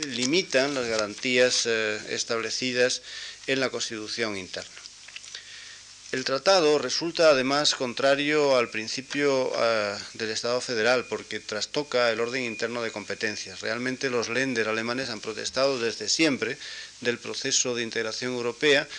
limitan 0.07 0.73
las 0.73 0.87
garantías 0.87 1.65
establecidas 1.65 3.01
en 3.47 3.59
la 3.59 3.69
Constitución 3.69 4.37
interna. 4.37 4.71
El 6.11 6.25
tratado 6.25 6.77
resulta 6.77 7.29
además 7.29 7.73
contrario 7.73 8.57
al 8.57 8.67
principio 8.67 9.49
eh, 9.55 9.97
del 10.13 10.31
Estado 10.31 10.59
federal 10.59 11.05
porque 11.05 11.39
trastoca 11.39 12.11
el 12.11 12.19
orden 12.19 12.43
interno 12.43 12.81
de 12.81 12.91
competencias. 12.91 13.61
Realmente 13.61 14.09
los 14.09 14.27
Länder 14.27 14.67
alemanes 14.67 15.09
han 15.09 15.21
protestado 15.21 15.79
desde 15.79 16.09
siempre 16.09 16.57
del 16.99 17.17
proceso 17.17 17.75
de 17.75 17.83
integración 17.83 18.33
europea 18.33 18.89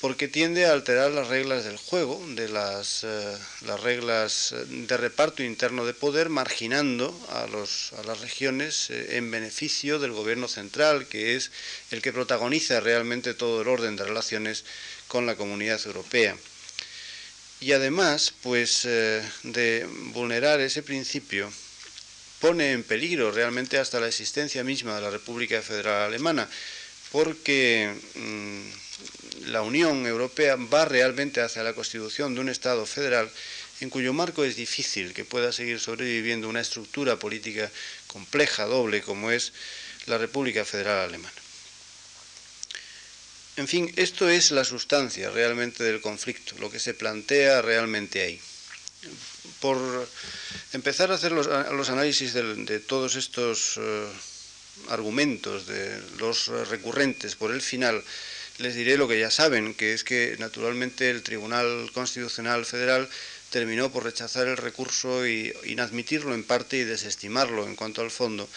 porque 0.00 0.26
tiende 0.26 0.66
a 0.66 0.72
alterar 0.72 1.12
las 1.12 1.28
reglas 1.28 1.64
del 1.64 1.76
juego, 1.76 2.20
de 2.30 2.48
las, 2.48 3.04
eh, 3.04 3.36
las 3.66 3.80
reglas 3.80 4.52
de 4.66 4.96
reparto 4.96 5.44
interno 5.44 5.86
de 5.86 5.94
poder, 5.94 6.28
marginando 6.28 7.14
a, 7.30 7.46
los, 7.46 7.92
a 7.92 8.02
las 8.02 8.20
regiones 8.20 8.90
eh, 8.90 9.18
en 9.18 9.30
beneficio 9.30 10.00
del 10.00 10.10
gobierno 10.10 10.48
central, 10.48 11.06
que 11.06 11.36
es 11.36 11.52
el 11.92 12.02
que 12.02 12.12
protagoniza 12.12 12.80
realmente 12.80 13.34
todo 13.34 13.62
el 13.62 13.68
orden 13.68 13.94
de 13.94 14.04
relaciones 14.04 14.64
con 15.12 15.26
la 15.26 15.36
comunidad 15.36 15.78
europea. 15.84 16.34
Y 17.60 17.72
además, 17.72 18.32
pues, 18.42 18.86
eh, 18.86 19.22
de 19.42 19.86
vulnerar 20.14 20.58
ese 20.62 20.82
principio, 20.82 21.52
pone 22.40 22.72
en 22.72 22.82
peligro 22.82 23.30
realmente 23.30 23.76
hasta 23.76 24.00
la 24.00 24.08
existencia 24.08 24.64
misma 24.64 24.94
de 24.94 25.02
la 25.02 25.10
República 25.10 25.60
Federal 25.60 26.04
Alemana, 26.04 26.48
porque 27.10 27.94
mm, 28.14 29.50
la 29.50 29.60
Unión 29.60 30.06
Europea 30.06 30.56
va 30.56 30.86
realmente 30.86 31.42
hacia 31.42 31.62
la 31.62 31.74
constitución 31.74 32.34
de 32.34 32.40
un 32.40 32.48
Estado 32.48 32.86
federal 32.86 33.30
en 33.80 33.90
cuyo 33.90 34.14
marco 34.14 34.44
es 34.44 34.56
difícil 34.56 35.12
que 35.12 35.26
pueda 35.26 35.52
seguir 35.52 35.78
sobreviviendo 35.78 36.48
una 36.48 36.62
estructura 36.62 37.18
política 37.18 37.70
compleja, 38.06 38.64
doble, 38.64 39.02
como 39.02 39.30
es 39.30 39.52
la 40.06 40.16
República 40.16 40.64
Federal 40.64 41.00
Alemana. 41.00 41.41
En 43.56 43.68
fin, 43.68 43.92
esto 43.96 44.30
es 44.30 44.50
la 44.50 44.64
sustancia 44.64 45.30
realmente 45.30 45.84
del 45.84 46.00
conflicto, 46.00 46.56
lo 46.58 46.70
que 46.70 46.80
se 46.80 46.94
plantea 46.94 47.60
realmente 47.60 48.22
ahí. 48.22 48.40
Por 49.60 50.08
empezar 50.72 51.10
a 51.10 51.16
hacer 51.16 51.32
los, 51.32 51.48
análisis 51.90 52.32
de, 52.32 52.80
todos 52.80 53.16
estos 53.16 53.76
eh, 53.76 54.06
argumentos, 54.88 55.66
de 55.66 56.00
los 56.18 56.46
recurrentes 56.70 57.36
por 57.36 57.52
el 57.52 57.60
final, 57.60 58.02
les 58.58 58.74
diré 58.74 58.96
lo 58.96 59.06
que 59.06 59.20
ya 59.20 59.30
saben, 59.30 59.74
que 59.74 59.92
es 59.92 60.02
que 60.02 60.36
naturalmente 60.38 61.10
el 61.10 61.22
Tribunal 61.22 61.90
Constitucional 61.92 62.64
Federal 62.64 63.08
terminó 63.50 63.92
por 63.92 64.04
rechazar 64.04 64.48
el 64.48 64.56
recurso 64.56 65.26
y 65.26 65.52
inadmitirlo 65.64 66.32
en 66.32 66.44
parte 66.44 66.78
y 66.78 66.84
desestimarlo 66.84 67.66
en 67.66 67.76
cuanto 67.76 68.00
al 68.00 68.10
fondo, 68.10 68.48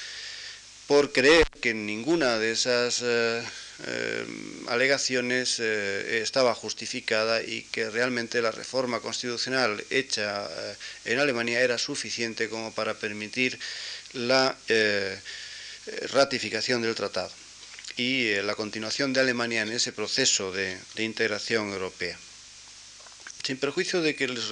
por 0.88 1.12
creer 1.12 1.46
que 1.62 1.74
ninguna 1.74 2.40
de 2.40 2.52
esas 2.52 3.02
eh, 3.04 3.44
eh, 3.84 4.26
alegaciones 4.70 5.60
eh, 5.60 6.22
estaba 6.22 6.56
justificada 6.56 7.44
y 7.44 7.64
que 7.64 7.90
realmente 7.90 8.42
la 8.42 8.52
reforma 8.52 9.02
constitucional 9.02 9.84
hecha 9.90 10.50
en 11.04 11.20
Alemania 11.20 11.60
era 11.60 11.78
suficiente 11.78 12.48
como 12.50 12.74
para 12.74 12.94
permitir 12.94 13.60
la 14.14 14.58
ratificación 16.12 16.82
del 16.82 16.96
tratado 16.96 17.32
y 17.98 18.36
la 18.42 18.56
continuación 18.56 19.14
de 19.14 19.22
Alemania 19.22 19.62
en 19.62 19.72
ese 19.72 19.92
proceso 19.92 20.52
de, 20.52 20.78
integración 20.98 21.72
europea. 21.72 22.18
Sin 23.44 23.58
perjuicio 23.58 24.02
de 24.02 24.16
que 24.16 24.28
les 24.28 24.50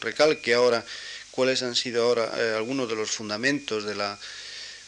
recalque 0.00 0.54
ahora 0.54 0.84
cuáles 1.30 1.62
han 1.62 1.76
sido 1.76 2.04
ahora 2.04 2.56
algunos 2.56 2.88
de 2.88 2.96
los 2.96 3.10
fundamentos 3.10 3.84
de 3.84 3.94
la 3.94 4.18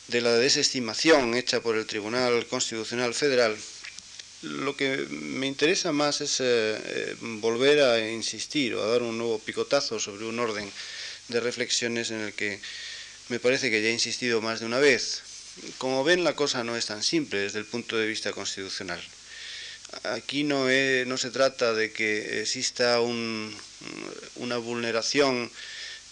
de 0.09 0.21
la 0.21 0.35
desestimación 0.35 1.35
hecha 1.35 1.61
por 1.61 1.77
el 1.77 1.87
Tribunal 1.87 2.47
Constitucional 2.47 3.15
Federal, 3.15 3.57
lo 4.43 4.77
que 4.77 5.07
me 5.11 5.47
interesa 5.47 5.93
más 5.93 6.21
es 6.21 6.41
eh, 6.41 6.45
eh, 6.45 7.17
volver 7.21 7.81
a 7.81 8.11
insistir 8.11 8.75
o 8.75 8.83
a 8.83 8.87
dar 8.87 9.03
un 9.03 9.17
nuevo 9.17 9.39
picotazo 9.39 10.01
sobre 10.01 10.27
un 10.27 10.39
orden 10.39 10.71
de 11.29 11.41
reflexiones 11.41 12.11
en 12.11 12.21
el 12.21 12.33
que 12.33 12.61
me 13.29 13.39
parece 13.39 13.71
que 13.71 13.81
ya 13.81 13.89
he 13.89 13.93
insistido 13.93 14.41
más 14.41 14.61
de 14.61 14.67
una 14.67 14.79
vez. 14.79 15.23
Como 15.79 16.03
ven, 16.03 16.25
la 16.25 16.35
cosa 16.35 16.65
no 16.65 16.77
es 16.77 16.87
tan 16.87 17.03
simple 17.03 17.39
desde 17.39 17.61
el 17.61 17.67
punto 17.67 17.97
de 17.97 18.07
vista 18.07 18.33
constitucional. 18.33 19.01
Aquí 20.05 20.43
no, 20.43 20.67
no 21.07 21.19
se 21.19 21.31
trata 21.31 21.75
de 21.75 21.93
que 21.93 22.41
exista 22.41 23.01
una 23.01 24.57
vulneración 24.57 25.51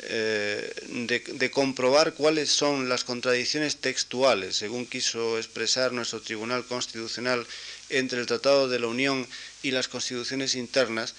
eh, 0.03 0.72
de, 1.09 1.51
comprobar 1.51 2.14
cuáles 2.14 2.51
son 2.51 2.88
las 2.88 3.05
contradicciones 3.05 3.76
textuales, 3.76 4.57
según 4.57 4.86
quiso 4.86 5.36
expresar 5.36 5.92
nuestro 5.92 6.20
Tribunal 6.20 6.64
Constitucional, 6.64 7.46
entre 7.90 8.20
el 8.20 8.26
Tratado 8.26 8.68
de 8.68 8.78
la 8.78 8.86
Unión 8.86 9.26
y 9.62 9.72
las 9.72 9.88
constituciones 9.88 10.55
internas, 10.55 11.14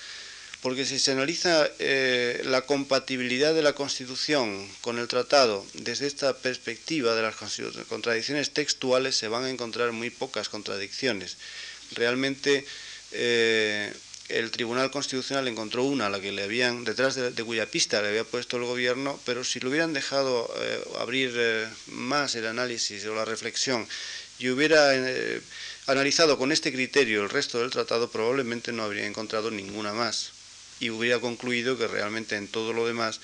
porque 0.62 0.86
si 0.86 1.00
se 1.00 1.12
analiza 1.12 1.70
eh, 1.80 2.42
la 2.46 2.62
compatibilidad 2.62 3.54
de 3.54 3.64
la 3.64 3.74
Constitución 3.74 4.68
con 4.82 5.00
el 5.00 5.08
Tratado 5.08 5.66
desde 5.74 6.08
esta 6.08 6.38
perspectiva 6.38 7.14
de 7.14 7.22
las 7.24 7.36
contradicciones 7.88 8.52
textuales, 8.52 9.16
se 9.16 9.28
van 9.28 9.44
a 9.44 9.50
encontrar 9.50 9.92
muy 9.92 10.10
pocas 10.10 10.50
contradicciones. 10.50 11.38
Realmente 11.94 12.66
eh, 13.12 13.94
el 14.34 14.52
Tribunal 14.52 14.92
Constitucional 14.92 15.48
encontró 15.48 15.84
una, 15.84 16.10
la 16.10 16.20
que 16.20 16.32
le 16.32 16.44
habían, 16.44 16.84
detrás 16.84 17.16
de, 17.16 17.44
cuya 17.44 17.66
pista 17.66 18.02
le 18.02 18.10
había 18.10 18.24
puesto 18.24 18.58
el 18.58 18.64
gobierno, 18.64 19.20
pero 19.26 19.44
si 19.44 19.60
lo 19.60 19.70
hubieran 19.70 19.94
dejado 19.94 20.52
eh, 20.58 20.84
abrir 21.00 21.34
eh, 21.36 21.68
más 21.88 22.36
el 22.36 22.48
análisis 22.48 23.06
o 23.06 23.16
la 23.16 23.26
reflexión 23.26 23.88
y 24.40 24.50
hubiera 24.50 24.96
eh, 24.96 25.42
analizado 25.88 26.38
con 26.38 26.52
este 26.52 26.72
criterio 26.72 27.24
el 27.24 27.30
resto 27.30 27.60
del 27.60 27.72
tratado, 27.72 28.10
probablemente 28.10 28.72
no 28.72 28.84
habría 28.84 29.06
encontrado 29.06 29.52
ninguna 29.52 29.94
más 29.94 30.32
y 30.80 30.90
hubiera 30.90 31.20
concluido 31.20 31.78
que 31.78 31.88
realmente 31.88 32.36
en 32.36 32.48
todo 32.48 32.74
lo 32.74 32.88
demás 32.88 33.22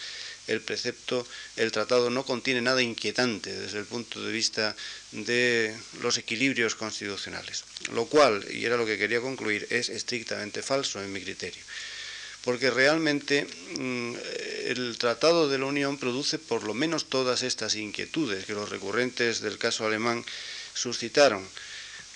el 0.48 0.62
precepto, 0.62 1.28
el 1.56 1.72
tratado 1.72 2.10
no 2.10 2.26
contiene 2.26 2.62
nada 2.62 2.82
inquietante 2.82 3.54
desde 3.54 3.80
el 3.80 3.86
punto 3.86 4.22
de 4.22 4.32
vista 4.32 4.76
de 5.12 5.76
los 6.02 6.18
equilibrios 6.18 6.76
constitucionales, 6.76 7.64
lo 7.92 8.06
cual, 8.06 8.46
y 8.50 8.66
era 8.66 8.78
lo 8.78 8.86
que 8.86 8.98
quería 8.98 9.22
concluir, 9.22 9.68
es 9.70 9.90
estrictamente 9.90 10.64
falso 10.64 11.04
en 11.04 11.12
mi 11.12 11.22
criterio, 11.22 11.62
porque 12.44 12.72
realmente 12.72 13.46
mm, 13.78 14.14
el 14.66 14.98
Tratado 14.98 15.50
de 15.50 15.60
la 15.60 15.66
Unión 15.66 15.98
produce 15.98 16.40
por 16.40 16.64
lo 16.64 16.74
menos 16.74 17.10
todas 17.10 17.44
estas 17.44 17.76
inquietudes 17.76 18.46
que 18.46 18.54
los 18.54 18.70
recurrentes 18.70 19.42
del 19.42 19.58
caso 19.58 19.86
alemán 19.86 20.24
suscitaron 20.74 21.48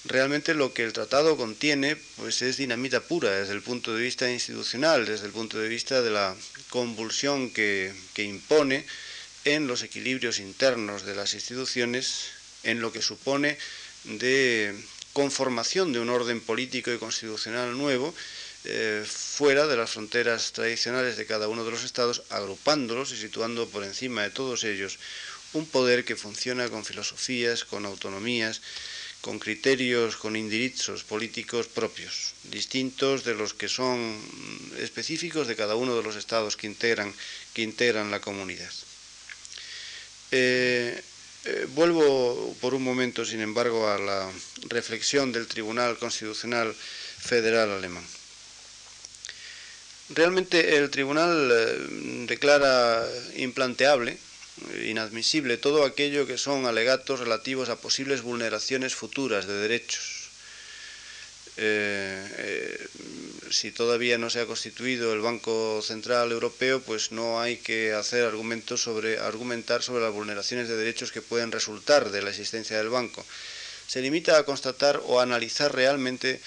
realmente 0.05 0.53
lo 0.53 0.73
que 0.73 0.83
el 0.83 0.93
tratado 0.93 1.37
contiene 1.37 1.95
pues 2.17 2.41
es 2.41 2.57
dinamita 2.57 3.01
pura 3.01 3.31
desde 3.31 3.53
el 3.53 3.61
punto 3.61 3.93
de 3.93 4.01
vista 4.01 4.31
institucional, 4.31 5.05
desde 5.05 5.27
el 5.27 5.31
punto 5.31 5.59
de 5.59 5.69
vista 5.69 6.01
de 6.01 6.11
la 6.11 6.35
convulsión 6.69 7.51
que, 7.51 7.93
impone 8.17 8.85
en 9.45 9.67
los 9.67 9.81
equilibrios 9.83 10.39
internos 10.39 11.05
de 11.05 11.15
las 11.15 11.33
instituciones, 11.33 12.27
en 12.63 12.79
lo 12.79 12.91
que 12.91 13.01
supone 13.01 13.57
de 14.03 14.75
conformación 15.13 15.93
de 15.93 15.99
un 15.99 16.09
orden 16.09 16.39
político 16.39 16.91
y 16.91 16.99
constitucional 16.99 17.77
nuevo 17.77 18.13
eh, 18.63 19.03
fuera 19.07 19.65
de 19.65 19.75
las 19.75 19.89
fronteras 19.89 20.51
tradicionales 20.51 21.17
de 21.17 21.25
cada 21.25 21.47
uno 21.47 21.65
de 21.65 21.71
los 21.71 21.83
estados, 21.83 22.23
agrupándolos 22.29 23.11
y 23.11 23.17
situando 23.17 23.67
por 23.67 23.83
encima 23.83 24.21
de 24.21 24.29
todos 24.29 24.63
ellos 24.63 24.99
un 25.53 25.65
poder 25.65 26.05
que 26.05 26.15
funciona 26.15 26.69
con 26.69 26.85
filosofías, 26.85 27.65
con 27.65 27.85
autonomías, 27.85 28.61
con 29.21 29.37
criterios, 29.37 30.17
con 30.17 30.35
indirizos 30.35 31.03
políticos 31.03 31.67
propios, 31.67 32.33
distintos 32.49 33.23
de 33.23 33.35
los 33.35 33.53
que 33.53 33.69
son 33.69 34.17
específicos 34.79 35.47
de 35.47 35.55
cada 35.55 35.75
uno 35.75 35.95
de 35.95 36.03
los 36.03 36.15
estados 36.15 36.57
que 36.57 36.67
integran, 36.67 37.13
que 37.53 37.61
integran 37.61 38.09
la 38.09 38.19
comunidad. 38.19 38.71
Eh, 40.31 40.99
eh, 41.45 41.67
vuelvo 41.69 42.55
por 42.61 42.73
un 42.73 42.83
momento, 42.83 43.25
sin 43.25 43.41
embargo, 43.41 43.89
a 43.89 43.97
la 43.97 44.31
reflexión 44.69 45.31
del 45.31 45.47
Tribunal 45.47 45.97
Constitucional 45.97 46.73
Federal 46.73 47.69
Alemán. 47.71 48.05
Realmente 50.09 50.77
el 50.77 50.89
Tribunal 50.89 51.49
eh, 51.51 52.25
declara 52.27 53.07
implanteable 53.37 54.17
inadmisible 54.83 55.57
todo 55.57 55.83
aquello 55.83 56.27
que 56.27 56.37
son 56.37 56.65
alegatos 56.65 57.19
relativos 57.19 57.69
a 57.69 57.77
posibles 57.77 58.21
vulneraciones 58.21 58.95
futuras 58.95 59.47
de 59.47 59.55
derechos. 59.55 60.29
Eh, 61.57 62.25
eh, 62.37 62.87
si 63.49 63.71
todavía 63.71 64.17
no 64.17 64.29
se 64.29 64.39
ha 64.39 64.45
constituido 64.45 65.13
el 65.13 65.19
Banco 65.19 65.81
Central 65.81 66.31
Europeo, 66.31 66.81
pues 66.81 67.11
no 67.11 67.41
hay 67.41 67.57
que 67.57 67.93
hacer 67.93 68.23
argumentos 68.23 68.81
sobre, 68.81 69.19
argumentar 69.19 69.83
sobre 69.83 70.03
las 70.03 70.13
vulneraciones 70.13 70.67
de 70.69 70.77
derechos 70.77 71.11
que 71.11 71.21
pueden 71.21 71.51
resultar 71.51 72.09
de 72.11 72.21
la 72.21 72.29
existencia 72.29 72.77
del 72.77 72.89
banco. 72.89 73.25
Se 73.87 74.01
limita 74.01 74.37
a 74.37 74.43
constatar 74.43 75.01
o 75.05 75.19
analizar 75.19 75.75
realmente 75.75 76.39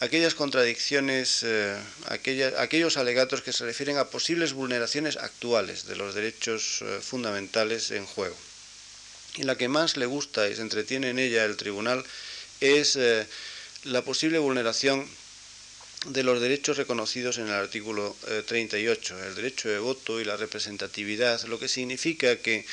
aquellas 0.00 0.34
contradicciones, 0.34 1.42
eh, 1.42 1.76
aquellos 2.08 2.96
alegatos 2.96 3.42
que 3.42 3.52
se 3.52 3.64
refieren 3.64 3.96
a 3.98 4.10
posibles 4.10 4.52
vulneraciones 4.52 5.16
actuales 5.16 5.86
de 5.86 5.96
los 5.96 6.14
derechos 6.14 6.82
eh, 6.82 6.98
fundamentales 7.00 7.90
en 7.90 8.04
juego. 8.04 8.36
Y 9.36 9.44
la 9.44 9.56
que 9.56 9.68
más 9.68 9.96
le 9.96 10.06
gusta 10.06 10.48
y 10.48 10.56
se 10.56 10.62
entretiene 10.62 11.10
en 11.10 11.18
ella 11.18 11.44
el 11.44 11.56
tribunal 11.56 12.04
es 12.60 12.96
eh, 12.96 13.26
la 13.84 14.02
posible 14.02 14.38
vulneración 14.38 15.06
de 16.06 16.22
los 16.22 16.40
derechos 16.40 16.76
reconocidos 16.76 17.38
en 17.38 17.48
el 17.48 17.54
artículo 17.54 18.14
38, 18.46 19.24
el 19.24 19.34
derecho 19.34 19.68
de 19.68 19.78
voto 19.78 20.20
y 20.20 20.24
la 20.24 20.36
representatividad, 20.36 21.42
lo 21.44 21.58
que 21.58 21.68
significa 21.68 22.36
que 22.36 22.64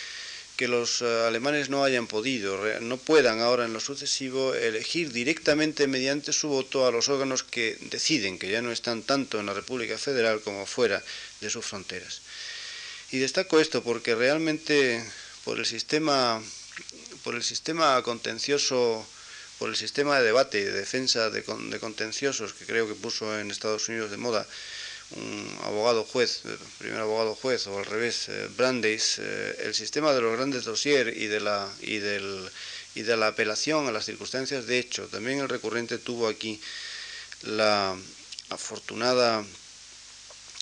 que 0.63 0.69
los 0.69 1.01
eh, 1.01 1.25
alemanes 1.27 1.67
no 1.67 1.83
hayan 1.83 2.07
podido, 2.07 2.57
no 2.79 2.95
puedan 2.95 3.41
ahora 3.41 3.65
en 3.65 3.73
lo 3.73 3.81
sucesivo 3.81 4.55
elegir 4.55 5.11
directamente 5.11 5.87
mediante 5.87 6.31
su 6.31 6.47
voto 6.47 6.87
a 6.87 6.91
los 6.91 7.09
órganos 7.09 7.43
que 7.43 7.77
deciden, 7.91 8.39
que 8.39 8.49
ya 8.49 8.61
no 8.61 8.71
están 8.71 9.03
tanto 9.03 9.41
en 9.41 9.47
la 9.47 9.53
República 9.53 9.97
Federal 9.97 10.39
como 10.39 10.65
fuera 10.65 11.03
de 11.41 11.49
sus 11.49 11.65
fronteras. 11.65 12.21
Y 13.11 13.17
destaco 13.17 13.59
esto 13.59 13.83
porque 13.83 14.15
realmente 14.15 15.03
por 15.43 15.59
el 15.59 15.65
sistema, 15.65 16.41
por 17.25 17.35
el 17.35 17.43
sistema 17.43 18.01
contencioso, 18.01 19.05
por 19.59 19.67
el 19.67 19.75
sistema 19.75 20.17
de 20.17 20.23
debate 20.23 20.61
y 20.61 20.63
de 20.63 20.71
defensa 20.71 21.29
de 21.29 21.43
contenciosos 21.43 22.53
que 22.53 22.65
creo 22.65 22.87
que 22.87 22.95
puso 22.95 23.37
en 23.37 23.51
Estados 23.51 23.89
Unidos 23.89 24.11
de 24.11 24.17
moda, 24.17 24.47
un 25.15 25.57
abogado 25.63 26.03
juez, 26.03 26.41
primer 26.77 26.99
abogado 26.99 27.35
juez 27.35 27.67
o 27.67 27.77
al 27.77 27.85
revés, 27.85 28.29
eh, 28.29 28.49
Brandeis, 28.57 29.19
eh, 29.19 29.55
el 29.65 29.75
sistema 29.75 30.13
de 30.13 30.21
los 30.21 30.35
grandes 30.35 30.65
dossiers 30.65 31.15
y 31.15 31.27
de 31.27 31.39
la 31.39 31.71
y 31.81 31.99
del 31.99 32.49
y 32.95 33.01
de 33.01 33.17
la 33.17 33.27
apelación 33.27 33.87
a 33.87 33.91
las 33.91 34.05
circunstancias 34.05 34.65
de 34.65 34.79
hecho. 34.79 35.07
También 35.07 35.39
el 35.39 35.49
recurrente 35.49 35.97
tuvo 35.97 36.27
aquí 36.27 36.59
la 37.43 37.95
afortunada 38.49 39.43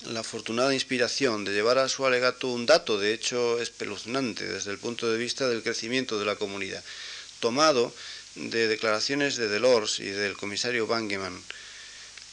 la 0.05 0.21
afortunada 0.21 0.73
inspiración 0.73 1.45
de 1.45 1.53
llevar 1.53 1.77
a 1.77 1.87
su 1.87 2.05
alegato 2.05 2.47
un 2.47 2.65
dato 2.65 2.97
de 2.97 3.13
hecho 3.13 3.61
espeluznante 3.61 4.45
desde 4.45 4.71
el 4.71 4.79
punto 4.79 5.11
de 5.11 5.17
vista 5.17 5.47
del 5.47 5.61
crecimiento 5.61 6.17
de 6.17 6.25
la 6.25 6.37
comunidad, 6.37 6.83
tomado 7.39 7.93
de 8.35 8.67
declaraciones 8.67 9.35
de 9.35 9.47
Delors 9.47 9.99
y 9.99 10.09
del 10.09 10.37
comisario 10.37 10.87
Bangemann 10.87 11.39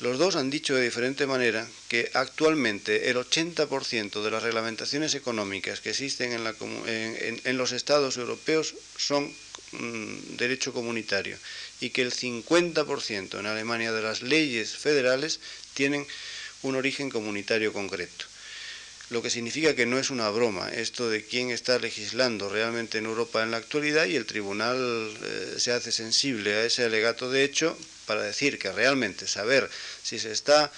los 0.01 0.16
dos 0.18 0.36
han 0.36 0.49
dicho 0.49 0.76
de 0.76 0.84
diferente 0.84 1.26
manera 1.26 1.66
que 1.88 2.11
actualmente 2.14 3.11
el 3.11 3.16
80% 3.16 4.22
de 4.22 4.30
las 4.30 4.42
reglamentaciones 4.44 5.14
económicas 5.14 5.80
que 5.80 5.90
existen 5.90 6.32
en, 6.32 7.59
los 7.59 7.72
estados 7.72 8.16
europeos 8.16 8.76
son 8.96 9.34
mm, 9.72 10.36
derecho 10.36 10.72
comunitario 10.72 11.36
y 11.80 11.90
que 11.90 12.03
el 12.03 12.12
50% 12.12 13.40
en 13.40 13.46
Alemania 13.46 13.92
de 13.92 14.03
las 14.03 14.22
leyes 14.22 14.76
federales 14.76 15.40
tienen 15.74 16.07
un 16.62 16.76
origen 16.76 17.11
comunitario 17.11 17.72
concreto. 17.72 18.28
Lo 19.11 19.23
que 19.23 19.31
significa 19.31 19.75
que 19.75 19.87
no 19.87 19.99
es 19.99 20.11
una 20.11 20.29
broma 20.29 20.69
esto 20.69 21.09
de 21.09 21.25
quién 21.25 21.51
está 21.51 21.79
legislando 21.79 22.51
realmente 22.51 22.99
en 22.99 23.07
Europa 23.07 23.43
en 23.43 23.51
la 23.51 23.57
actualidad 23.57 24.05
y 24.05 24.17
el 24.17 24.27
tribunal 24.27 24.77
eh, 25.23 25.55
se 25.59 25.73
hace 25.73 25.93
sensible 25.93 26.55
a 26.55 26.65
ese 26.65 26.85
alegato 26.85 27.31
de 27.31 27.43
hecho 27.43 27.77
para 28.07 28.23
decir 28.23 28.59
que 28.59 28.71
realmente 28.71 29.27
saber 29.27 29.71
si 30.03 30.19
se 30.19 30.31
está 30.31 30.71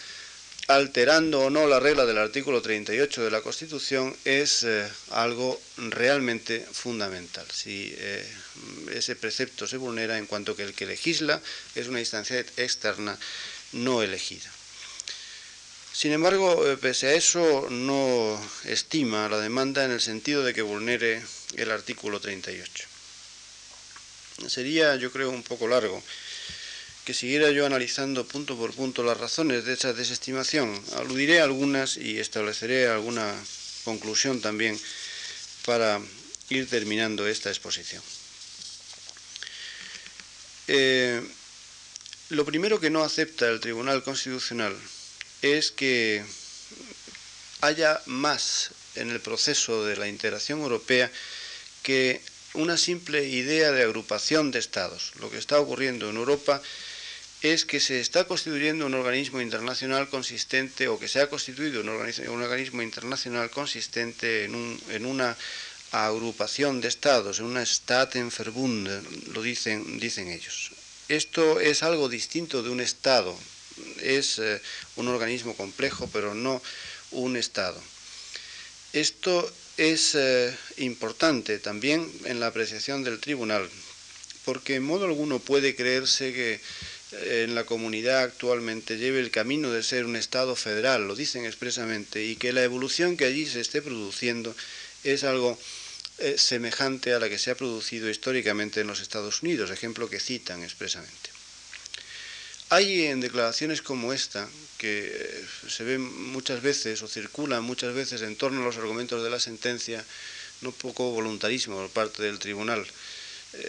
alterando 0.68 1.40
o 1.40 1.50
no 1.50 1.66
la 1.66 1.80
regla 1.80 2.06
del 2.06 2.18
artículo 2.18 2.62
38 2.62 3.24
de 3.24 3.30
la 3.32 3.40
Constitución 3.40 4.16
es 4.24 4.62
eh, 4.62 4.86
algo 5.10 5.60
realmente 5.76 6.64
fundamental. 6.70 7.46
Si 7.52 7.92
eh, 7.98 8.24
ese 8.94 9.16
precepto 9.16 9.66
se 9.66 9.76
vulnera 9.76 10.18
en 10.18 10.26
cuanto 10.26 10.54
que 10.54 10.62
el 10.62 10.74
que 10.74 10.86
legisla 10.86 11.42
es 11.74 11.88
una 11.88 11.98
instancia 11.98 12.38
externa 12.56 13.18
no 13.72 14.02
elegida. 14.02 14.50
Sin 16.00 16.12
embargo, 16.12 16.66
eh, 16.66 16.78
pese 16.78 17.08
a 17.08 17.12
eso, 17.12 17.68
no 17.68 18.40
estima 18.64 19.28
la 19.28 19.38
demanda 19.38 19.84
en 19.84 19.90
el 19.90 20.00
sentido 20.00 20.42
de 20.42 20.54
que 20.54 20.62
vulnere 20.62 21.22
el 21.56 21.70
artículo 21.70 22.18
38. 22.20 22.86
Sería, 24.48 24.96
yo 24.96 25.12
creo, 25.12 25.28
un 25.28 25.42
poco 25.42 25.68
largo 25.68 26.02
que 27.04 27.12
siguiera 27.12 27.50
yo 27.50 27.66
analizando 27.66 28.26
punto 28.26 28.56
por 28.56 28.72
punto 28.72 29.02
las 29.02 29.18
razones 29.18 29.66
de 29.66 29.74
esa 29.74 29.92
desestimación. 29.92 30.72
Aludiré 30.96 31.42
a 31.42 31.44
algunas 31.44 31.98
y 31.98 32.18
estableceré 32.18 32.88
alguna 32.88 33.34
conclusión 33.84 34.40
también 34.40 34.80
para 35.66 36.00
ir 36.48 36.66
terminando 36.66 37.28
esta 37.28 37.50
exposición. 37.50 38.02
Eh, 40.66 41.20
lo 42.30 42.46
primero 42.46 42.80
que 42.80 42.88
no 42.88 43.04
acepta 43.04 43.50
el 43.50 43.60
Tribunal 43.60 44.02
Constitucional 44.02 44.74
es 45.42 45.70
que 45.70 46.24
haya 47.60 48.00
más 48.06 48.70
en 48.96 49.10
el 49.10 49.20
proceso 49.20 49.84
de 49.84 49.96
la 49.96 50.08
integración 50.08 50.60
europea 50.60 51.10
que 51.82 52.20
una 52.54 52.76
simple 52.76 53.26
idea 53.28 53.70
de 53.70 53.82
agrupación 53.82 54.50
de 54.50 54.58
estados. 54.58 55.12
Lo 55.20 55.30
que 55.30 55.38
está 55.38 55.60
ocurriendo 55.60 56.10
en 56.10 56.16
Europa 56.16 56.60
es 57.42 57.64
que 57.64 57.80
se 57.80 58.00
está 58.00 58.24
constituyendo 58.24 58.86
un 58.86 58.94
organismo 58.94 59.40
internacional 59.40 60.08
consistente 60.08 60.88
o 60.88 60.98
que 60.98 61.08
se 61.08 61.20
ha 61.20 61.30
constituido 61.30 61.80
un, 61.80 61.88
organismo, 61.88 62.82
internacional 62.82 63.50
consistente 63.50 64.44
en, 64.44 65.06
una 65.06 65.36
agrupación 65.92 66.80
de 66.80 66.88
estados, 66.88 67.38
en 67.38 67.46
una 67.46 67.64
Staatenverbund, 67.64 69.32
lo 69.32 69.42
dicen, 69.42 69.98
dicen 69.98 70.28
ellos. 70.28 70.72
Esto 71.08 71.60
es 71.60 71.82
algo 71.82 72.08
distinto 72.08 72.62
de 72.62 72.70
un 72.70 72.80
estado, 72.80 73.36
es 74.00 74.38
eh, 74.38 74.60
un 74.96 75.08
organismo 75.08 75.54
complejo, 75.56 76.08
pero 76.12 76.34
no 76.34 76.62
un 77.10 77.36
estado. 77.36 77.80
Esto 78.92 79.50
es 79.76 80.14
eh, 80.14 80.56
importante 80.78 81.58
también 81.58 82.10
en 82.24 82.40
la 82.40 82.48
apreciación 82.48 83.04
del 83.04 83.20
tribunal, 83.20 83.68
porque 84.44 84.76
en 84.76 84.82
modo 84.82 85.06
alguno 85.06 85.38
puede 85.38 85.74
creerse 85.76 86.32
que 86.32 86.60
en 87.12 87.54
la 87.54 87.64
comunidad 87.64 88.22
actualmente 88.22 88.96
lleve 88.96 89.20
el 89.20 89.30
camino 89.30 89.72
de 89.72 89.82
ser 89.82 90.04
un 90.04 90.16
Estado 90.16 90.54
federal, 90.54 91.08
lo 91.08 91.16
dicen 91.16 91.44
expresamente, 91.44 92.24
y 92.24 92.36
que 92.36 92.52
la 92.52 92.62
evolución 92.62 93.16
que 93.16 93.24
allí 93.24 93.46
se 93.46 93.60
esté 93.60 93.82
produciendo 93.82 94.54
es 95.02 95.24
algo 95.24 95.58
eh, 96.18 96.36
semejante 96.38 97.12
a 97.14 97.18
la 97.18 97.28
que 97.28 97.38
se 97.38 97.50
ha 97.50 97.56
producido 97.56 98.08
históricamente 98.08 98.80
en 98.80 98.86
los 98.86 99.00
Estados 99.00 99.42
Unidos, 99.42 99.70
ejemplo 99.70 100.08
que 100.08 100.20
citan 100.20 100.62
expresamente. 100.62 101.29
Hay 102.72 103.06
en 103.06 103.20
declaraciones 103.20 103.82
como 103.82 104.12
esta, 104.12 104.48
que 104.78 105.10
eh, 105.12 105.44
se 105.68 105.82
ven 105.82 106.02
muchas 106.30 106.62
veces 106.62 107.02
o 107.02 107.08
circulan 107.08 107.64
muchas 107.64 107.92
veces 107.94 108.22
en 108.22 108.36
torno 108.36 108.62
a 108.62 108.64
los 108.64 108.76
argumentos 108.76 109.24
de 109.24 109.30
la 109.30 109.40
sentencia, 109.40 110.04
no 110.62 110.70
poco 110.70 111.10
voluntarismo 111.10 111.76
por 111.76 111.90
parte 111.90 112.22
del 112.22 112.38
tribunal, 112.38 112.86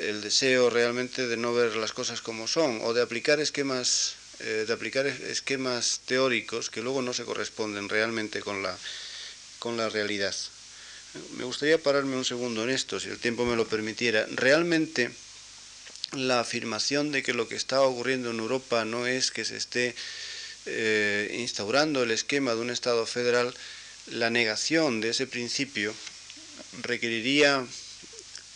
el 0.05 0.21
deseo 0.21 0.69
realmente 0.69 1.25
de 1.25 1.35
no 1.35 1.51
ver 1.51 1.75
las 1.77 1.93
cosas 1.93 2.21
como 2.21 2.47
son 2.47 2.79
o 2.83 2.93
de 2.93 3.01
aplicar 3.01 3.39
esquemas 3.39 4.13
eh, 4.39 4.65
de 4.67 4.73
aplicar 4.73 5.07
esquemas 5.07 6.01
teóricos 6.05 6.69
que 6.69 6.83
luego 6.83 7.01
no 7.01 7.13
se 7.13 7.25
corresponden 7.25 7.89
realmente 7.89 8.41
con 8.41 8.61
la 8.61 8.77
con 9.57 9.77
la 9.77 9.89
realidad. 9.89 10.35
Me 11.37 11.43
gustaría 11.43 11.81
pararme 11.81 12.15
un 12.15 12.25
segundo 12.25 12.63
en 12.63 12.69
esto, 12.69 12.99
si 12.99 13.09
el 13.09 13.17
tiempo 13.17 13.45
me 13.45 13.55
lo 13.55 13.67
permitiera. 13.67 14.27
Realmente 14.31 15.11
la 16.11 16.39
afirmación 16.39 17.11
de 17.11 17.23
que 17.23 17.33
lo 17.33 17.47
que 17.47 17.55
está 17.55 17.81
ocurriendo 17.81 18.31
en 18.31 18.39
Europa 18.39 18.85
no 18.85 19.07
es 19.07 19.31
que 19.31 19.45
se 19.45 19.57
esté 19.57 19.95
eh, 20.65 21.35
instaurando 21.39 22.03
el 22.03 22.11
esquema 22.11 22.53
de 22.53 22.61
un 22.61 22.69
Estado 22.69 23.05
federal, 23.05 23.53
la 24.07 24.29
negación 24.29 25.01
de 25.01 25.09
ese 25.09 25.27
principio 25.27 25.93
requeriría 26.81 27.65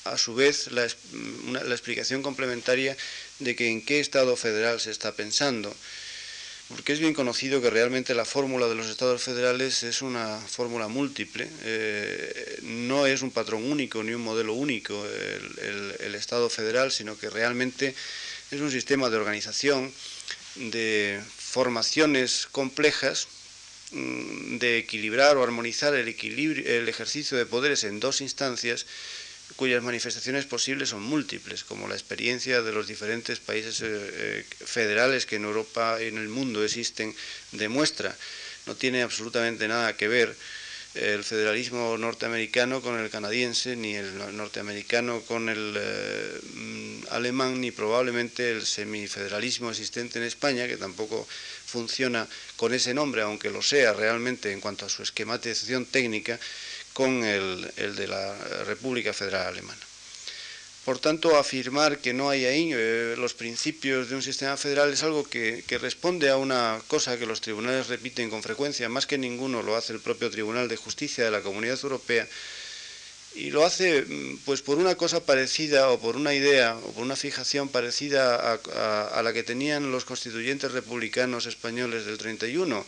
a 0.03 0.17
su 0.17 0.35
vez 0.35 0.71
la, 0.71 0.85
explicación 0.85 2.21
complementaria 2.21 2.95
de 3.39 3.55
que 3.55 3.69
en 3.69 3.83
qué 3.83 3.99
Estado 3.99 4.35
federal 4.35 4.79
se 4.79 4.91
está 4.91 5.13
pensando, 5.13 5.75
porque 6.69 6.93
es 6.93 6.99
bien 6.99 7.13
conocido 7.13 7.61
que 7.61 7.69
realmente 7.69 8.15
la 8.15 8.25
fórmula 8.25 8.67
de 8.67 8.75
los 8.75 8.87
Estados 8.87 9.21
federales 9.21 9.83
es 9.83 10.01
una 10.01 10.39
fórmula 10.39 10.87
múltiple, 10.87 11.47
eh, 11.63 12.59
no 12.63 13.05
es 13.05 13.21
un 13.21 13.31
patrón 13.31 13.63
único 13.71 14.03
ni 14.03 14.13
un 14.13 14.23
modelo 14.23 14.53
único 14.53 15.05
el, 15.05 16.15
Estado 16.15 16.49
federal, 16.49 16.91
sino 16.91 17.19
que 17.19 17.29
realmente 17.29 17.93
es 18.49 18.61
un 18.61 18.71
sistema 18.71 19.09
de 19.09 19.17
organización, 19.17 19.91
de 20.55 21.21
formaciones 21.37 22.47
complejas, 22.51 23.27
mm, 23.91 24.57
de 24.57 24.79
equilibrar 24.79 25.37
o 25.37 25.43
armonizar 25.43 25.93
el, 25.93 26.07
equilibrio, 26.07 26.65
el 26.65 26.89
ejercicio 26.89 27.37
de 27.37 27.45
poderes 27.45 27.83
en 27.83 27.99
dos 27.99 28.21
instancias 28.21 28.87
cuyas 29.55 29.83
manifestaciones 29.83 30.45
posibles 30.45 30.89
son 30.89 31.03
múltiples, 31.03 31.63
como 31.63 31.87
la 31.87 31.95
experiencia 31.95 32.61
de 32.61 32.71
los 32.71 32.87
diferentes 32.87 33.39
países 33.39 33.81
eh, 33.81 33.85
eh, 33.87 34.45
federales 34.65 35.25
que 35.25 35.37
en 35.37 35.45
Europa 35.45 35.97
y 36.01 36.07
en 36.07 36.17
el 36.17 36.29
mundo 36.29 36.63
existen 36.63 37.15
demuestra. 37.51 38.15
No 38.65 38.75
tiene 38.75 39.03
absolutamente 39.03 39.67
nada 39.67 39.95
que 39.95 40.07
ver 40.07 40.35
el 40.95 41.23
federalismo 41.25 41.97
norteamericano 41.97 42.81
con 42.81 42.97
el 42.97 43.09
canadiense, 43.09 43.75
ni 43.75 43.95
el 43.95 44.17
norteamericano 44.35 45.21
con 45.21 45.49
el 45.49 45.75
eh, 45.77 46.39
mm, 46.53 46.99
alemán, 47.11 47.59
ni 47.59 47.71
probablemente 47.71 48.51
el 48.51 48.65
semifederalismo 48.65 49.69
existente 49.69 50.19
en 50.19 50.25
España, 50.25 50.67
que 50.67 50.77
tampoco 50.77 51.27
funciona 51.65 52.27
con 52.55 52.73
ese 52.73 52.93
nombre, 52.93 53.23
aunque 53.23 53.49
lo 53.49 53.61
sea 53.61 53.91
realmente 53.91 54.51
en 54.53 54.61
cuanto 54.61 54.85
a 54.85 54.89
su 54.89 55.03
esquematización 55.03 55.85
técnica, 55.85 56.39
con 56.95 57.25
el, 57.25 57.69
de 57.75 58.07
la 58.07 58.33
República 58.63 59.11
Federal 59.11 59.47
Alemana. 59.47 59.81
Por 60.85 60.97
tanto, 60.97 61.35
afirmar 61.35 61.99
que 61.99 62.13
no 62.13 62.29
hay 62.29 62.45
ahí 62.45 62.71
eh, 62.73 63.15
los 63.17 63.33
principios 63.33 64.09
de 64.09 64.15
un 64.15 64.23
sistema 64.23 64.55
federal 64.55 64.93
es 64.93 65.03
algo 65.03 65.25
que, 65.25 65.61
responde 65.81 66.29
a 66.29 66.37
una 66.37 66.79
cosa 66.87 67.19
que 67.19 67.25
los 67.25 67.41
tribunales 67.41 67.89
repiten 67.89 68.29
con 68.29 68.41
frecuencia, 68.41 68.87
más 68.87 69.07
que 69.07 69.17
ninguno 69.17 69.61
lo 69.61 69.75
hace 69.75 69.91
el 69.91 69.99
propio 69.99 70.31
Tribunal 70.31 70.69
de 70.69 70.77
Justicia 70.77 71.25
de 71.25 71.31
la 71.31 71.41
Comunidad 71.41 71.77
Europea, 71.83 72.29
y 73.35 73.49
lo 73.49 73.65
hace 73.65 74.03
mm, 74.03 74.37
pues 74.45 74.61
por 74.61 74.77
una 74.77 74.95
cosa 74.95 75.19
parecida 75.19 75.89
o 75.89 75.99
por 75.99 76.15
una 76.15 76.33
idea 76.33 76.77
o 76.77 76.93
por 76.93 77.03
una 77.03 77.17
fijación 77.17 77.67
parecida 77.67 78.53
a, 78.53 79.07
a 79.07 79.21
la 79.21 79.33
que 79.33 79.43
tenían 79.43 79.91
los 79.91 80.05
constituyentes 80.05 80.71
republicanos 80.71 81.45
españoles 81.45 82.05
del 82.05 82.17
31 82.17 82.85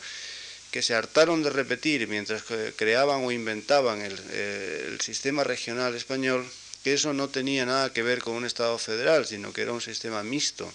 que 0.71 0.81
se 0.81 0.93
hartaron 0.93 1.43
de 1.43 1.49
repetir 1.49 2.07
mientras 2.07 2.43
creaban 2.75 3.23
o 3.23 3.31
inventaban 3.31 4.01
eh, 4.01 4.85
el, 4.87 5.01
sistema 5.01 5.43
regional 5.43 5.95
español, 5.95 6.45
que 6.83 6.93
eso 6.93 7.13
no 7.13 7.29
tenía 7.29 7.65
nada 7.65 7.93
que 7.93 8.03
ver 8.03 8.19
con 8.19 8.35
un 8.35 8.45
Estado 8.45 8.77
federal, 8.77 9.25
sino 9.25 9.53
que 9.53 9.61
era 9.61 9.73
un 9.73 9.81
sistema 9.81 10.23
mixto. 10.23 10.71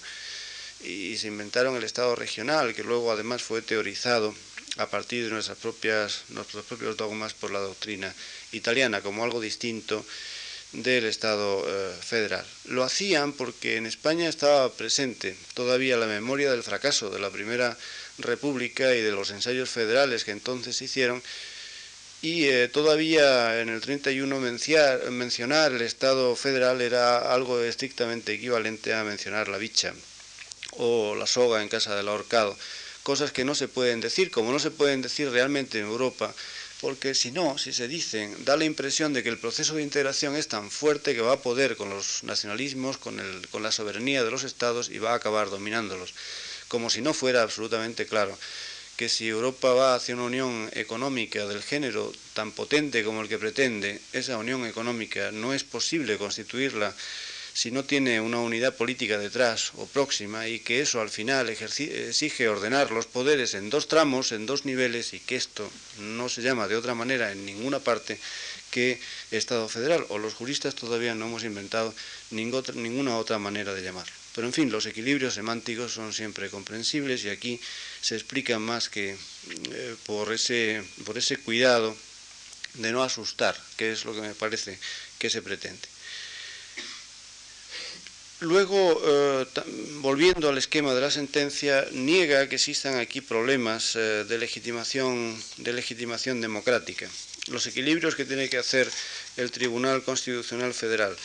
Y, 0.81 1.17
se 1.17 1.29
inventaron 1.29 1.77
el 1.77 1.85
Estado 1.85 2.17
regional, 2.17 2.75
que 2.75 2.83
luego 2.83 3.13
además 3.13 3.43
fue 3.43 3.63
teorizado 3.63 4.35
a 4.79 4.87
partir 4.87 5.25
de 5.25 5.31
nuestras 5.31 5.59
propias, 5.59 6.23
nuestros 6.31 6.65
propios 6.65 6.97
dogmas 6.97 7.35
por 7.35 7.51
la 7.51 7.61
doctrina 7.61 8.13
italiana, 8.53 9.03
como 9.03 9.23
algo 9.23 9.41
distinto 9.41 10.05
del 10.73 11.05
Estado 11.05 11.65
eh, 11.67 11.95
federal. 12.01 12.47
Lo 12.65 12.83
hacían 12.83 13.35
porque 13.35 13.77
en 13.77 13.85
España 13.85 14.29
estaba 14.29 14.73
presente 14.73 15.37
todavía 15.53 15.99
la 15.99 16.07
memoria 16.07 16.51
del 16.51 16.63
fracaso 16.63 17.11
de 17.11 17.21
la 17.21 17.31
primera 17.31 17.77
República 18.19 18.95
y 18.95 19.01
de 19.01 19.13
los 19.13 19.31
ensayos 19.31 19.71
federales 19.71 20.25
que 20.25 20.31
entonces 20.31 20.77
se 20.77 20.85
hicieron, 20.85 21.23
y 22.21 22.45
eh, 22.45 22.69
todavía 22.69 23.61
en 23.61 23.69
el 23.69 23.81
31 23.81 24.39
mencionar 25.11 25.73
el 25.73 25.83
Estado 25.83 26.37
federal 26.37 26.81
era 26.81 27.33
algo 27.33 27.61
estrictamente 27.61 28.35
equivalente 28.35 28.95
a 28.95 29.03
mencionar 29.03 29.49
la 29.49 29.59
bicha 29.59 29.93
o 30.73 31.15
la 31.17 31.27
soga 31.27 31.63
en 31.63 31.69
casa 31.69 31.97
del 31.97 32.09
ahorcado, 32.09 32.57
cosas 33.03 33.33
que 33.33 33.45
no 33.45 33.55
se 33.55 33.67
pueden 33.67 34.01
decir, 34.01 34.31
como 34.31 34.53
no 34.53 34.61
se 34.61 34.71
pueden 34.71 35.03
decir 35.03 35.31
realmente 35.31 35.79
en 35.79 35.87
Europa 35.87 36.33
porque 36.83 37.15
si 37.15 37.31
no, 37.31 37.59
si 37.59 37.73
se 37.73 37.87
dicen, 37.87 38.45
da 38.45 38.57
la 38.57 38.65
impresión 38.65 39.13
de 39.13 39.23
que 39.23 39.29
el 39.29 39.39
proceso 39.39 39.77
de 39.77 39.85
integración 39.85 40.35
es 40.35 40.49
tan 40.49 40.69
fuerte 40.69 41.15
que 41.15 41.21
va 41.21 41.35
a 41.35 41.41
poder 41.41 41.77
con 41.77 41.89
los 41.89 42.25
nacionalismos, 42.25 42.99
con, 42.99 43.21
el, 43.21 43.49
con 43.51 43.63
la 43.63 43.71
soberanía 43.71 44.25
de 44.25 44.33
los 44.33 44.43
estados 44.43 44.91
y 44.91 44.99
va 44.99 45.13
a 45.13 45.15
acabar 45.15 45.49
dominándolos, 45.49 46.13
como 46.73 46.89
si 46.89 47.03
no 47.03 47.13
fuera 47.13 47.43
absolutamente 47.43 48.07
claro 48.07 48.35
que 48.97 49.11
si 49.11 49.29
Europa 49.29 49.75
va 49.75 49.95
hacia 49.95 50.15
una 50.15 50.25
unión 50.25 50.71
económica 50.73 51.45
del 51.47 51.63
género 51.63 52.11
tan 52.33 52.51
potente 52.51 53.05
como 53.05 53.21
el 53.21 53.29
que 53.29 53.37
pretende, 53.37 54.01
esa 54.15 54.39
unión 54.39 54.65
económica 54.65 55.33
no 55.33 55.53
es 55.53 55.65
posible 55.65 56.17
constituirla 56.17 56.97
si 57.53 57.71
no 57.73 57.85
tiene 57.85 58.23
una 58.23 58.41
unidad 58.41 58.75
política 58.75 59.19
detrás 59.19 59.73
o 59.77 59.85
próxima 59.85 60.49
y 60.49 60.61
que 60.61 60.81
eso 60.81 61.03
al 61.03 61.11
final 61.11 61.51
exige 61.51 62.49
ordenar 62.49 62.91
los 62.91 63.05
poderes 63.05 63.53
en 63.53 63.69
dos 63.69 63.87
tramos, 63.87 64.33
en 64.33 64.47
dos 64.47 64.65
niveles 64.65 65.13
y 65.13 65.21
que 65.21 65.37
esto 65.37 65.71
no 65.99 66.31
se 66.31 66.41
llama 66.41 66.69
de 66.69 66.77
otra 66.77 66.95
manera 66.95 67.33
en 67.33 67.45
ninguna 67.45 67.81
parte 67.81 68.19
que 68.71 68.99
Estado 69.31 69.69
federal 69.69 70.07
o 70.09 70.17
los 70.17 70.33
juristas 70.33 70.75
todavía 70.75 71.15
no 71.15 71.27
hemos 71.27 71.45
inventado 71.45 71.93
ninguna 72.31 73.19
otra 73.19 73.39
manera 73.39 73.75
de 73.75 73.83
llamarlo. 73.83 74.22
Pero 74.35 74.47
en 74.47 74.53
fin, 74.53 74.71
los 74.71 74.87
equilibrios 74.87 75.35
semánticos 75.35 75.93
son 75.93 76.13
siempre 76.13 76.49
comprensibles 76.49 77.25
y 77.25 77.29
aquí 77.29 77.61
se 78.01 78.15
explica 78.15 78.59
más 78.59 78.89
que 78.89 79.15
eh, 79.15 79.97
por, 80.07 80.33
ese, 80.33 80.83
por 81.05 81.19
ese 81.19 81.37
cuidado 81.37 81.95
de 82.75 82.93
no 82.93 83.03
asustar, 83.03 83.55
que 83.77 83.93
es 83.93 84.05
lo 84.05 84.15
que 84.15 84.23
me 84.23 84.35
parece 84.35 84.79
que 85.19 85.29
se 85.29 85.43
pretende. 85.43 85.93
Luego, 88.41 89.01
eh, 89.07 89.47
volviendo 90.01 90.49
al 90.49 90.59
esquema 90.59 90.95
de 90.95 91.01
la 91.01 91.13
sentencia, 91.13 91.87
niega 91.93 92.49
que 92.49 92.57
existan 92.57 92.99
aquí 92.99 93.21
problemas 93.21 93.95
eh, 93.95 94.25
de, 94.27 94.37
legitimación, 94.37 95.41
de 95.59 95.73
legitimación 95.73 96.41
democrática. 96.41 97.09
Los 97.49 97.69
equilibrios 97.69 98.17
que 98.17 98.25
tiene 98.25 98.49
que 98.49 98.59
hacer 98.59 98.91
el 99.37 99.53
Tribunal 99.53 100.03
Constitucional 100.03 100.75
Federal 100.75 101.17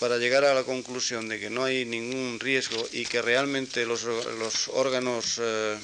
para 0.00 0.18
llegar 0.18 0.44
a 0.44 0.54
la 0.54 0.64
conclusión 0.64 1.28
de 1.28 1.38
que 1.38 1.50
no 1.50 1.62
hay 1.62 1.84
ningún 1.84 2.40
riesgo 2.40 2.88
y 2.92 3.04
que 3.04 3.22
realmente 3.22 3.86
los, 3.86 4.04
órganos 4.68 5.38
eh, 5.40 5.78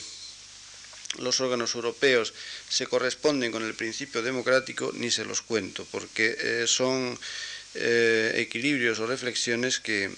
los 1.18 1.40
órganos 1.40 1.74
europeos 1.76 2.34
se 2.68 2.88
corresponden 2.88 3.52
con 3.52 3.62
el 3.62 3.74
principio 3.74 4.22
democrático, 4.22 4.90
ni 4.94 5.10
se 5.12 5.24
los 5.24 5.42
cuento, 5.42 5.86
porque 5.92 6.64
son 6.66 7.16
equilibrios 7.74 8.98
o 9.00 9.06
reflexiones 9.06 9.80
que 9.80 10.10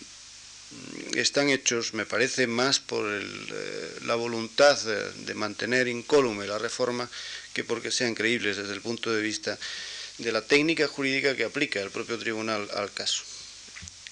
están 1.15 1.49
hechos, 1.49 1.95
me 1.95 2.07
parece, 2.07 2.47
más 2.47 2.79
por 2.79 3.05
eh, 3.11 3.99
la 4.05 4.15
voluntad 4.15 4.79
de, 4.79 5.35
mantener 5.35 5.89
incólume 5.89 6.47
la 6.47 6.59
reforma 6.59 7.09
que 7.55 7.65
porque 7.65 7.91
sean 7.91 8.15
creíbles 8.15 8.57
desde 8.57 8.75
el 8.75 8.83
punto 8.83 9.13
de 9.13 9.23
vista 9.23 9.59
de 10.19 10.33
la 10.33 10.43
técnica 10.43 10.87
jurídica 10.87 11.37
que 11.37 11.45
aplica 11.45 11.81
el 11.81 11.91
propio 11.91 12.19
tribunal 12.19 12.69
al 12.75 12.93
caso. 12.93 13.23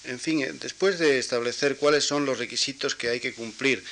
En 0.07 0.19
fin, 0.19 0.41
eh, 0.41 0.53
después 0.53 0.99
de 0.99 1.19
establecer 1.19 1.75
cuáles 1.75 2.05
son 2.05 2.25
los 2.25 2.39
requisitos 2.39 2.95
que 2.95 3.09
hay 3.09 3.19
que 3.19 3.33
cumplir 3.33 3.83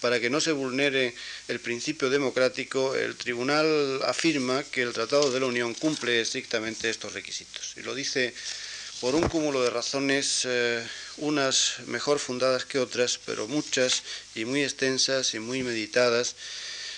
para 0.00 0.18
que 0.18 0.30
no 0.30 0.40
se 0.40 0.52
vulnere 0.52 1.14
el 1.48 1.60
principio 1.60 2.10
democrático, 2.10 2.94
el 2.94 3.16
tribunal 3.16 4.00
afirma 4.04 4.64
que 4.64 4.82
el 4.82 4.92
Tratado 4.92 5.30
de 5.30 5.40
la 5.40 5.46
Unión 5.46 5.74
cumple 5.74 6.20
estrictamente 6.20 6.88
estos 6.88 7.12
requisitos. 7.12 7.74
Y 7.76 7.82
lo 7.82 7.94
dice 7.94 8.34
por 9.00 9.14
un 9.14 9.28
cúmulo 9.28 9.62
de 9.62 9.70
razones, 9.70 10.42
eh, 10.44 10.86
unas 11.18 11.80
mejor 11.86 12.18
fundadas 12.18 12.64
que 12.64 12.78
otras, 12.78 13.20
pero 13.24 13.46
muchas 13.46 14.02
y 14.34 14.44
muy 14.44 14.62
extensas 14.62 15.34
y 15.34 15.38
muy 15.38 15.62
meditadas, 15.62 16.34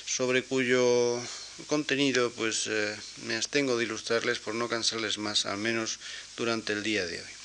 sobre 0.07 0.43
cuyo 0.43 1.21
contenido 1.67 2.31
pues 2.33 2.67
eh, 2.67 2.97
me 3.27 3.37
abstengo 3.37 3.77
de 3.77 3.85
ilustrarles 3.85 4.39
por 4.39 4.55
no 4.55 4.69
cansarles 4.69 5.19
más, 5.19 5.47
al 5.47 5.59
menos 5.59 5.99
durante 6.37 6.73
el 6.73 6.83
día 6.83 7.07
de 7.07 7.19
hoy. 7.21 7.42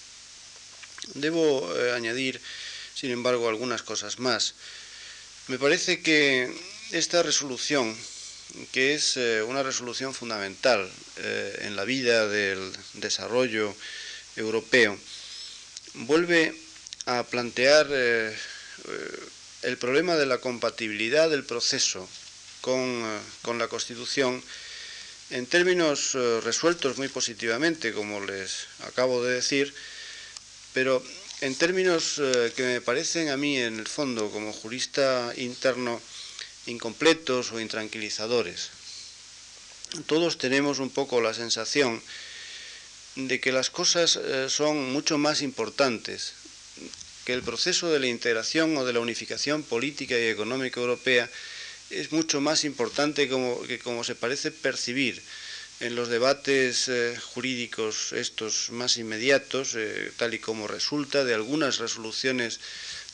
Debo 1.16 1.68
eh, 1.76 1.94
añadir, 1.94 2.42
sin 2.94 3.12
embargo, 3.12 3.50
algunas 3.50 3.84
cosas 3.84 4.20
más. 4.20 4.56
Me 5.48 5.60
parece 5.60 6.02
que 6.02 6.52
esta 6.92 7.24
resolución, 7.24 7.96
que 8.72 8.94
es 8.94 9.18
una 9.48 9.64
resolución 9.64 10.14
fundamental 10.14 10.90
en 11.18 11.76
la 11.76 11.86
vida 11.86 12.28
del 12.28 12.72
desarrollo 12.94 13.76
europeo, 14.36 14.98
vuelve 15.94 16.54
a 17.08 17.24
plantear 17.24 17.88
eh, 17.90 18.36
eh, 18.88 19.20
el 19.64 19.78
problema 19.78 20.16
de 20.16 20.26
la 20.26 20.40
compatibilidad 20.40 21.30
del 21.30 21.44
proceso 21.44 22.08
con, 22.62 22.80
eh, 22.80 23.54
la 23.58 23.68
Constitución 23.68 24.44
en 25.30 25.46
términos 25.46 26.14
resueltos 26.44 26.98
muy 26.98 27.10
positivamente, 27.10 27.92
como 27.92 28.24
les 28.24 28.68
acabo 28.88 29.24
de 29.24 29.34
decir, 29.34 29.74
pero 30.78 31.02
en 31.42 31.56
términos 31.56 32.22
que 32.54 32.62
me 32.62 32.82
parecen 32.82 33.30
a 33.30 33.36
mí, 33.36 33.58
en 33.58 33.80
el 33.80 33.88
fondo, 33.88 34.30
como 34.30 34.54
jurista 34.54 35.34
interno, 35.36 36.00
incompletos 36.68 37.50
o 37.52 37.60
intranquilizadores. 37.60 38.70
Todos 40.06 40.38
tenemos 40.38 40.78
un 40.78 40.92
poco 40.92 41.20
la 41.20 41.34
sensación 41.34 42.00
de 43.16 43.40
que 43.42 43.52
las 43.52 43.72
cosas 43.72 44.18
eh, 44.22 44.52
son 44.54 44.94
mucho 44.94 45.18
más 45.18 45.42
importantes, 45.42 46.34
que 47.26 47.34
el 47.34 47.42
proceso 47.42 47.90
de 47.90 47.98
la 47.98 48.14
integración 48.14 48.78
o 48.78 48.86
de 48.86 48.94
la 48.94 49.00
unificación 49.00 49.64
política 49.64 50.14
y 50.14 50.28
económica 50.30 50.80
europea 50.80 51.28
es 51.90 52.12
mucho 52.12 52.40
más 52.40 52.64
importante 52.66 53.28
que 53.28 53.80
como 53.80 54.04
se 54.04 54.14
parece 54.14 54.52
percibir 54.52 55.24
en 55.80 55.96
los 55.96 56.10
debates 56.10 56.88
eh, 56.88 57.18
jurídicos 57.34 58.14
estos 58.14 58.72
más 58.72 58.98
inmediatos, 58.98 59.76
eh, 59.76 60.12
tal 60.18 60.34
y 60.34 60.40
como 60.40 60.68
resulta 60.68 61.24
de 61.24 61.34
algunas 61.34 61.78
resoluciones 61.78 62.60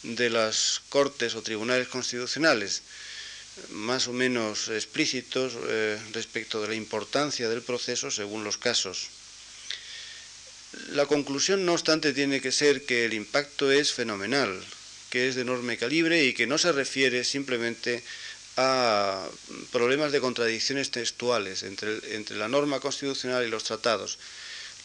de 0.03 0.29
las 0.29 0.81
Cortes 0.89 1.35
o 1.35 1.41
Tribunales 1.41 1.87
Constitucionales, 1.87 2.83
más 3.69 4.07
o 4.07 4.13
menos 4.13 4.67
explícitos 4.69 5.53
respecto 6.11 6.61
de 6.61 6.69
la 6.69 6.75
importancia 6.75 7.47
del 7.47 7.61
proceso 7.61 8.09
según 8.09 8.43
los 8.43 8.57
casos. 8.57 9.09
La 10.89 11.05
conclusión, 11.05 11.65
no 11.65 11.73
obstante, 11.73 12.13
tiene 12.13 12.41
que 12.41 12.51
ser 12.51 12.83
que 12.85 13.05
el 13.05 13.13
impacto 13.13 13.71
es 13.71 13.93
fenomenal, 13.93 14.59
que 15.11 15.27
es 15.29 15.35
de 15.35 15.41
enorme 15.41 15.77
calibre 15.77 16.25
y 16.25 16.33
que 16.33 16.47
no 16.47 16.57
se 16.57 16.71
refiere 16.71 17.23
simplemente 17.23 17.97
a 17.97 18.01
problemas 19.71 20.11
de 20.11 20.21
contradicciones 20.21 20.91
textuales 20.91 21.63
entre, 21.63 22.15
entre, 22.15 22.37
la 22.37 22.47
norma 22.47 22.79
constitucional 22.79 23.45
y 23.45 23.49
los 23.49 23.63
tratados. 23.63 24.19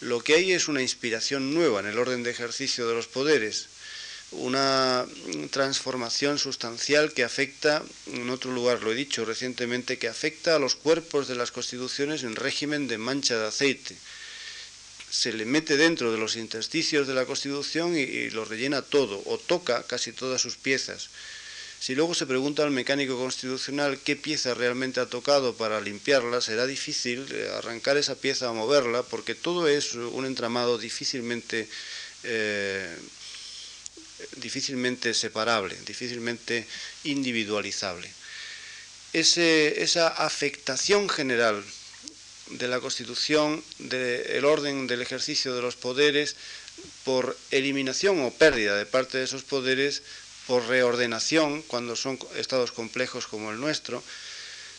Lo 0.00 0.20
que 0.20 0.34
hay 0.34 0.52
es 0.52 0.68
una 0.68 0.82
inspiración 0.82 1.52
nueva 1.54 1.80
en 1.80 1.86
el 1.86 1.98
orden 1.98 2.22
de 2.22 2.30
ejercicio 2.30 2.88
de 2.88 2.94
los 2.94 3.08
poderes, 3.08 3.68
una 4.30 5.06
transformación 5.50 6.38
sustancial 6.38 7.12
que 7.12 7.24
afecta, 7.24 7.82
en 8.06 8.30
otro 8.30 8.52
lugar 8.52 8.82
lo 8.82 8.92
he 8.92 8.94
dicho 8.94 9.24
recientemente, 9.24 9.98
que 9.98 10.08
afecta 10.08 10.56
a 10.56 10.58
los 10.58 10.74
cuerpos 10.74 11.28
de 11.28 11.34
las 11.34 11.50
constituciones 11.50 12.22
en 12.22 12.36
régimen 12.36 12.88
de 12.88 12.98
mancha 12.98 13.38
de 13.38 13.48
aceite 13.48 13.96
se 15.10 15.32
le 15.32 15.44
mete 15.44 15.76
dentro 15.76 16.12
de 16.12 16.18
los 16.18 16.36
intersticios 16.36 17.06
de 17.06 17.14
la 17.14 17.24
Constitución 17.24 17.96
y, 17.96 18.30
lo 18.30 18.44
rellena 18.44 18.82
todo, 18.82 19.22
o 19.26 19.38
toca 19.38 19.82
casi 19.84 20.12
todas 20.12 20.40
sus 20.40 20.56
piezas. 20.56 21.08
Si 21.80 21.94
luego 21.94 22.14
se 22.14 22.26
pregunta 22.26 22.64
al 22.64 22.72
mecánico 22.72 23.16
constitucional 23.16 24.00
qué 24.00 24.16
pieza 24.16 24.54
realmente 24.54 25.00
ha 25.00 25.06
tocado 25.06 25.54
para 25.54 25.80
limpiarla, 25.80 26.40
será 26.40 26.66
difícil 26.66 27.26
eh, 27.30 27.50
arrancar 27.56 27.96
esa 27.96 28.16
pieza 28.16 28.50
o 28.50 28.54
moverla, 28.54 29.04
porque 29.04 29.34
todo 29.34 29.68
es 29.68 29.94
un 29.94 30.26
entramado 30.26 30.76
difícilmente, 30.76 31.68
eh, 32.24 32.96
difícilmente 34.36 35.14
separable, 35.14 35.76
difícilmente 35.86 36.66
individualizable. 37.04 38.10
esa 39.12 40.08
afectación 40.08 41.08
general 41.08 41.64
de 42.50 42.68
la 42.68 42.80
Constitución, 42.80 43.62
del 43.78 44.44
orden 44.44 44.86
del 44.86 45.00
ejercicio 45.00 45.54
de 45.54 45.62
los 45.62 45.76
poderes, 45.76 46.36
por 47.04 47.36
eliminación 47.50 48.20
o 48.20 48.30
pérdida 48.30 48.76
de 48.76 48.86
parte 48.86 49.18
de 49.18 49.24
esos 49.24 49.42
poderes, 49.42 50.02
por 50.48 50.66
reordenación, 50.66 51.62
cuando 51.62 51.94
son 51.94 52.18
estados 52.34 52.72
complejos 52.72 53.28
como 53.28 53.52
el 53.52 53.60
nuestro, 53.60 54.02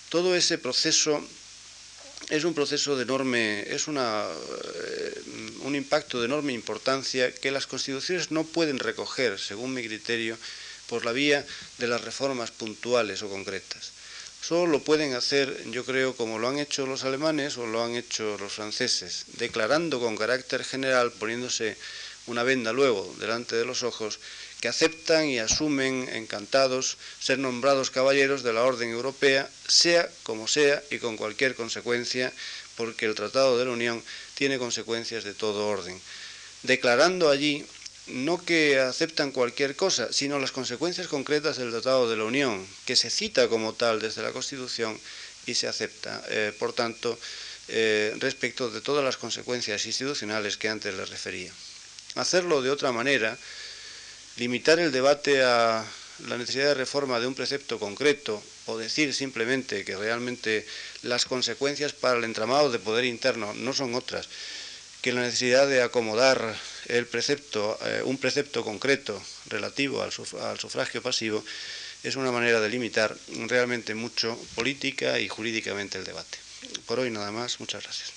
todo 0.10 0.36
ese 0.36 0.58
proceso 0.58 1.24
es 2.28 2.44
un 2.44 2.54
proceso 2.54 2.98
de 2.98 3.04
enorme, 3.04 3.62
es 3.70 3.88
una, 3.88 4.26
eh, 4.26 5.22
un 5.62 5.76
impacto 5.76 6.20
de 6.20 6.26
enorme 6.26 6.54
importancia 6.54 7.34
que 7.34 7.52
las 7.52 7.68
constituciones 7.68 8.32
no 8.32 8.44
pueden 8.44 8.80
recoger, 8.80 9.40
según 9.40 9.74
mi 9.74 9.86
criterio, 9.86 10.38
por 10.88 11.06
la 11.06 11.12
vía 11.12 11.46
de 11.78 11.88
las 11.88 12.02
reformas 12.02 12.50
puntuales 12.50 13.22
o 13.22 13.30
concretas. 13.30 13.92
Solo 14.42 14.68
lo 14.72 14.84
pueden 14.84 15.14
hacer, 15.14 15.70
yo 15.70 15.86
creo, 15.86 16.16
como 16.16 16.40
lo 16.40 16.50
han 16.50 16.58
hecho 16.58 16.86
los 16.86 17.04
alemanes 17.04 17.58
o 17.58 17.68
lo 17.68 17.84
han 17.84 17.96
hecho 17.96 18.38
los 18.40 18.54
franceses, 18.54 19.26
declarando 19.38 20.00
con 20.00 20.18
carácter 20.18 20.64
general, 20.64 21.12
poniéndose 21.12 21.78
una 22.26 22.44
venda 22.44 22.74
luego 22.74 23.14
delante 23.20 23.56
de 23.56 23.66
los 23.66 23.84
ojos, 23.84 24.20
que 24.60 24.68
aceptan 24.68 25.28
y 25.30 25.40
asumen 25.40 26.10
encantados 26.14 26.98
ser 27.20 27.40
nombrados 27.40 27.92
caballeros 27.92 28.44
de 28.44 28.54
la 28.54 28.64
orden 28.64 28.90
europea, 28.90 29.50
sea 29.68 30.10
como 30.24 30.48
sea 30.48 30.84
y 30.92 30.98
con 31.00 31.18
cualquier 31.18 31.56
consecuencia, 31.56 32.34
porque 32.76 33.06
el 33.06 33.16
Tratado 33.16 33.58
de 33.58 33.66
la 33.66 33.72
Unión 33.72 34.04
tiene 34.36 34.60
consecuencias 34.60 35.24
de 35.24 35.34
todo 35.34 35.68
orden, 35.68 36.00
declarando 36.64 37.30
allí 37.30 37.66
no 38.08 38.44
que 38.44 38.80
aceptan 38.80 39.32
cualquier 39.32 39.76
cosa, 39.76 40.12
sino 40.12 40.40
las 40.40 40.52
consecuencias 40.52 41.08
concretas 41.08 41.58
del 41.58 41.72
Tratado 41.72 42.10
de 42.10 42.18
la 42.18 42.24
Unión, 42.24 42.66
que 42.86 42.96
se 42.96 43.10
cita 43.10 43.48
como 43.48 43.74
tal 43.74 44.02
desde 44.02 44.24
la 44.24 44.32
Constitución 44.32 45.00
y 45.46 45.54
se 45.54 45.68
acepta. 45.68 46.24
Eh, 46.30 46.52
por 46.58 46.74
tanto, 46.74 47.18
eh, 47.68 48.16
respecto 48.18 48.70
de 48.70 48.82
todas 48.82 49.06
las 49.06 49.18
consecuencias 49.18 49.86
institucionales 49.86 50.58
que 50.58 50.70
antes 50.70 50.94
les 50.94 51.10
refería. 51.10 51.52
Hacerlo 52.16 52.62
de 52.62 52.72
otra 52.72 52.92
manera, 52.92 53.38
limitar 54.40 54.80
el 54.80 54.92
debate 54.92 55.44
a 55.44 55.86
la 56.28 56.38
necesidad 56.38 56.68
de 56.68 56.74
reforma 56.74 57.20
de 57.20 57.28
un 57.28 57.36
precepto 57.36 57.78
concreto 57.78 58.42
o 58.66 58.78
decir 58.78 59.14
simplemente 59.14 59.84
que 59.84 59.96
realmente 59.96 60.66
las 61.04 61.26
consecuencias 61.26 61.94
para 61.94 62.18
el 62.18 62.24
entramado 62.24 62.72
de 62.72 62.80
poder 62.80 63.06
interno 63.06 63.54
no 63.54 63.74
son 63.74 63.96
otras 63.96 64.28
que 65.02 65.14
la 65.14 65.22
necesidad 65.22 65.68
de 65.68 65.82
acomodar 65.82 66.56
el 66.88 67.06
precepto, 67.06 67.78
eh, 67.86 68.02
un 68.04 68.18
precepto 68.18 68.64
concreto 68.64 69.22
relativo 69.48 70.02
al, 70.02 70.12
al 70.42 70.60
sufragio 70.60 71.02
pasivo 71.02 71.44
es 72.04 72.16
una 72.16 72.32
manera 72.32 72.60
de 72.60 72.70
limitar 72.70 73.16
realmente 73.48 73.96
mucho 73.96 74.38
política 74.56 75.20
y 75.20 75.28
jurídicamente 75.28 75.98
el 75.98 76.06
debate. 76.06 76.38
Por 76.86 77.00
hoy 77.00 77.12
nada 77.12 77.32
más, 77.32 77.60
muchas 77.60 77.84
gracias. 77.84 78.12